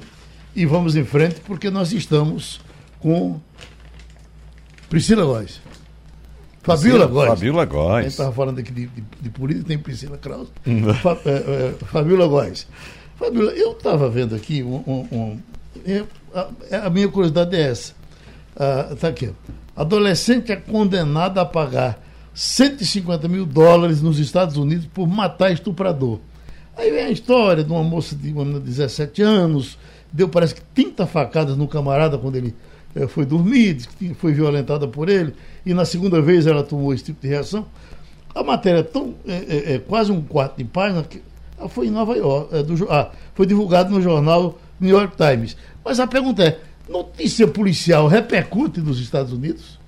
e 0.55 0.65
vamos 0.67 0.95
em 0.95 1.03
frente, 1.03 1.41
porque 1.41 1.71
nós 1.71 1.91
estamos 1.91 2.61
com 2.99 3.39
Priscila 4.89 5.23
Góes. 5.25 5.59
Fabiola 6.61 7.05
Góes. 7.07 7.29
Fabiola 7.29 7.61
A 7.61 7.65
gente 7.65 7.73
Góes. 7.73 8.05
estava 8.07 8.31
falando 8.31 8.59
aqui 8.59 8.71
de, 8.71 8.85
de, 8.87 9.03
de 9.21 9.29
política, 9.29 9.65
tem 9.67 9.79
Priscila 9.79 10.17
Krause. 10.17 10.51
Fa, 11.01 11.17
é, 11.25 11.29
é, 11.31 11.85
Fabiola 11.85 12.27
Góes. 12.27 12.67
Fabiola, 13.17 13.51
eu 13.53 13.71
estava 13.71 14.09
vendo 14.09 14.35
aqui 14.35 14.61
um. 14.61 14.75
um- 14.85 15.07
um- 15.11 15.39
é, 15.85 16.03
a, 16.85 16.89
minha 16.89 17.07
curiosidade 17.07 17.55
é 17.55 17.61
essa. 17.69 17.93
Está 18.91 19.07
aqui. 19.09 19.29
ó. 19.29 19.81
Adolescente 19.81 20.51
é 20.51 20.55
condenado 20.55 21.37
a 21.39 21.45
pagar 21.45 22.01
150 22.33 23.27
mil 23.27 23.45
dólares 23.45 24.01
nos 24.01 24.19
Estados 24.19 24.57
Unidos 24.57 24.85
por 24.93 25.07
matar 25.07 25.51
estuprador. 25.51 26.19
Aí 26.77 26.91
vem 26.91 27.05
a 27.05 27.11
história 27.11 27.63
de 27.63 27.71
uma 27.71 27.83
moça 27.83 28.15
de, 28.15 28.31
uma 28.31 28.43
menina 28.43 28.59
de 28.61 28.65
17 28.67 29.21
anos, 29.21 29.77
deu 30.11 30.27
parece 30.29 30.55
que 30.55 30.61
30 30.73 31.05
facadas 31.07 31.57
no 31.57 31.67
camarada 31.67 32.17
quando 32.17 32.35
ele 32.37 32.55
eh, 32.95 33.07
foi 33.07 33.25
dormir, 33.25 33.79
foi 34.17 34.31
violentada 34.33 34.87
por 34.87 35.09
ele, 35.09 35.33
e 35.65 35.73
na 35.73 35.83
segunda 35.85 36.21
vez 36.21 36.47
ela 36.47 36.63
tomou 36.63 36.93
esse 36.93 37.03
tipo 37.05 37.21
de 37.21 37.27
reação. 37.27 37.65
A 38.33 38.43
matéria 38.43 38.79
é 38.79 38.83
tão. 38.83 39.15
É, 39.27 39.33
é- 39.71 39.73
é 39.75 39.79
quase 39.79 40.11
um 40.11 40.21
quarto 40.21 40.57
de 40.57 40.63
página 40.63 41.03
que 41.03 41.21
ah, 41.59 41.67
foi 41.67 41.87
em 41.87 41.91
Nova 41.91 42.15
York. 42.15 42.55
é, 42.55 42.63
do 42.63 42.75
jo- 42.75 42.87
ah, 42.89 43.11
foi 43.35 43.45
divulgado 43.45 43.89
no 43.93 44.01
jornal 44.01 44.57
New 44.79 44.89
York 44.97 45.15
Times. 45.17 45.57
Mas 45.83 45.99
a 45.99 46.07
pergunta 46.07 46.43
é: 46.43 46.59
notícia 46.87 47.47
policial 47.47 48.07
repercute 48.07 48.79
nos 48.79 48.99
Estados 48.99 49.33
Unidos? 49.33 49.79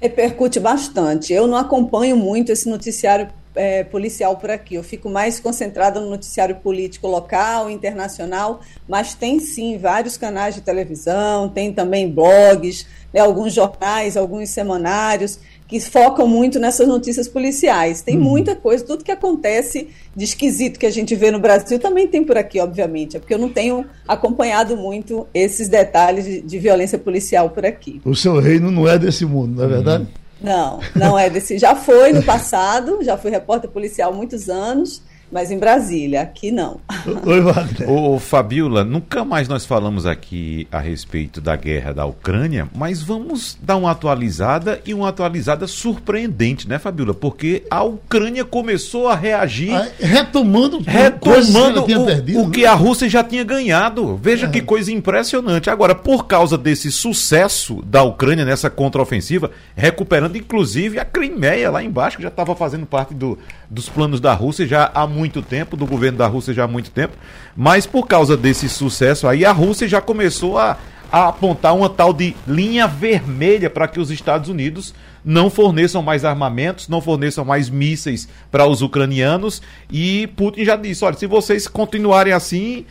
Repercute 0.00 0.60
bastante. 0.60 1.32
Eu 1.32 1.46
não 1.46 1.56
acompanho 1.56 2.16
muito 2.16 2.52
esse 2.52 2.68
noticiário 2.68 3.28
é, 3.54 3.84
policial 3.84 4.36
por 4.36 4.50
aqui. 4.50 4.74
Eu 4.74 4.82
fico 4.82 5.08
mais 5.08 5.40
concentrada 5.40 6.00
no 6.00 6.10
noticiário 6.10 6.56
político 6.56 7.06
local, 7.06 7.70
internacional, 7.70 8.60
mas 8.88 9.14
tem 9.14 9.38
sim 9.38 9.78
vários 9.78 10.16
canais 10.16 10.54
de 10.54 10.60
televisão, 10.60 11.48
tem 11.48 11.72
também 11.72 12.10
blogs, 12.10 12.86
né, 13.12 13.20
alguns 13.20 13.52
jornais, 13.52 14.16
alguns 14.16 14.50
semanários 14.50 15.38
que 15.66 15.80
focam 15.80 16.28
muito 16.28 16.58
nessas 16.58 16.86
notícias 16.86 17.26
policiais. 17.26 18.02
Tem 18.02 18.18
muita 18.18 18.54
coisa, 18.54 18.84
tudo 18.84 19.02
que 19.02 19.10
acontece 19.10 19.88
de 20.14 20.24
esquisito 20.24 20.78
que 20.78 20.86
a 20.86 20.90
gente 20.90 21.14
vê 21.14 21.30
no 21.30 21.38
Brasil 21.38 21.78
também 21.78 22.06
tem 22.06 22.22
por 22.22 22.36
aqui, 22.36 22.60
obviamente. 22.60 23.16
É 23.16 23.20
porque 23.20 23.32
eu 23.32 23.38
não 23.38 23.48
tenho 23.48 23.84
acompanhado 24.06 24.76
muito 24.76 25.26
esses 25.32 25.68
detalhes 25.68 26.24
de, 26.24 26.40
de 26.42 26.58
violência 26.58 26.98
policial 26.98 27.50
por 27.50 27.64
aqui. 27.64 28.00
O 28.04 28.14
seu 28.14 28.38
reino 28.38 28.70
não 28.70 28.86
é 28.86 28.98
desse 28.98 29.24
mundo, 29.24 29.56
não 29.56 29.64
é 29.64 29.68
verdade? 29.68 30.06
Não, 30.40 30.80
não 30.94 31.18
é 31.18 31.30
desse. 31.30 31.56
Já 31.58 31.74
foi 31.74 32.12
no 32.12 32.22
passado, 32.22 32.98
já 33.02 33.16
fui 33.16 33.30
repórter 33.30 33.70
policial 33.70 34.12
há 34.12 34.14
muitos 34.14 34.50
anos, 34.50 35.02
mas 35.34 35.50
em 35.50 35.58
Brasília, 35.58 36.22
aqui 36.22 36.52
não. 36.52 36.78
Oi, 37.26 37.40
Wagner. 37.40 37.90
Ô, 37.90 38.20
Fabiola, 38.20 38.84
nunca 38.84 39.24
mais 39.24 39.48
nós 39.48 39.66
falamos 39.66 40.06
aqui 40.06 40.68
a 40.70 40.78
respeito 40.78 41.40
da 41.40 41.56
guerra 41.56 41.92
da 41.92 42.06
Ucrânia, 42.06 42.68
mas 42.72 43.02
vamos 43.02 43.58
dar 43.60 43.74
uma 43.74 43.90
atualizada 43.90 44.80
e 44.86 44.94
uma 44.94 45.08
atualizada 45.08 45.66
surpreendente, 45.66 46.68
né, 46.68 46.78
Fabiola? 46.78 47.12
Porque 47.12 47.64
a 47.68 47.82
Ucrânia 47.82 48.44
começou 48.44 49.08
a 49.08 49.16
reagir. 49.16 49.74
Ah, 49.74 49.88
Retomando, 49.98 50.78
que 50.78 50.88
Retomando 50.88 51.82
tinha 51.82 51.98
o, 51.98 52.06
perdido, 52.06 52.38
o 52.38 52.44
né? 52.44 52.50
que 52.52 52.64
a 52.64 52.74
Rússia 52.74 53.08
já 53.08 53.24
tinha 53.24 53.42
ganhado. 53.42 54.16
Veja 54.22 54.46
que 54.46 54.60
coisa 54.60 54.92
impressionante. 54.92 55.68
Agora, 55.68 55.96
por 55.96 56.28
causa 56.28 56.56
desse 56.56 56.92
sucesso 56.92 57.82
da 57.84 58.04
Ucrânia 58.04 58.44
nessa 58.44 58.70
contraofensiva, 58.70 59.50
recuperando 59.74 60.36
inclusive 60.36 61.00
a 61.00 61.04
Crimeia 61.04 61.72
lá 61.72 61.82
embaixo, 61.82 62.18
que 62.18 62.22
já 62.22 62.28
estava 62.28 62.54
fazendo 62.54 62.86
parte 62.86 63.12
do, 63.14 63.36
dos 63.68 63.88
planos 63.88 64.20
da 64.20 64.32
Rússia 64.32 64.64
já 64.64 64.92
há 64.94 65.08
muito 65.08 65.23
tempo, 65.42 65.76
do 65.76 65.86
governo 65.86 66.18
da 66.18 66.26
Rússia 66.26 66.54
já 66.54 66.64
há 66.64 66.68
muito 66.68 66.90
tempo. 66.90 67.16
Mas 67.56 67.86
por 67.86 68.06
causa 68.06 68.36
desse 68.36 68.68
sucesso 68.68 69.26
aí, 69.26 69.44
a 69.44 69.52
Rússia 69.52 69.88
já 69.88 70.00
começou 70.00 70.58
a, 70.58 70.78
a 71.10 71.28
apontar 71.28 71.74
uma 71.74 71.88
tal 71.88 72.12
de 72.12 72.34
linha 72.46 72.86
vermelha 72.86 73.70
para 73.70 73.88
que 73.88 74.00
os 74.00 74.10
Estados 74.10 74.48
Unidos 74.48 74.94
não 75.24 75.48
forneçam 75.48 76.02
mais 76.02 76.24
armamentos, 76.24 76.88
não 76.88 77.00
forneçam 77.00 77.44
mais 77.44 77.70
mísseis 77.70 78.28
para 78.50 78.66
os 78.66 78.82
ucranianos. 78.82 79.62
E 79.90 80.26
Putin 80.36 80.64
já 80.64 80.76
disse: 80.76 81.04
olha, 81.04 81.16
se 81.16 81.26
vocês 81.26 81.66
continuarem 81.66 82.32
assim, 82.32 82.84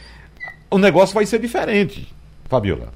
o 0.71 0.77
negócio 0.77 1.13
vai 1.13 1.25
ser 1.25 1.39
diferente. 1.39 2.11
Fabiola. 2.49 2.91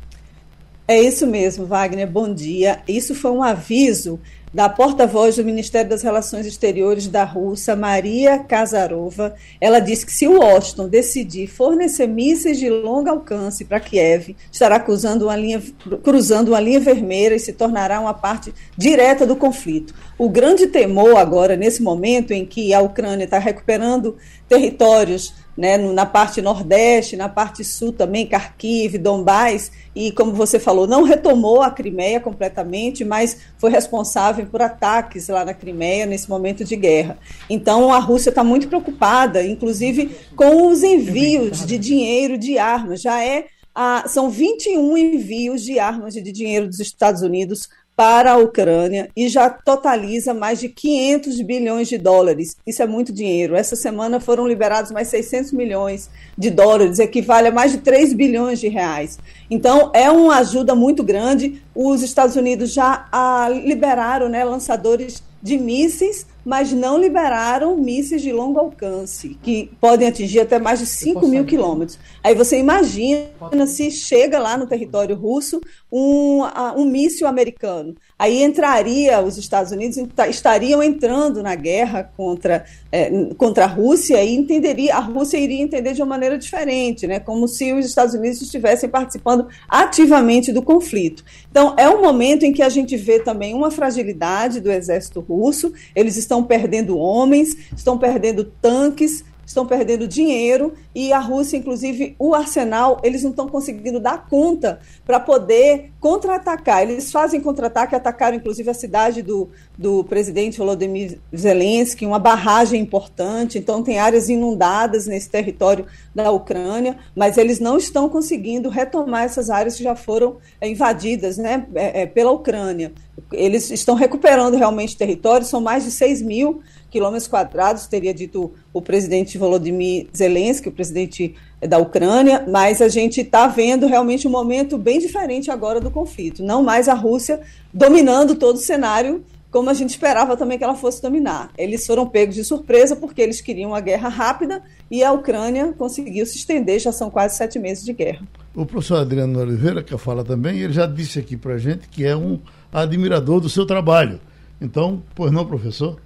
É 0.87 1.01
isso 1.01 1.27
mesmo, 1.27 1.65
Wagner. 1.65 2.07
Bom 2.07 2.33
dia. 2.33 2.79
Isso 2.87 3.13
foi 3.13 3.31
um 3.31 3.43
aviso 3.43 4.19
da 4.57 4.67
porta-voz 4.67 5.35
do 5.35 5.45
Ministério 5.45 5.87
das 5.87 6.01
Relações 6.01 6.47
Exteriores 6.47 7.07
da 7.07 7.23
Rússia, 7.23 7.75
Maria 7.75 8.39
Kazarova. 8.39 9.35
Ela 9.61 9.79
disse 9.79 10.03
que 10.03 10.11
se 10.11 10.27
o 10.27 10.39
Washington 10.39 10.89
decidir 10.89 11.45
fornecer 11.45 12.07
mísseis 12.07 12.57
de 12.57 12.67
longo 12.67 13.07
alcance 13.07 13.63
para 13.63 13.79
Kiev, 13.79 14.35
estará 14.51 14.79
cruzando 14.79 15.25
uma, 15.25 15.35
linha, 15.35 15.61
cruzando 16.01 16.47
uma 16.47 16.59
linha 16.59 16.79
vermelha 16.79 17.35
e 17.35 17.39
se 17.39 17.53
tornará 17.53 17.99
uma 17.99 18.15
parte 18.15 18.51
direta 18.75 19.27
do 19.27 19.35
conflito. 19.35 19.93
O 20.17 20.27
grande 20.27 20.65
temor 20.65 21.17
agora, 21.17 21.55
nesse 21.55 21.83
momento 21.83 22.31
em 22.31 22.43
que 22.43 22.73
a 22.73 22.81
Ucrânia 22.81 23.25
está 23.25 23.37
recuperando 23.37 24.17
territórios 24.49 25.35
né, 25.57 25.75
na 25.77 26.05
parte 26.05 26.41
nordeste, 26.41 27.17
na 27.17 27.27
parte 27.27 27.63
sul 27.63 27.91
também, 27.91 28.27
Kharkiv, 28.27 28.99
Donbás, 28.99 29.71
e 29.95 30.11
como 30.11 30.31
você 30.31 30.59
falou, 30.59 30.85
não 30.85 31.01
retomou 31.01 31.63
a 31.63 31.71
Crimeia 31.71 32.19
completamente, 32.19 33.03
mas 33.03 33.39
foi 33.57 33.71
responsável 33.71 34.45
por 34.45 34.61
ataques 34.61 35.27
lá 35.29 35.43
na 35.43 35.55
Crimeia 35.55 36.05
nesse 36.05 36.29
momento 36.29 36.63
de 36.63 36.75
guerra. 36.75 37.17
Então 37.49 37.91
a 37.91 37.97
Rússia 37.97 38.29
está 38.29 38.43
muito 38.43 38.67
preocupada, 38.67 39.43
inclusive 39.43 40.15
com 40.35 40.67
os 40.67 40.83
envios 40.83 41.65
de 41.65 41.79
dinheiro, 41.79 42.37
de 42.37 42.59
armas. 42.59 43.01
Já 43.01 43.23
é 43.23 43.47
a, 43.73 44.07
são 44.07 44.29
21 44.29 44.95
envios 44.97 45.63
de 45.63 45.79
armas 45.79 46.15
e 46.15 46.21
de 46.21 46.31
dinheiro 46.31 46.67
dos 46.67 46.79
Estados 46.79 47.23
Unidos 47.23 47.67
para 47.97 48.33
a 48.33 48.37
Ucrânia 48.37 49.09
e 49.17 49.27
já 49.27 49.49
totaliza 49.49 50.31
mais 50.31 50.59
de 50.59 50.69
500 50.69 51.41
bilhões 51.41 51.87
de 51.87 51.97
dólares. 51.97 52.55
Isso 52.65 52.83
é 52.83 52.85
muito 52.85 53.11
dinheiro. 53.11 53.55
Essa 53.55 53.75
semana 53.75 54.19
foram 54.19 54.47
liberados 54.47 54.91
mais 54.91 55.07
600 55.07 55.51
milhões 55.51 56.07
de 56.37 56.51
dólares, 56.51 56.99
equivale 56.99 57.47
a 57.47 57.51
mais 57.51 57.71
de 57.71 57.79
3 57.79 58.13
bilhões 58.13 58.59
de 58.59 58.67
reais. 58.67 59.17
Então, 59.49 59.89
é 59.95 60.11
uma 60.11 60.37
ajuda 60.37 60.75
muito 60.75 61.03
grande. 61.03 61.59
Os 61.73 62.03
Estados 62.03 62.35
Unidos 62.35 62.71
já 62.71 63.07
ah, 63.11 63.49
liberaram 63.49 64.29
né, 64.29 64.43
lançadores 64.43 65.23
de 65.41 65.57
mísseis, 65.57 66.27
mas 66.47 66.71
não 66.71 66.97
liberaram 66.97 67.75
mísseis 67.75 68.21
de 68.21 68.31
longo 68.31 68.57
alcance, 68.57 69.37
que 69.43 69.69
podem 69.81 70.07
atingir 70.07 70.39
até 70.39 70.57
mais 70.57 70.79
de 70.79 70.85
5 70.85 71.27
mil 71.27 71.43
quilômetros. 71.43 71.99
Aí 72.23 72.33
você 72.33 72.57
imagina 72.57 73.67
se 73.67 73.91
chega 73.91 74.39
lá 74.39 74.57
no 74.57 74.65
território 74.65 75.13
russo 75.13 75.59
um, 75.91 76.43
um 76.77 76.85
míssil 76.85 77.27
americano. 77.27 77.95
Aí 78.19 78.41
entraria, 78.41 79.21
os 79.21 79.37
Estados 79.37 79.71
Unidos 79.71 79.95
estariam 80.27 80.81
entrando 80.81 81.43
na 81.43 81.53
guerra 81.53 82.11
contra, 82.17 82.65
é, 82.91 83.11
contra 83.37 83.65
a 83.65 83.67
Rússia 83.67 84.23
e 84.23 84.33
entenderia, 84.33 84.95
a 84.95 84.99
Rússia 84.99 85.37
iria 85.37 85.61
entender 85.61 85.93
de 85.93 86.01
uma 86.01 86.09
maneira 86.09 86.35
diferente, 86.35 87.05
né? 87.05 87.19
como 87.19 87.47
se 87.47 87.71
os 87.73 87.85
Estados 87.85 88.15
Unidos 88.15 88.41
estivessem 88.41 88.89
participando 88.89 89.47
ativamente 89.69 90.51
do 90.51 90.63
conflito. 90.63 91.23
Então, 91.51 91.75
é 91.77 91.87
um 91.87 92.01
momento 92.01 92.43
em 92.43 92.51
que 92.51 92.63
a 92.63 92.69
gente 92.69 92.97
vê 92.97 93.19
também 93.19 93.53
uma 93.53 93.69
fragilidade 93.69 94.59
do 94.59 94.71
exército 94.71 95.19
russo, 95.19 95.71
eles 95.95 96.17
estão 96.17 96.43
perdendo 96.43 96.97
homens, 96.97 97.55
estão 97.75 97.99
perdendo 97.99 98.43
tanques, 98.43 99.23
estão 99.47 99.65
perdendo 99.65 100.07
dinheiro 100.07 100.73
e 100.93 101.13
a 101.13 101.19
Rússia, 101.19 101.55
inclusive, 101.55 102.15
o 102.19 102.35
arsenal, 102.35 102.99
eles 103.01 103.23
não 103.23 103.29
estão 103.29 103.47
conseguindo 103.47 103.97
dar 103.97 104.27
conta 104.27 104.79
para 105.05 105.21
poder 105.21 105.91
contra-atacar. 106.01 106.81
Eles 106.81 107.11
fazem 107.11 107.39
contra-ataque, 107.39 107.95
atacaram 107.95 108.35
inclusive 108.35 108.69
a 108.69 108.73
cidade 108.73 109.21
do, 109.21 109.49
do 109.77 110.03
presidente 110.03 110.57
Volodymyr 110.57 111.19
Zelensky, 111.35 112.05
uma 112.05 112.19
barragem 112.19 112.81
importante, 112.81 113.57
então 113.57 113.81
tem 113.81 113.99
áreas 113.99 114.27
inundadas 114.27 115.07
nesse 115.07 115.29
território 115.29 115.85
da 116.13 116.29
Ucrânia, 116.29 116.97
mas 117.15 117.37
eles 117.37 117.59
não 117.59 117.77
estão 117.77 118.09
conseguindo 118.09 118.67
retomar 118.69 119.23
essas 119.23 119.49
áreas 119.49 119.77
que 119.77 119.83
já 119.83 119.95
foram 119.95 120.37
é, 120.59 120.67
invadidas 120.67 121.37
né, 121.37 121.65
é, 121.73 122.01
é, 122.01 122.05
pela 122.05 122.31
Ucrânia. 122.31 122.91
Eles 123.31 123.71
estão 123.71 123.95
recuperando 123.95 124.55
realmente 124.55 124.97
território, 124.97 125.45
são 125.45 125.61
mais 125.61 125.85
de 125.85 125.91
6 125.91 126.21
mil 126.21 126.61
quilômetros 126.89 127.27
quadrados, 127.27 127.87
teria 127.87 128.13
dito 128.13 128.51
o 128.73 128.81
presidente 128.81 129.37
Volodymyr 129.37 130.07
Zelensky, 130.15 130.69
o 130.69 130.71
presidente 130.71 131.35
da 131.61 131.77
Ucrânia, 131.77 132.45
mas 132.47 132.81
a 132.81 132.87
gente 132.87 133.21
está 133.21 133.47
vendo 133.47 133.87
realmente 133.87 134.27
um 134.27 134.31
momento 134.31 134.77
bem 134.77 134.99
diferente 134.99 135.49
agora 135.49 135.79
do 135.79 135.89
conflito. 135.89 136.43
Não 136.43 136.63
mais 136.63 136.87
a 136.87 136.93
Rússia 136.93 137.41
dominando 137.73 138.35
todo 138.35 138.55
o 138.55 138.59
cenário 138.59 139.23
como 139.49 139.69
a 139.69 139.73
gente 139.73 139.91
esperava 139.91 140.35
também 140.35 140.57
que 140.57 140.63
ela 140.63 140.75
fosse 140.75 141.01
dominar. 141.01 141.49
Eles 141.57 141.85
foram 141.85 142.05
pegos 142.07 142.35
de 142.35 142.43
surpresa 142.43 142.95
porque 142.95 143.21
eles 143.21 143.41
queriam 143.41 143.71
uma 143.71 143.79
guerra 143.79 144.09
rápida 144.09 144.61
e 144.91 145.03
a 145.03 145.11
Ucrânia 145.11 145.73
conseguiu 145.77 146.25
se 146.25 146.37
estender, 146.37 146.79
já 146.79 146.91
são 146.91 147.09
quase 147.09 147.37
sete 147.37 147.57
meses 147.57 147.83
de 147.83 147.93
guerra. 147.93 148.27
O 148.53 148.65
professor 148.65 148.97
Adriano 148.99 149.39
Oliveira, 149.39 149.81
que 149.81 149.97
fala 149.97 150.23
também, 150.23 150.59
ele 150.59 150.73
já 150.73 150.85
disse 150.85 151.19
aqui 151.19 151.37
para 151.37 151.57
gente 151.57 151.87
que 151.89 152.05
é 152.05 152.15
um 152.15 152.39
admirador 152.71 153.39
do 153.39 153.49
seu 153.49 153.65
trabalho. 153.65 154.19
Então, 154.59 155.01
pois 155.15 155.31
não, 155.31 155.45
professor? 155.45 155.99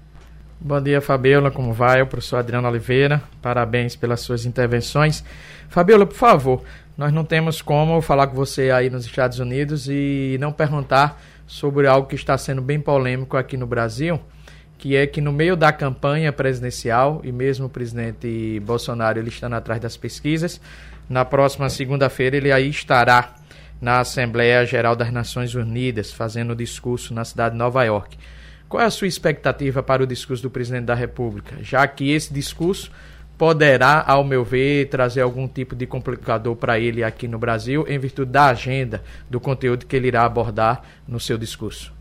Bom 0.64 0.80
dia, 0.80 1.02
Fabiola. 1.02 1.50
Como 1.50 1.74
vai? 1.74 2.04
O 2.04 2.06
professor 2.06 2.38
Adriano 2.38 2.68
Oliveira. 2.68 3.20
Parabéns 3.42 3.96
pelas 3.96 4.22
suas 4.22 4.46
intervenções. 4.46 5.24
Fabiola, 5.70 6.06
por 6.06 6.14
favor, 6.14 6.62
nós 6.96 7.12
não 7.12 7.26
temos 7.26 7.64
como 7.64 8.00
falar 8.00 8.28
com 8.28 8.36
você 8.36 8.70
aí 8.70 8.88
nos 8.88 9.04
Estados 9.04 9.40
Unidos 9.40 9.88
e 9.90 10.38
não 10.40 10.52
perguntar 10.52 11.20
sobre 11.48 11.88
algo 11.88 12.08
que 12.08 12.14
está 12.14 12.38
sendo 12.38 12.62
bem 12.62 12.80
polêmico 12.80 13.38
aqui 13.38 13.58
no 13.58 13.66
Brasil, 13.66 14.22
que 14.78 14.96
é 14.96 15.08
que 15.08 15.20
no 15.20 15.32
meio 15.32 15.56
da 15.56 15.74
campanha 15.74 16.32
presidencial, 16.32 17.22
e 17.24 17.32
mesmo 17.32 17.66
o 17.66 17.70
presidente 17.70 18.60
Bolsonaro 18.60 19.18
ele 19.18 19.30
estando 19.30 19.54
atrás 19.54 19.82
das 19.82 19.98
pesquisas, 19.98 20.62
na 21.10 21.26
próxima 21.26 21.70
segunda-feira 21.70 22.38
ele 22.38 22.52
aí 22.52 22.70
estará 22.70 23.34
na 23.82 24.02
Assembleia 24.02 24.64
Geral 24.64 24.96
das 24.96 25.12
Nações 25.12 25.56
Unidas, 25.56 26.12
fazendo 26.12 26.56
discurso 26.56 27.16
na 27.16 27.26
cidade 27.26 27.54
de 27.54 27.58
Nova 27.58 27.84
York. 27.84 28.16
Qual 28.72 28.82
é 28.82 28.86
a 28.86 28.90
sua 28.90 29.06
expectativa 29.06 29.84
para 29.84 30.02
o 30.02 30.08
discurso 30.08 30.42
do 30.42 30.50
presidente 30.50 30.86
da 30.86 30.96
República? 30.96 31.58
Já 31.62 31.86
que 31.86 32.10
esse 32.10 32.34
discurso 32.34 32.90
poderá, 33.38 34.02
ao 34.08 34.24
meu 34.24 34.46
ver, 34.46 34.88
trazer 34.88 35.20
algum 35.20 35.46
tipo 35.46 35.76
de 35.76 35.86
complicador 35.86 36.56
para 36.56 36.80
ele 36.80 37.04
aqui 37.04 37.28
no 37.28 37.38
Brasil, 37.38 37.86
em 37.86 38.00
virtude 38.00 38.32
da 38.32 38.46
agenda, 38.46 39.04
do 39.30 39.42
conteúdo 39.42 39.86
que 39.86 39.94
ele 39.94 40.08
irá 40.08 40.24
abordar 40.24 40.84
no 41.06 41.20
seu 41.20 41.38
discurso. 41.38 41.92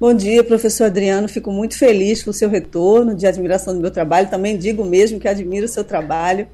Bom 0.00 0.14
dia, 0.14 0.42
professor 0.42 0.84
Adriano. 0.84 1.28
Fico 1.28 1.52
muito 1.52 1.76
feliz 1.76 2.22
com 2.22 2.30
o 2.30 2.34
seu 2.34 2.48
retorno, 2.48 3.14
de 3.14 3.26
admiração 3.26 3.74
do 3.74 3.80
meu 3.80 3.90
trabalho. 3.90 4.30
Também 4.30 4.56
digo 4.56 4.82
mesmo 4.82 5.20
que 5.20 5.28
admiro 5.28 5.66
o 5.66 5.68
seu 5.68 5.84
trabalho. 5.84 6.48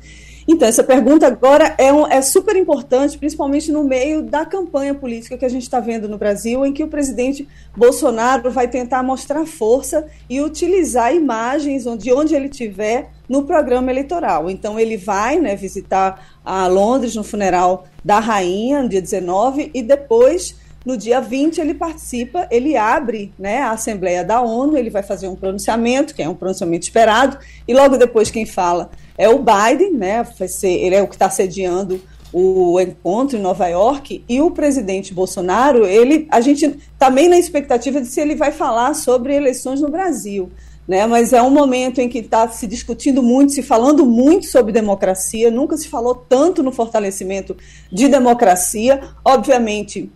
Então, 0.52 0.66
essa 0.66 0.82
pergunta 0.82 1.28
agora 1.28 1.76
é, 1.78 1.92
um, 1.92 2.04
é 2.08 2.20
super 2.20 2.56
importante, 2.56 3.16
principalmente 3.16 3.70
no 3.70 3.84
meio 3.84 4.20
da 4.20 4.44
campanha 4.44 4.92
política 4.92 5.38
que 5.38 5.44
a 5.44 5.48
gente 5.48 5.62
está 5.62 5.78
vendo 5.78 6.08
no 6.08 6.18
Brasil, 6.18 6.66
em 6.66 6.72
que 6.72 6.82
o 6.82 6.88
presidente 6.88 7.46
Bolsonaro 7.76 8.50
vai 8.50 8.66
tentar 8.66 9.00
mostrar 9.04 9.46
força 9.46 10.08
e 10.28 10.40
utilizar 10.40 11.14
imagens 11.14 11.84
de 11.96 12.12
onde 12.12 12.34
ele 12.34 12.46
estiver 12.46 13.10
no 13.28 13.44
programa 13.44 13.92
eleitoral. 13.92 14.50
Então, 14.50 14.78
ele 14.78 14.96
vai 14.96 15.38
né, 15.38 15.54
visitar 15.54 16.40
a 16.44 16.66
Londres 16.66 17.14
no 17.14 17.22
funeral 17.22 17.86
da 18.04 18.18
rainha, 18.18 18.82
no 18.82 18.88
dia 18.88 19.00
19, 19.00 19.70
e 19.72 19.84
depois 19.84 20.56
no 20.84 20.96
dia 20.96 21.20
20 21.20 21.60
ele 21.60 21.74
participa, 21.74 22.48
ele 22.50 22.76
abre 22.76 23.32
né, 23.38 23.58
a 23.58 23.72
Assembleia 23.72 24.24
da 24.24 24.40
ONU, 24.40 24.76
ele 24.76 24.90
vai 24.90 25.02
fazer 25.02 25.28
um 25.28 25.36
pronunciamento, 25.36 26.14
que 26.14 26.22
é 26.22 26.28
um 26.28 26.34
pronunciamento 26.34 26.84
esperado, 26.84 27.38
e 27.68 27.74
logo 27.74 27.96
depois 27.96 28.30
quem 28.30 28.46
fala 28.46 28.90
é 29.20 29.28
o 29.28 29.38
Biden, 29.38 29.92
né, 29.92 30.26
ele 30.62 30.94
é 30.94 31.02
o 31.02 31.06
que 31.06 31.14
está 31.14 31.28
sediando 31.28 32.00
o 32.32 32.80
encontro 32.80 33.36
em 33.36 33.42
Nova 33.42 33.66
York, 33.66 34.24
e 34.26 34.40
o 34.40 34.50
presidente 34.50 35.12
Bolsonaro, 35.12 35.84
ele, 35.84 36.26
a 36.30 36.40
gente 36.40 36.78
também 36.98 37.28
na 37.28 37.38
expectativa 37.38 38.00
de 38.00 38.06
se 38.06 38.18
ele 38.18 38.34
vai 38.34 38.50
falar 38.50 38.94
sobre 38.94 39.34
eleições 39.34 39.82
no 39.82 39.90
Brasil. 39.90 40.50
Né, 40.88 41.06
mas 41.06 41.32
é 41.32 41.40
um 41.40 41.50
momento 41.50 42.00
em 42.00 42.08
que 42.08 42.18
está 42.18 42.48
se 42.48 42.66
discutindo 42.66 43.22
muito, 43.22 43.52
se 43.52 43.62
falando 43.62 44.04
muito 44.04 44.46
sobre 44.46 44.72
democracia, 44.72 45.48
nunca 45.48 45.76
se 45.76 45.86
falou 45.86 46.14
tanto 46.14 46.64
no 46.64 46.72
fortalecimento 46.72 47.56
de 47.92 48.08
democracia. 48.08 49.00
Obviamente, 49.24 50.10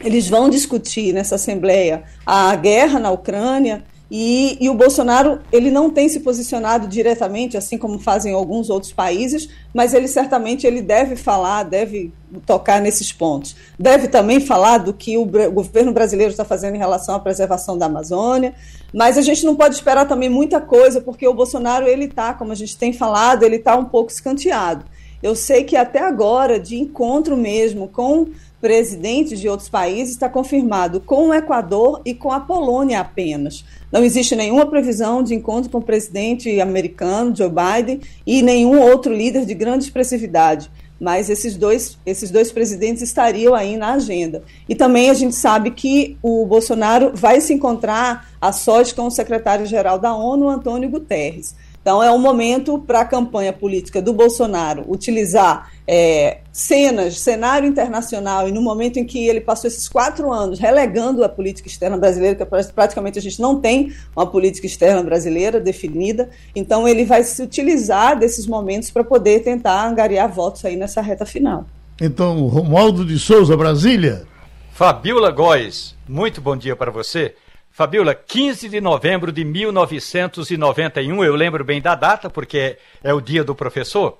eles 0.00 0.28
vão 0.28 0.48
discutir 0.48 1.12
nessa 1.12 1.34
Assembleia 1.34 2.04
a 2.24 2.54
guerra 2.54 3.00
na 3.00 3.10
Ucrânia 3.10 3.82
e, 4.10 4.58
e, 4.60 4.68
o 4.68 4.74
Bolsonaro 4.74 5.38
ele 5.52 5.70
não 5.70 5.88
tem 5.88 6.08
se 6.08 6.18
posicionado 6.18 6.88
diretamente, 6.88 7.56
assim 7.56 7.78
como 7.78 7.96
fazem 7.98 8.34
alguns 8.34 8.68
outros 8.68 8.92
países, 8.92 9.48
mas 9.72 9.94
ele 9.94 10.08
certamente 10.08 10.66
ele 10.66 10.82
deve 10.82 11.14
falar, 11.14 11.62
deve 11.62 12.12
tocar 12.44 12.80
nesses 12.80 13.12
pontos. 13.12 13.54
Deve 13.78 14.08
também 14.08 14.40
falar 14.40 14.78
do 14.78 14.92
que 14.92 15.16
o, 15.16 15.22
o 15.22 15.52
governo 15.52 15.92
brasileiro 15.92 16.32
está 16.32 16.44
fazendo 16.44 16.74
em 16.74 16.78
relação 16.78 17.14
à 17.14 17.20
preservação 17.20 17.78
da 17.78 17.86
Amazônia, 17.86 18.52
mas 18.92 19.16
a 19.16 19.22
gente 19.22 19.46
não 19.46 19.54
pode 19.54 19.76
esperar 19.76 20.08
também 20.08 20.28
muita 20.28 20.60
coisa, 20.60 21.00
porque 21.00 21.26
o 21.28 21.34
Bolsonaro 21.34 21.86
ele 21.86 22.06
está, 22.06 22.34
como 22.34 22.50
a 22.50 22.56
gente 22.56 22.76
tem 22.76 22.92
falado, 22.92 23.44
ele 23.44 23.56
está 23.56 23.76
um 23.76 23.84
pouco 23.84 24.10
escanteado. 24.10 24.84
Eu 25.22 25.36
sei 25.36 25.62
que 25.62 25.76
até 25.76 26.00
agora, 26.00 26.58
de 26.58 26.76
encontro 26.76 27.36
mesmo 27.36 27.86
com 27.86 28.28
presidentes 28.60 29.40
de 29.40 29.48
outros 29.48 29.68
países 29.68 30.12
está 30.12 30.28
confirmado 30.28 31.00
com 31.00 31.28
o 31.28 31.34
Equador 31.34 32.02
e 32.04 32.14
com 32.14 32.30
a 32.30 32.40
Polônia 32.40 33.00
apenas. 33.00 33.64
Não 33.90 34.04
existe 34.04 34.36
nenhuma 34.36 34.66
previsão 34.66 35.22
de 35.22 35.34
encontro 35.34 35.70
com 35.70 35.78
o 35.78 35.82
presidente 35.82 36.60
americano, 36.60 37.34
Joe 37.34 37.48
Biden, 37.48 38.00
e 38.26 38.42
nenhum 38.42 38.80
outro 38.80 39.12
líder 39.12 39.46
de 39.46 39.54
grande 39.54 39.84
expressividade. 39.84 40.70
Mas 41.00 41.30
esses 41.30 41.56
dois, 41.56 41.98
esses 42.04 42.30
dois 42.30 42.52
presidentes 42.52 43.02
estariam 43.02 43.54
aí 43.54 43.78
na 43.78 43.94
agenda. 43.94 44.42
E 44.68 44.74
também 44.74 45.08
a 45.08 45.14
gente 45.14 45.34
sabe 45.34 45.70
que 45.70 46.18
o 46.22 46.44
Bolsonaro 46.44 47.12
vai 47.14 47.40
se 47.40 47.54
encontrar 47.54 48.28
a 48.38 48.52
sós 48.52 48.92
com 48.92 49.06
o 49.06 49.10
secretário-geral 49.10 49.98
da 49.98 50.14
ONU, 50.14 50.46
Antônio 50.46 50.90
Guterres. 50.90 51.54
Então, 51.82 52.02
é 52.02 52.10
um 52.12 52.18
momento 52.18 52.78
para 52.78 53.00
a 53.00 53.04
campanha 53.06 53.52
política 53.52 54.02
do 54.02 54.12
Bolsonaro 54.12 54.84
utilizar 54.86 55.70
é, 55.88 56.40
cenas, 56.52 57.18
cenário 57.18 57.66
internacional, 57.66 58.46
e 58.46 58.52
no 58.52 58.60
momento 58.60 58.98
em 58.98 59.04
que 59.04 59.26
ele 59.26 59.40
passou 59.40 59.66
esses 59.66 59.88
quatro 59.88 60.30
anos 60.30 60.58
relegando 60.58 61.24
a 61.24 61.28
política 61.28 61.68
externa 61.68 61.96
brasileira, 61.96 62.36
que 62.36 62.72
praticamente 62.74 63.18
a 63.18 63.22
gente 63.22 63.40
não 63.40 63.58
tem 63.58 63.92
uma 64.14 64.26
política 64.26 64.66
externa 64.66 65.02
brasileira 65.02 65.58
definida, 65.58 66.28
então 66.54 66.86
ele 66.86 67.06
vai 67.06 67.24
se 67.24 67.42
utilizar 67.42 68.18
desses 68.18 68.46
momentos 68.46 68.90
para 68.90 69.02
poder 69.02 69.40
tentar 69.40 69.88
angariar 69.88 70.30
votos 70.30 70.64
aí 70.66 70.76
nessa 70.76 71.00
reta 71.00 71.24
final. 71.24 71.64
Então, 71.98 72.46
Romualdo 72.46 73.04
de 73.06 73.18
Souza, 73.18 73.56
Brasília. 73.56 74.26
Fabiola 74.72 75.30
Góes, 75.30 75.96
muito 76.08 76.40
bom 76.40 76.56
dia 76.56 76.76
para 76.76 76.90
você. 76.90 77.34
Fabiola, 77.80 78.14
15 78.14 78.68
de 78.68 78.78
novembro 78.78 79.32
de 79.32 79.42
1991, 79.42 81.24
eu 81.24 81.34
lembro 81.34 81.64
bem 81.64 81.80
da 81.80 81.94
data, 81.94 82.28
porque 82.28 82.76
é 83.02 83.14
o 83.14 83.22
dia 83.22 83.42
do 83.42 83.54
professor, 83.54 84.18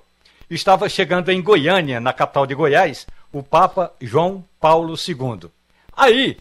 estava 0.49 0.89
chegando 0.89 1.29
em 1.29 1.39
Goiânia, 1.43 1.99
na 1.99 2.11
capital 2.11 2.47
de 2.47 2.55
Goiás, 2.55 3.05
o 3.31 3.43
Papa 3.43 3.93
João 4.01 4.43
Paulo 4.59 4.95
II. 4.95 5.47
Aí, 5.95 6.39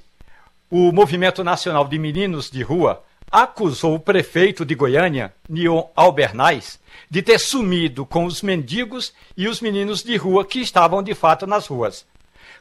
o 0.70 0.90
Movimento 0.92 1.44
Nacional 1.44 1.86
de 1.86 1.98
Meninos 1.98 2.50
de 2.50 2.62
Rua 2.62 3.02
acusou 3.30 3.96
o 3.96 4.00
prefeito 4.00 4.64
de 4.64 4.74
Goiânia, 4.74 5.34
Nion 5.46 5.88
Albernaz, 5.94 6.80
de 7.10 7.20
ter 7.20 7.38
sumido 7.38 8.06
com 8.06 8.24
os 8.24 8.40
mendigos 8.40 9.12
e 9.36 9.46
os 9.46 9.60
meninos 9.60 10.02
de 10.02 10.16
rua 10.16 10.42
que 10.42 10.60
estavam 10.60 11.02
de 11.02 11.14
fato 11.14 11.46
nas 11.46 11.66
ruas. 11.66 12.06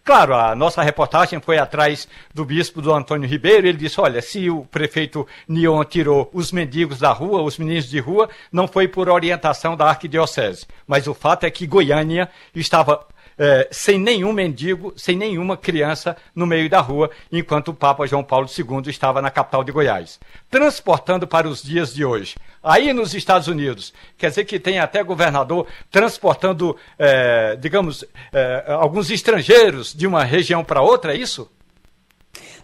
Claro, 0.03 0.33
a 0.35 0.55
nossa 0.55 0.81
reportagem 0.81 1.39
foi 1.39 1.57
atrás 1.57 2.07
do 2.33 2.43
bispo 2.43 2.81
do 2.81 2.93
Antônio 2.93 3.29
Ribeiro. 3.29 3.67
Ele 3.67 3.77
disse: 3.77 3.99
olha, 4.01 4.21
se 4.21 4.49
o 4.49 4.65
prefeito 4.65 5.27
Nion 5.47 5.83
tirou 5.83 6.29
os 6.33 6.51
mendigos 6.51 6.99
da 6.99 7.11
rua, 7.11 7.41
os 7.41 7.57
meninos 7.57 7.89
de 7.89 7.99
rua, 7.99 8.29
não 8.51 8.67
foi 8.67 8.87
por 8.87 9.09
orientação 9.09 9.75
da 9.75 9.85
arquidiocese. 9.85 10.65
Mas 10.87 11.07
o 11.07 11.13
fato 11.13 11.45
é 11.45 11.51
que 11.51 11.67
Goiânia 11.67 12.29
estava 12.55 13.05
é, 13.39 13.69
sem 13.71 13.97
nenhum 13.97 14.33
mendigo, 14.33 14.93
sem 14.97 15.15
nenhuma 15.15 15.55
criança 15.55 16.17
no 16.35 16.45
meio 16.45 16.69
da 16.69 16.81
rua, 16.81 17.09
enquanto 17.31 17.69
o 17.69 17.73
Papa 17.73 18.05
João 18.05 18.23
Paulo 18.23 18.47
II 18.47 18.91
estava 18.91 19.21
na 19.21 19.31
capital 19.31 19.63
de 19.63 19.71
Goiás. 19.71 20.19
Transportando 20.49 21.25
para 21.25 21.47
os 21.47 21.63
dias 21.63 21.93
de 21.93 22.03
hoje. 22.03 22.35
Aí 22.61 22.91
nos 22.91 23.13
Estados 23.13 23.47
Unidos, 23.47 23.93
quer 24.17 24.29
dizer 24.29 24.43
que 24.43 24.59
tem 24.59 24.79
até 24.79 25.01
governador 25.01 25.65
transportando, 25.89 26.75
é, 26.97 27.55
digamos, 27.55 28.03
é, 28.33 28.65
alguns 28.67 29.09
estrangeiros 29.09 29.93
de 29.93 30.05
uma 30.05 30.25
região 30.25 30.61
para 30.61 30.81
outra, 30.81 31.15
é 31.15 31.17
isso? 31.17 31.49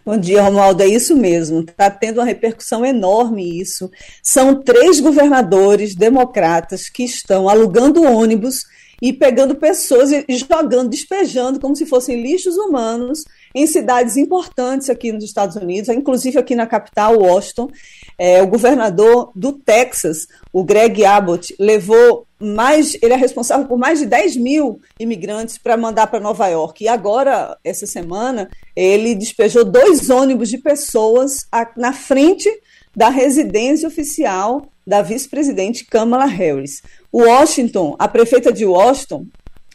Bom 0.05 0.17
dia, 0.17 0.43
Romualdo. 0.43 0.83
É 0.83 0.87
isso 0.87 1.15
mesmo. 1.15 1.61
Está 1.61 1.89
tendo 1.89 2.19
uma 2.19 2.25
repercussão 2.25 2.85
enorme 2.85 3.59
isso. 3.59 3.89
São 4.21 4.61
três 4.61 4.99
governadores 4.99 5.95
democratas 5.95 6.89
que 6.89 7.03
estão 7.03 7.49
alugando 7.49 8.03
ônibus 8.03 8.65
e 9.01 9.11
pegando 9.13 9.55
pessoas 9.55 10.11
e 10.11 10.25
jogando, 10.29 10.89
despejando 10.89 11.59
como 11.59 11.75
se 11.75 11.85
fossem 11.85 12.21
lixos 12.21 12.57
humanos 12.57 13.23
em 13.53 13.65
cidades 13.65 14.17
importantes 14.17 14.89
aqui 14.89 15.11
nos 15.11 15.23
Estados 15.23 15.55
Unidos, 15.55 15.89
inclusive 15.89 16.37
aqui 16.37 16.55
na 16.55 16.67
capital, 16.67 17.17
Washington. 17.17 17.69
É, 18.17 18.41
o 18.41 18.47
governador 18.47 19.31
do 19.35 19.53
Texas, 19.53 20.27
o 20.51 20.63
Greg 20.63 21.05
Abbott, 21.05 21.55
levou 21.59 22.25
mais, 22.39 22.97
ele 23.01 23.13
é 23.13 23.17
responsável 23.17 23.65
por 23.65 23.77
mais 23.77 23.99
de 23.99 24.05
10 24.05 24.35
mil 24.37 24.81
imigrantes 24.99 25.57
para 25.57 25.77
mandar 25.77 26.07
para 26.07 26.19
Nova 26.19 26.47
York. 26.47 26.83
E 26.83 26.87
agora, 26.87 27.57
essa 27.63 27.85
semana, 27.85 28.49
ele 28.75 29.15
despejou 29.15 29.63
dois 29.63 30.09
ônibus 30.09 30.49
de 30.49 30.57
pessoas 30.57 31.47
na 31.77 31.93
frente 31.93 32.49
da 32.95 33.09
residência 33.09 33.87
oficial 33.87 34.67
da 34.85 35.01
vice-presidente 35.01 35.85
Kamala 35.85 36.25
Harris. 36.25 36.81
Washington, 37.11 37.95
a 37.97 38.07
prefeita 38.07 38.51
de 38.51 38.65
Washington, 38.65 39.25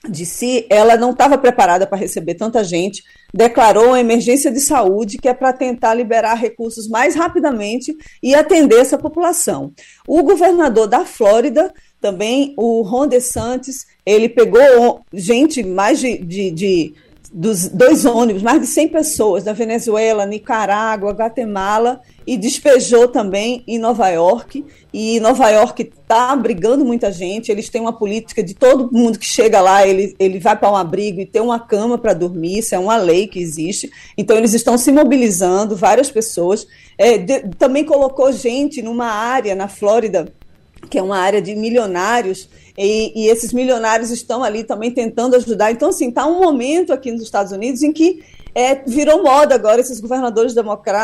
de 0.09 0.25
si, 0.25 0.67
ela 0.71 0.97
não 0.97 1.11
estava 1.11 1.37
preparada 1.37 1.87
para 1.87 1.99
receber 1.99 2.35
tanta 2.35 2.65
gente, 2.65 3.03
declarou 3.35 3.89
uma 3.89 4.01
emergência 4.01 4.51
de 4.51 4.61
saúde 4.61 5.19
que 5.19 5.29
é 5.29 5.35
para 5.35 5.53
tentar 5.53 5.93
liberar 5.95 6.35
recursos 6.35 6.89
mais 6.89 7.15
rapidamente 7.15 7.95
e 8.23 8.35
atender 8.35 8.81
essa 8.81 8.97
população. 8.97 9.73
O 10.07 10.23
governador 10.23 10.87
da 10.87 11.05
Flórida, 11.05 11.73
também, 12.01 12.55
o 12.57 12.81
Ron 12.81 13.07
DeSantis, 13.07 13.87
ele 14.07 14.29
pegou 14.29 15.03
gente, 15.13 15.63
mais 15.63 16.01
de, 16.01 16.17
de, 16.17 16.51
de 16.51 16.95
dos 17.33 17.68
dois 17.68 18.05
ônibus, 18.05 18.43
mais 18.43 18.61
de 18.61 18.66
100 18.66 18.89
pessoas 18.89 19.45
da 19.45 19.53
Venezuela, 19.53 20.26
Nicarágua, 20.26 21.12
Guatemala 21.12 22.01
e 22.26 22.37
despejou 22.37 23.07
também 23.07 23.62
em 23.68 23.78
Nova 23.78 24.09
York. 24.09 24.64
E 24.93 25.20
Nova 25.20 25.49
York 25.49 25.83
está 25.83 26.33
abrigando 26.33 26.85
muita 26.85 27.12
gente. 27.12 27.53
Eles 27.53 27.68
têm 27.68 27.81
uma 27.81 27.93
política 27.93 28.43
de 28.43 28.55
todo 28.55 28.91
mundo 28.93 29.18
que 29.18 29.26
chega 29.26 29.61
lá, 29.61 29.87
ele, 29.87 30.16
ele 30.18 30.41
vai 30.41 30.57
para 30.57 30.72
um 30.72 30.76
abrigo 30.76 31.20
e 31.20 31.26
tem 31.26 31.41
uma 31.41 31.61
cama 31.61 31.97
para 31.97 32.14
dormir. 32.14 32.59
Isso 32.59 32.74
é 32.74 32.78
uma 32.78 32.97
lei 32.97 33.28
que 33.28 33.39
existe. 33.39 33.91
Então 34.18 34.37
eles 34.37 34.53
estão 34.53 34.76
se 34.76 34.91
mobilizando, 34.91 35.76
várias 35.76 36.11
pessoas. 36.11 36.66
É, 36.99 37.16
de, 37.16 37.49
também 37.57 37.85
colocou 37.85 38.33
gente 38.33 38.83
numa 38.83 39.07
área 39.07 39.55
na 39.55 39.68
Flórida 39.68 40.33
que 40.89 40.99
é 40.99 41.03
uma 41.03 41.18
área 41.18 41.43
de 41.43 41.55
milionários, 41.55 42.49
e, 42.83 43.12
e, 43.14 43.28
esses 43.28 43.53
milionários 43.53 44.11
estão 44.11 44.43
ali 44.43 44.64
também 44.64 44.91
tentando 44.91 45.37
ajudar. 45.37 45.70
Então, 45.70 45.91
assim, 45.91 46.09
está 46.09 46.26
um 46.26 46.41
momento 46.41 46.93
aqui 46.95 47.12
nos 47.12 47.22
Estados 47.22 47.53
Unidos 47.53 47.83
em 47.83 47.93
que 47.93 48.24
é, 48.55 48.76
virou 48.76 49.22
moda 49.22 49.55
agora 49.55 49.81
esses 49.81 50.01
governadores 50.01 50.55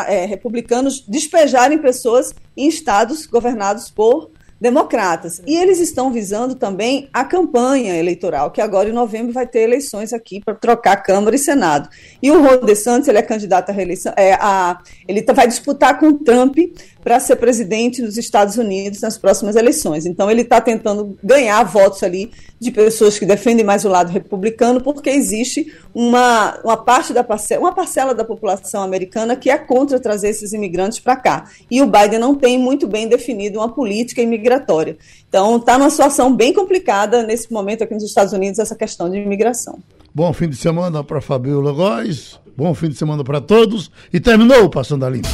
é, 0.07 0.25
republicanos 0.25 1.03
despejarem 1.07 1.77
pessoas 1.77 2.33
em 2.55 2.67
estados 2.67 3.27
governados 3.27 3.91
por 3.91 4.31
democratas. 4.59 5.41
E 5.45 5.55
eles 5.55 5.79
estão 5.79 6.11
visando 6.11 6.55
também 6.55 7.07
a 7.13 7.23
campanha 7.23 7.95
eleitoral, 7.95 8.51
que 8.51 8.61
agora 8.61 8.89
em 8.89 8.93
novembro 8.93 9.31
vai 9.31 9.45
ter 9.45 9.59
eleições 9.59 10.13
aqui 10.13 10.41
para 10.43 10.55
trocar 10.55 10.97
Câmara 10.97 11.35
e 11.35 11.39
Senado. 11.39 11.89
E 12.21 12.31
o 12.31 12.41
Ron 12.41 12.65
DeSantis, 12.65 13.07
ele 13.07 13.19
é 13.19 13.21
candidato 13.21 13.69
à 13.69 13.73
reeleição, 13.73 14.13
é, 14.17 14.33
a, 14.33 14.79
ele 15.07 15.21
tá, 15.21 15.33
vai 15.33 15.47
disputar 15.47 15.99
com 15.99 16.13
Trump 16.13 16.57
para 17.03 17.19
ser 17.19 17.37
presidente 17.37 18.01
dos 18.01 18.17
Estados 18.17 18.57
Unidos 18.57 18.99
nas 18.99 19.17
próximas 19.17 19.55
eleições. 19.55 20.05
Então 20.05 20.29
ele 20.29 20.41
está 20.41 20.59
tentando 20.59 21.17
ganhar 21.23 21.63
votos 21.63 22.03
ali 22.03 22.31
de 22.59 22.71
pessoas 22.71 23.17
que 23.17 23.25
defendem 23.25 23.65
mais 23.65 23.85
o 23.85 23.89
lado 23.89 24.11
republicano, 24.11 24.81
porque 24.81 25.09
existe 25.09 25.73
uma, 25.99 26.59
uma 26.63 26.77
parte 26.77 27.11
da 27.11 27.23
parcela, 27.23 27.59
uma 27.59 27.73
parcela 27.73 28.13
da 28.13 28.23
população 28.23 28.83
americana 28.83 29.35
que 29.35 29.49
é 29.49 29.57
contra 29.57 29.99
trazer 29.99 30.29
esses 30.29 30.53
imigrantes 30.53 30.99
para 30.99 31.15
cá. 31.15 31.49
E 31.71 31.81
o 31.81 31.87
Biden 31.87 32.19
não 32.19 32.35
tem 32.35 32.59
muito 32.59 32.87
bem 32.87 33.07
definido 33.07 33.57
uma 33.57 33.69
política 33.69 34.21
imigratória. 34.21 34.95
Então 35.27 35.57
está 35.57 35.75
numa 35.75 35.89
situação 35.89 36.35
bem 36.35 36.53
complicada 36.53 37.23
nesse 37.23 37.51
momento 37.51 37.83
aqui 37.83 37.95
nos 37.95 38.03
Estados 38.03 38.31
Unidos 38.31 38.59
essa 38.59 38.75
questão 38.75 39.09
de 39.09 39.17
imigração. 39.17 39.79
Bom 40.13 40.31
fim 40.33 40.47
de 40.47 40.55
semana 40.55 41.03
para 41.03 41.19
Fabiola 41.19 41.71
Góes, 41.71 42.39
bom 42.55 42.75
fim 42.75 42.89
de 42.89 42.95
semana 42.95 43.23
para 43.23 43.41
todos 43.41 43.89
e 44.13 44.19
terminou 44.19 44.65
o 44.65 44.69
Passando 44.69 45.03
a 45.03 45.09
Limpo. 45.09 45.27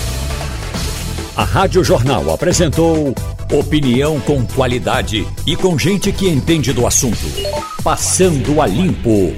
A 1.35 1.43
Rádio 1.43 1.83
Jornal 1.83 2.31
apresentou 2.33 3.13
opinião 3.51 4.17
com 4.21 4.45
qualidade 4.45 5.27
e 5.45 5.57
com 5.57 5.77
gente 5.77 6.13
que 6.13 6.29
entende 6.29 6.71
do 6.71 6.87
assunto. 6.87 7.25
Passando 7.83 8.61
a 8.61 8.65
Limpo. 8.65 9.33